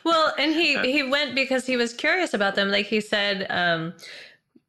Well, 0.04 0.32
and 0.38 0.52
he 0.52 0.78
he 0.92 1.02
went 1.02 1.34
because 1.34 1.66
he 1.66 1.76
was 1.76 1.92
curious 1.92 2.34
about 2.34 2.54
them. 2.54 2.70
Like 2.70 2.86
he 2.86 3.00
said, 3.00 3.46
um, 3.50 3.94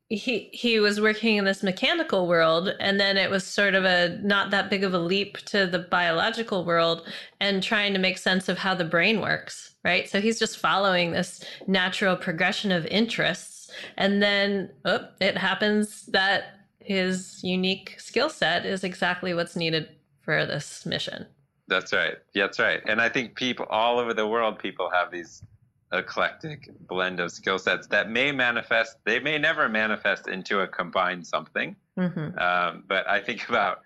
he 0.10 0.50
he 0.54 0.80
was 0.80 1.02
working 1.02 1.38
in 1.38 1.46
this 1.46 1.64
mechanical 1.64 2.28
world, 2.28 2.74
and 2.80 3.00
then 3.00 3.18
it 3.18 3.30
was 3.30 3.44
sort 3.44 3.76
of 3.76 3.86
a 3.86 4.20
not 4.22 4.52
that 4.52 4.70
big 4.70 4.84
of 4.84 4.94
a 4.94 5.00
leap 5.00 5.38
to 5.46 5.66
the 5.66 5.80
biological 5.80 6.64
world, 6.64 7.08
and 7.40 7.64
trying 7.64 7.94
to 7.94 8.00
make 8.00 8.18
sense 8.18 8.50
of 8.50 8.58
how 8.58 8.76
the 8.76 8.86
brain 8.86 9.22
works. 9.22 9.76
Right. 9.84 10.10
So 10.10 10.20
he's 10.20 10.40
just 10.40 10.58
following 10.58 11.12
this 11.12 11.44
natural 11.68 12.16
progression 12.16 12.72
of 12.72 12.86
interests, 12.88 13.72
and 13.98 14.22
then 14.22 14.70
oh, 14.86 15.08
it 15.20 15.38
happens 15.38 16.06
that 16.08 16.65
his 16.86 17.44
unique 17.44 18.00
skill 18.00 18.30
set 18.30 18.66
is 18.66 18.84
exactly 18.84 19.34
what's 19.34 19.56
needed 19.56 19.90
for 20.22 20.46
this 20.46 20.86
mission. 20.86 21.26
That's 21.68 21.92
right. 21.92 22.16
That's 22.34 22.60
right. 22.60 22.82
And 22.88 23.02
I 23.02 23.10
think 23.10 23.36
people 23.36 23.66
all 23.70 24.00
over 24.00 24.14
the 24.14 24.28
world, 24.28 24.60
people 24.60 24.90
have 24.92 25.12
these 25.12 25.44
eclectic 25.92 26.70
blend 26.88 27.20
of 27.20 27.32
skill 27.32 27.58
sets 27.58 27.88
that 27.88 28.10
may 28.10 28.32
manifest. 28.32 28.98
They 29.04 29.20
may 29.20 29.38
never 29.38 29.68
manifest 29.68 30.28
into 30.28 30.60
a 30.62 30.68
combined 30.68 31.26
something. 31.26 31.76
Mm-hmm. 31.98 32.38
Um, 32.38 32.84
but 32.88 33.08
I 33.10 33.20
think 33.20 33.50
about 33.50 33.82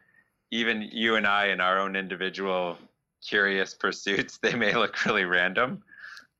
even 0.52 0.89
you 0.91 1.16
and 1.16 1.26
I 1.26 1.47
in 1.47 1.62
our 1.62 1.80
own 1.80 1.95
individual 1.95 2.78
curious 3.26 3.74
pursuits. 3.74 4.39
They 4.41 4.56
may 4.56 4.74
look 4.76 5.06
really 5.06 5.26
random, 5.26 5.84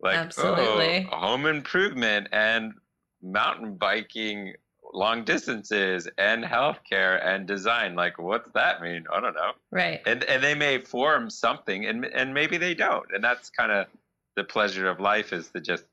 like 0.02 0.18
Absolutely. 0.18 1.08
oh, 1.12 1.16
home 1.16 1.46
improvement 1.46 2.28
and 2.32 2.74
mountain 3.22 3.76
biking 3.76 4.54
long 4.94 5.24
distances 5.24 6.08
and 6.18 6.44
healthcare 6.44 7.26
and 7.26 7.48
design. 7.48 7.96
Like, 7.96 8.18
what's 8.18 8.50
that 8.52 8.82
mean? 8.82 9.06
I 9.12 9.20
don't 9.20 9.36
know. 9.36 9.52
Right. 9.72 10.02
And 10.06 10.24
and 10.24 10.44
they 10.44 10.56
may 10.56 10.80
form 10.80 11.30
something, 11.30 11.86
and 11.86 12.06
and 12.06 12.34
maybe 12.34 12.58
they 12.58 12.74
don't. 12.74 13.06
And 13.14 13.24
that's 13.24 13.50
kind 13.50 13.72
of 13.72 13.88
the 14.36 14.44
pleasure 14.44 14.90
of 14.90 15.00
life 15.00 15.34
is 15.34 15.50
to 15.50 15.62
just 15.62 15.86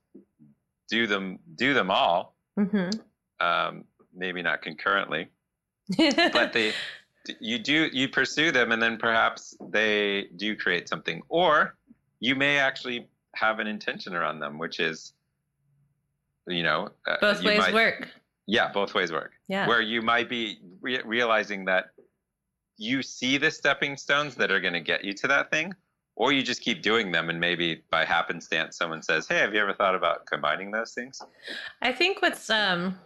do 0.88 1.06
them 1.06 1.38
do 1.56 1.74
them 1.74 1.90
all. 1.90 2.34
Mm-hmm. 2.58 2.90
Um, 3.44 3.84
maybe 4.14 4.40
not 4.42 4.62
concurrently, 4.62 5.28
but 5.98 6.52
they 6.52 6.72
you 7.40 7.58
do 7.58 7.88
you 7.92 8.08
pursue 8.08 8.50
them, 8.50 8.72
and 8.72 8.80
then 8.80 8.96
perhaps 8.96 9.56
they 9.68 10.28
do 10.36 10.56
create 10.56 10.88
something, 10.88 11.22
or 11.28 11.76
you 12.20 12.34
may 12.34 12.58
actually 12.58 13.08
have 13.34 13.58
an 13.58 13.66
intention 13.66 14.14
around 14.14 14.40
them, 14.40 14.58
which 14.58 14.80
is 14.80 15.12
you 16.46 16.62
know 16.62 16.88
uh, 17.06 17.16
both 17.20 17.42
ways 17.42 17.58
might, 17.58 17.74
work 17.74 18.08
yeah, 18.46 18.70
both 18.72 18.94
ways 18.94 19.12
work. 19.12 19.32
Yeah. 19.48 19.66
Where 19.66 19.80
you 19.80 20.02
might 20.02 20.28
be 20.28 20.58
re- 20.80 21.02
realizing 21.04 21.64
that 21.66 21.86
you 22.78 23.02
see 23.02 23.38
the 23.38 23.50
stepping 23.50 23.96
stones 23.96 24.34
that 24.36 24.50
are 24.50 24.60
going 24.60 24.74
to 24.74 24.80
get 24.80 25.04
you 25.04 25.12
to 25.14 25.26
that 25.28 25.50
thing, 25.50 25.74
or 26.14 26.32
you 26.32 26.42
just 26.42 26.60
keep 26.62 26.82
doing 26.82 27.10
them 27.10 27.28
and 27.30 27.40
maybe 27.40 27.82
by 27.90 28.04
happenstance 28.04 28.76
someone 28.76 29.02
says, 29.02 29.26
"Hey, 29.26 29.38
have 29.38 29.54
you 29.54 29.60
ever 29.60 29.74
thought 29.74 29.94
about 29.94 30.26
combining 30.26 30.70
those 30.70 30.92
things?" 30.92 31.20
I 31.82 31.92
think 31.92 32.22
what's 32.22 32.48
um 32.50 32.98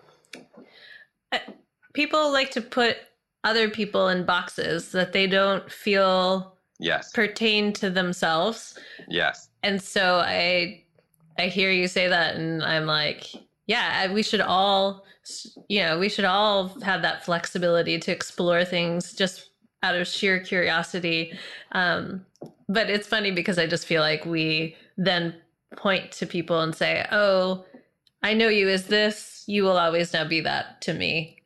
people 1.92 2.32
like 2.32 2.50
to 2.52 2.60
put 2.60 2.98
other 3.44 3.70
people 3.70 4.08
in 4.08 4.24
boxes 4.24 4.92
that 4.92 5.12
they 5.12 5.26
don't 5.26 5.70
feel 5.70 6.56
yes 6.78 7.12
pertain 7.12 7.72
to 7.74 7.90
themselves. 7.90 8.78
Yes. 9.08 9.48
And 9.62 9.80
so 9.80 10.18
I 10.18 10.84
I 11.38 11.46
hear 11.46 11.70
you 11.70 11.88
say 11.88 12.08
that 12.08 12.36
and 12.36 12.62
I'm 12.62 12.86
like, 12.86 13.26
yeah, 13.70 14.12
we 14.12 14.24
should 14.24 14.40
all 14.40 15.04
you 15.68 15.80
know, 15.80 15.96
we 15.96 16.08
should 16.08 16.24
all 16.24 16.68
have 16.80 17.02
that 17.02 17.24
flexibility 17.24 18.00
to 18.00 18.10
explore 18.10 18.64
things 18.64 19.12
just 19.12 19.50
out 19.84 19.94
of 19.94 20.08
sheer 20.08 20.40
curiosity. 20.40 21.38
Um, 21.70 22.26
but 22.68 22.90
it's 22.90 23.06
funny 23.06 23.30
because 23.30 23.58
I 23.58 23.68
just 23.68 23.86
feel 23.86 24.02
like 24.02 24.24
we 24.24 24.76
then 24.96 25.36
point 25.76 26.10
to 26.12 26.26
people 26.26 26.60
and 26.60 26.74
say, 26.74 27.06
"Oh, 27.12 27.64
I 28.24 28.34
know 28.34 28.48
you 28.48 28.68
as 28.68 28.86
this. 28.86 29.44
You 29.46 29.62
will 29.62 29.78
always 29.78 30.12
now 30.12 30.24
be 30.24 30.40
that 30.40 30.80
to 30.82 30.92
me." 30.92 31.36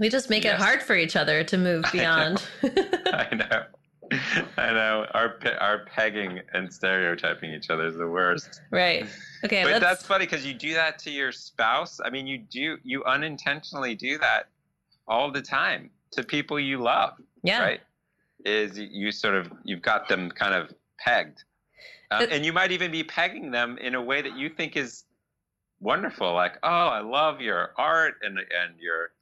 We 0.00 0.08
just 0.08 0.30
make 0.30 0.42
yes. 0.42 0.60
it 0.60 0.64
hard 0.64 0.82
for 0.82 0.96
each 0.96 1.14
other 1.14 1.44
to 1.44 1.56
move 1.56 1.84
beyond. 1.92 2.42
I 2.62 2.66
know. 2.68 3.12
I 3.12 3.34
know 3.36 3.62
our 4.58 5.38
our 5.60 5.84
pegging 5.86 6.40
and 6.52 6.72
stereotyping 6.72 7.52
each 7.52 7.70
other 7.70 7.86
is 7.86 7.96
the 7.96 8.06
worst. 8.06 8.60
Right. 8.70 9.06
Okay. 9.44 9.64
But 9.64 9.80
that's 9.80 10.04
funny 10.06 10.26
because 10.26 10.46
you 10.46 10.54
do 10.54 10.74
that 10.74 10.98
to 11.00 11.10
your 11.10 11.32
spouse. 11.32 12.00
I 12.04 12.10
mean, 12.10 12.26
you 12.26 12.38
do 12.38 12.78
you 12.82 13.04
unintentionally 13.04 13.94
do 13.94 14.18
that 14.18 14.48
all 15.06 15.30
the 15.30 15.42
time 15.42 15.90
to 16.12 16.22
people 16.22 16.58
you 16.58 16.78
love. 16.78 17.14
Yeah. 17.42 17.60
Right. 17.62 17.80
Is 18.44 18.78
you 18.78 19.12
sort 19.12 19.34
of 19.34 19.52
you've 19.64 19.82
got 19.82 20.08
them 20.08 20.30
kind 20.30 20.54
of 20.54 20.74
pegged, 20.98 21.44
uh, 22.10 22.26
and 22.30 22.44
you 22.44 22.52
might 22.52 22.72
even 22.72 22.90
be 22.90 23.04
pegging 23.04 23.50
them 23.50 23.78
in 23.78 23.94
a 23.94 24.02
way 24.02 24.20
that 24.20 24.36
you 24.36 24.48
think 24.48 24.76
is 24.76 25.04
wonderful. 25.80 26.32
Like, 26.32 26.54
oh, 26.62 26.68
I 26.68 27.00
love 27.00 27.40
your 27.40 27.72
art 27.76 28.14
and 28.22 28.38
and 28.38 28.80
your 28.80 29.12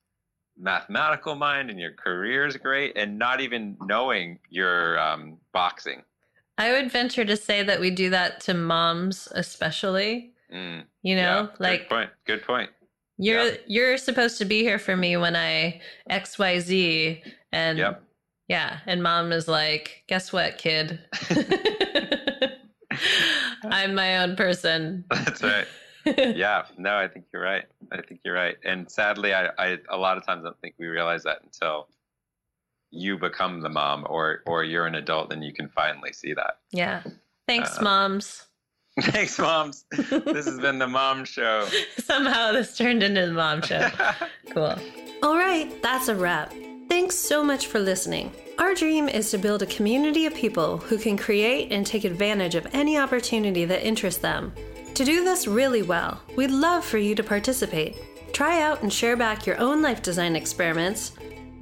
mathematical 0.61 1.35
mind 1.35 1.71
and 1.71 1.79
your 1.79 1.93
career 1.93 2.47
is 2.47 2.57
great 2.57 2.97
and 2.97 3.19
not 3.19 3.41
even 3.41 3.77
knowing 3.83 4.39
your 4.51 4.99
um, 4.99 5.39
boxing. 5.53 6.03
I 6.59 6.73
would 6.73 6.93
venture 6.93 7.25
to 7.25 7.37
say 7.37 7.63
that 7.63 7.81
we 7.81 7.91
do 7.91 8.11
that 8.11 8.41
to 8.43 8.55
moms, 8.55 9.29
especially. 9.35 10.33
Mm, 10.55 10.85
you 11.03 11.17
know, 11.17 11.49
yeah, 11.51 11.57
like 11.59 11.81
good 11.81 11.89
point. 11.89 12.11
Good 12.27 12.43
point. 12.43 12.71
You're 13.17 13.45
yeah. 13.45 13.57
you're 13.67 13.97
supposed 13.97 14.39
to 14.39 14.45
be 14.45 14.61
here 14.61 14.79
for 14.79 14.97
me 14.97 15.17
when 15.17 15.37
I 15.37 15.81
X 16.09 16.39
Y 16.39 16.59
Z, 16.59 17.23
and 17.53 17.79
yep. 17.79 18.03
yeah, 18.49 18.79
and 18.87 19.03
mom 19.03 19.33
is 19.33 19.49
like, 19.49 20.05
guess 20.07 20.33
what, 20.33 20.59
kid? 20.59 20.99
I'm 23.65 23.95
my 23.95 24.19
own 24.19 24.37
person. 24.37 25.05
That's 25.11 25.43
right. 25.43 25.67
yeah, 26.17 26.65
no, 26.79 26.97
I 26.97 27.09
think 27.09 27.27
you're 27.33 27.43
right. 27.43 27.65
I 27.93 28.03
think 28.03 28.21
you're 28.25 28.35
right. 28.35 28.57
And 28.65 28.91
sadly, 28.91 29.35
I, 29.35 29.49
I 29.59 29.79
a 29.89 29.97
lot 29.97 30.17
of 30.17 30.27
times 30.27 30.43
I 30.45 30.49
don't 30.49 30.61
think 30.61 30.75
we 30.79 30.87
realize 30.87 31.25
that 31.25 31.39
until 31.43 31.89
you 32.91 33.19
become 33.19 33.61
the 33.61 33.69
mom 33.69 34.07
or 34.09 34.43
or 34.47 34.65
you're 34.65 34.87
an 34.87 34.95
adult 34.95 35.33
and 35.33 35.45
you 35.45 35.53
can 35.53 35.69
finally 35.69 36.13
see 36.13 36.35
that. 36.35 36.59
Yeah. 36.73 37.03
Thanks, 37.47 37.79
uh, 37.79 37.83
moms. 37.83 38.47
Thanks, 39.01 39.39
moms. 39.39 39.85
this 39.91 40.47
has 40.47 40.59
been 40.59 40.79
the 40.79 40.89
mom 40.89 41.25
show. 41.25 41.67
Somehow 41.99 42.53
this 42.53 42.77
turned 42.77 43.03
into 43.03 43.27
the 43.27 43.33
mom 43.33 43.63
show. 43.63 43.89
cool. 44.51 44.77
All 45.23 45.37
right, 45.37 45.71
that's 45.83 46.09
a 46.09 46.15
wrap. 46.15 46.53
Thanks 46.89 47.15
so 47.15 47.45
much 47.45 47.67
for 47.67 47.79
listening. 47.79 48.33
Our 48.59 48.75
dream 48.75 49.09
is 49.09 49.31
to 49.31 49.39
build 49.39 49.63
a 49.63 49.67
community 49.67 50.27
of 50.27 50.35
people 50.35 50.79
who 50.79 50.99
can 50.99 51.17
create 51.17 51.73
and 51.73 51.87
take 51.87 52.05
advantage 52.05 52.57
of 52.57 52.67
any 52.75 52.99
opportunity 52.99 53.65
that 53.65 53.87
interests 53.87 54.21
them. 54.21 54.53
To 54.95 55.05
do 55.05 55.25
this 55.25 55.47
really 55.47 55.83
well, 55.83 56.21
we'd 56.37 56.51
love 56.51 56.85
for 56.85 56.99
you 56.99 57.15
to 57.15 57.23
participate. 57.23 57.97
Try 58.33 58.63
out 58.63 58.83
and 58.83 58.93
share 58.93 59.17
back 59.17 59.47
your 59.47 59.57
own 59.59 59.81
life 59.83 60.03
design 60.03 60.35
experiments. 60.37 61.13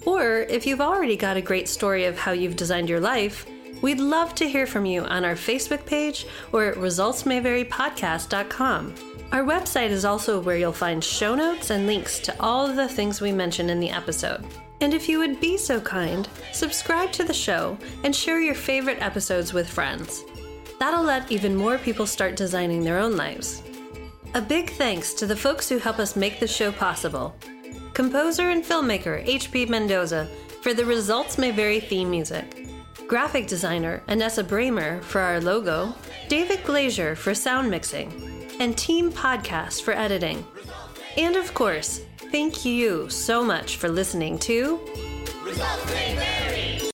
Or 0.05 0.41
if 0.41 0.67
you've 0.67 0.81
already 0.81 1.17
got 1.17 1.37
a 1.37 1.43
great 1.43 1.69
story 1.69 2.05
of 2.05 2.19
how 2.19 2.33
you've 2.33 2.57
designed 2.57 2.89
your 2.89 2.99
life, 3.01 3.47
we'd 3.83 4.01
love 4.01 4.35
to 4.37 4.49
hear 4.49 4.67
from 4.67 4.87
you 4.87 5.03
on 5.03 5.25
our 5.25 5.35
Facebook 5.35 5.85
page 5.87 6.27
or 6.53 6.65
at 6.65 6.77
resultsmayvarypodcast.com. 6.77 8.95
Our 9.31 9.45
website 9.45 9.91
is 9.91 10.07
also 10.07 10.41
where 10.41 10.57
you'll 10.57 10.73
find 10.73 11.05
show 11.05 11.35
notes 11.35 11.69
and 11.71 11.87
links 11.87 12.19
to 12.21 12.35
all 12.41 12.65
of 12.65 12.77
the 12.77 12.89
things 12.89 13.21
we 13.21 13.33
mentioned 13.33 13.71
in 13.71 13.79
the 13.79 13.91
episode. 13.91 14.43
And 14.81 14.95
if 14.95 15.09
you 15.09 15.19
would 15.19 15.41
be 15.41 15.59
so 15.59 15.81
kind, 15.81 16.29
subscribe 16.53 17.11
to 17.13 17.25
the 17.25 17.35
show 17.35 17.77
and 18.05 18.15
share 18.15 18.41
your 18.41 18.55
favorite 18.55 19.03
episodes 19.03 19.53
with 19.53 19.69
friends. 19.69 20.23
That'll 20.79 21.03
let 21.03 21.31
even 21.31 21.57
more 21.57 21.79
people 21.79 22.07
start 22.07 22.37
designing 22.37 22.85
their 22.85 22.99
own 22.99 23.17
lives. 23.17 23.63
A 24.35 24.41
big 24.41 24.71
thanks 24.71 25.15
to 25.15 25.27
the 25.27 25.37
folks 25.37 25.69
who 25.69 25.79
help 25.79 25.99
us 25.99 26.15
make 26.15 26.39
this 26.39 26.55
show 26.55 26.71
possible. 26.71 27.35
Composer 27.95 28.51
and 28.51 28.63
filmmaker 28.63 29.27
H.P. 29.27 29.67
Mendoza 29.67 30.29
for 30.63 30.75
the 30.75 30.85
Results 30.85 31.39
May 31.39 31.51
Vary 31.51 31.81
theme 31.81 32.11
music. 32.11 32.69
Graphic 33.09 33.47
designer 33.47 34.03
Anessa 34.09 34.45
Bramer 34.45 35.03
for 35.03 35.21
our 35.21 35.41
logo. 35.41 35.95
David 36.29 36.63
Glazier 36.63 37.17
for 37.17 37.35
sound 37.35 37.71
mixing. 37.71 38.13
And 38.61 38.77
Team 38.77 39.11
Podcast 39.11 39.83
for 39.83 39.93
editing. 39.93 40.45
And 41.17 41.37
of 41.37 41.55
course, 41.55 42.03
thank 42.31 42.65
you 42.65 43.09
so 43.09 43.43
much 43.43 43.77
for 43.77 43.89
listening 43.89 44.39
to 44.41 44.79
Results 45.43 45.87
may 45.87 46.15
vary. 46.15 46.79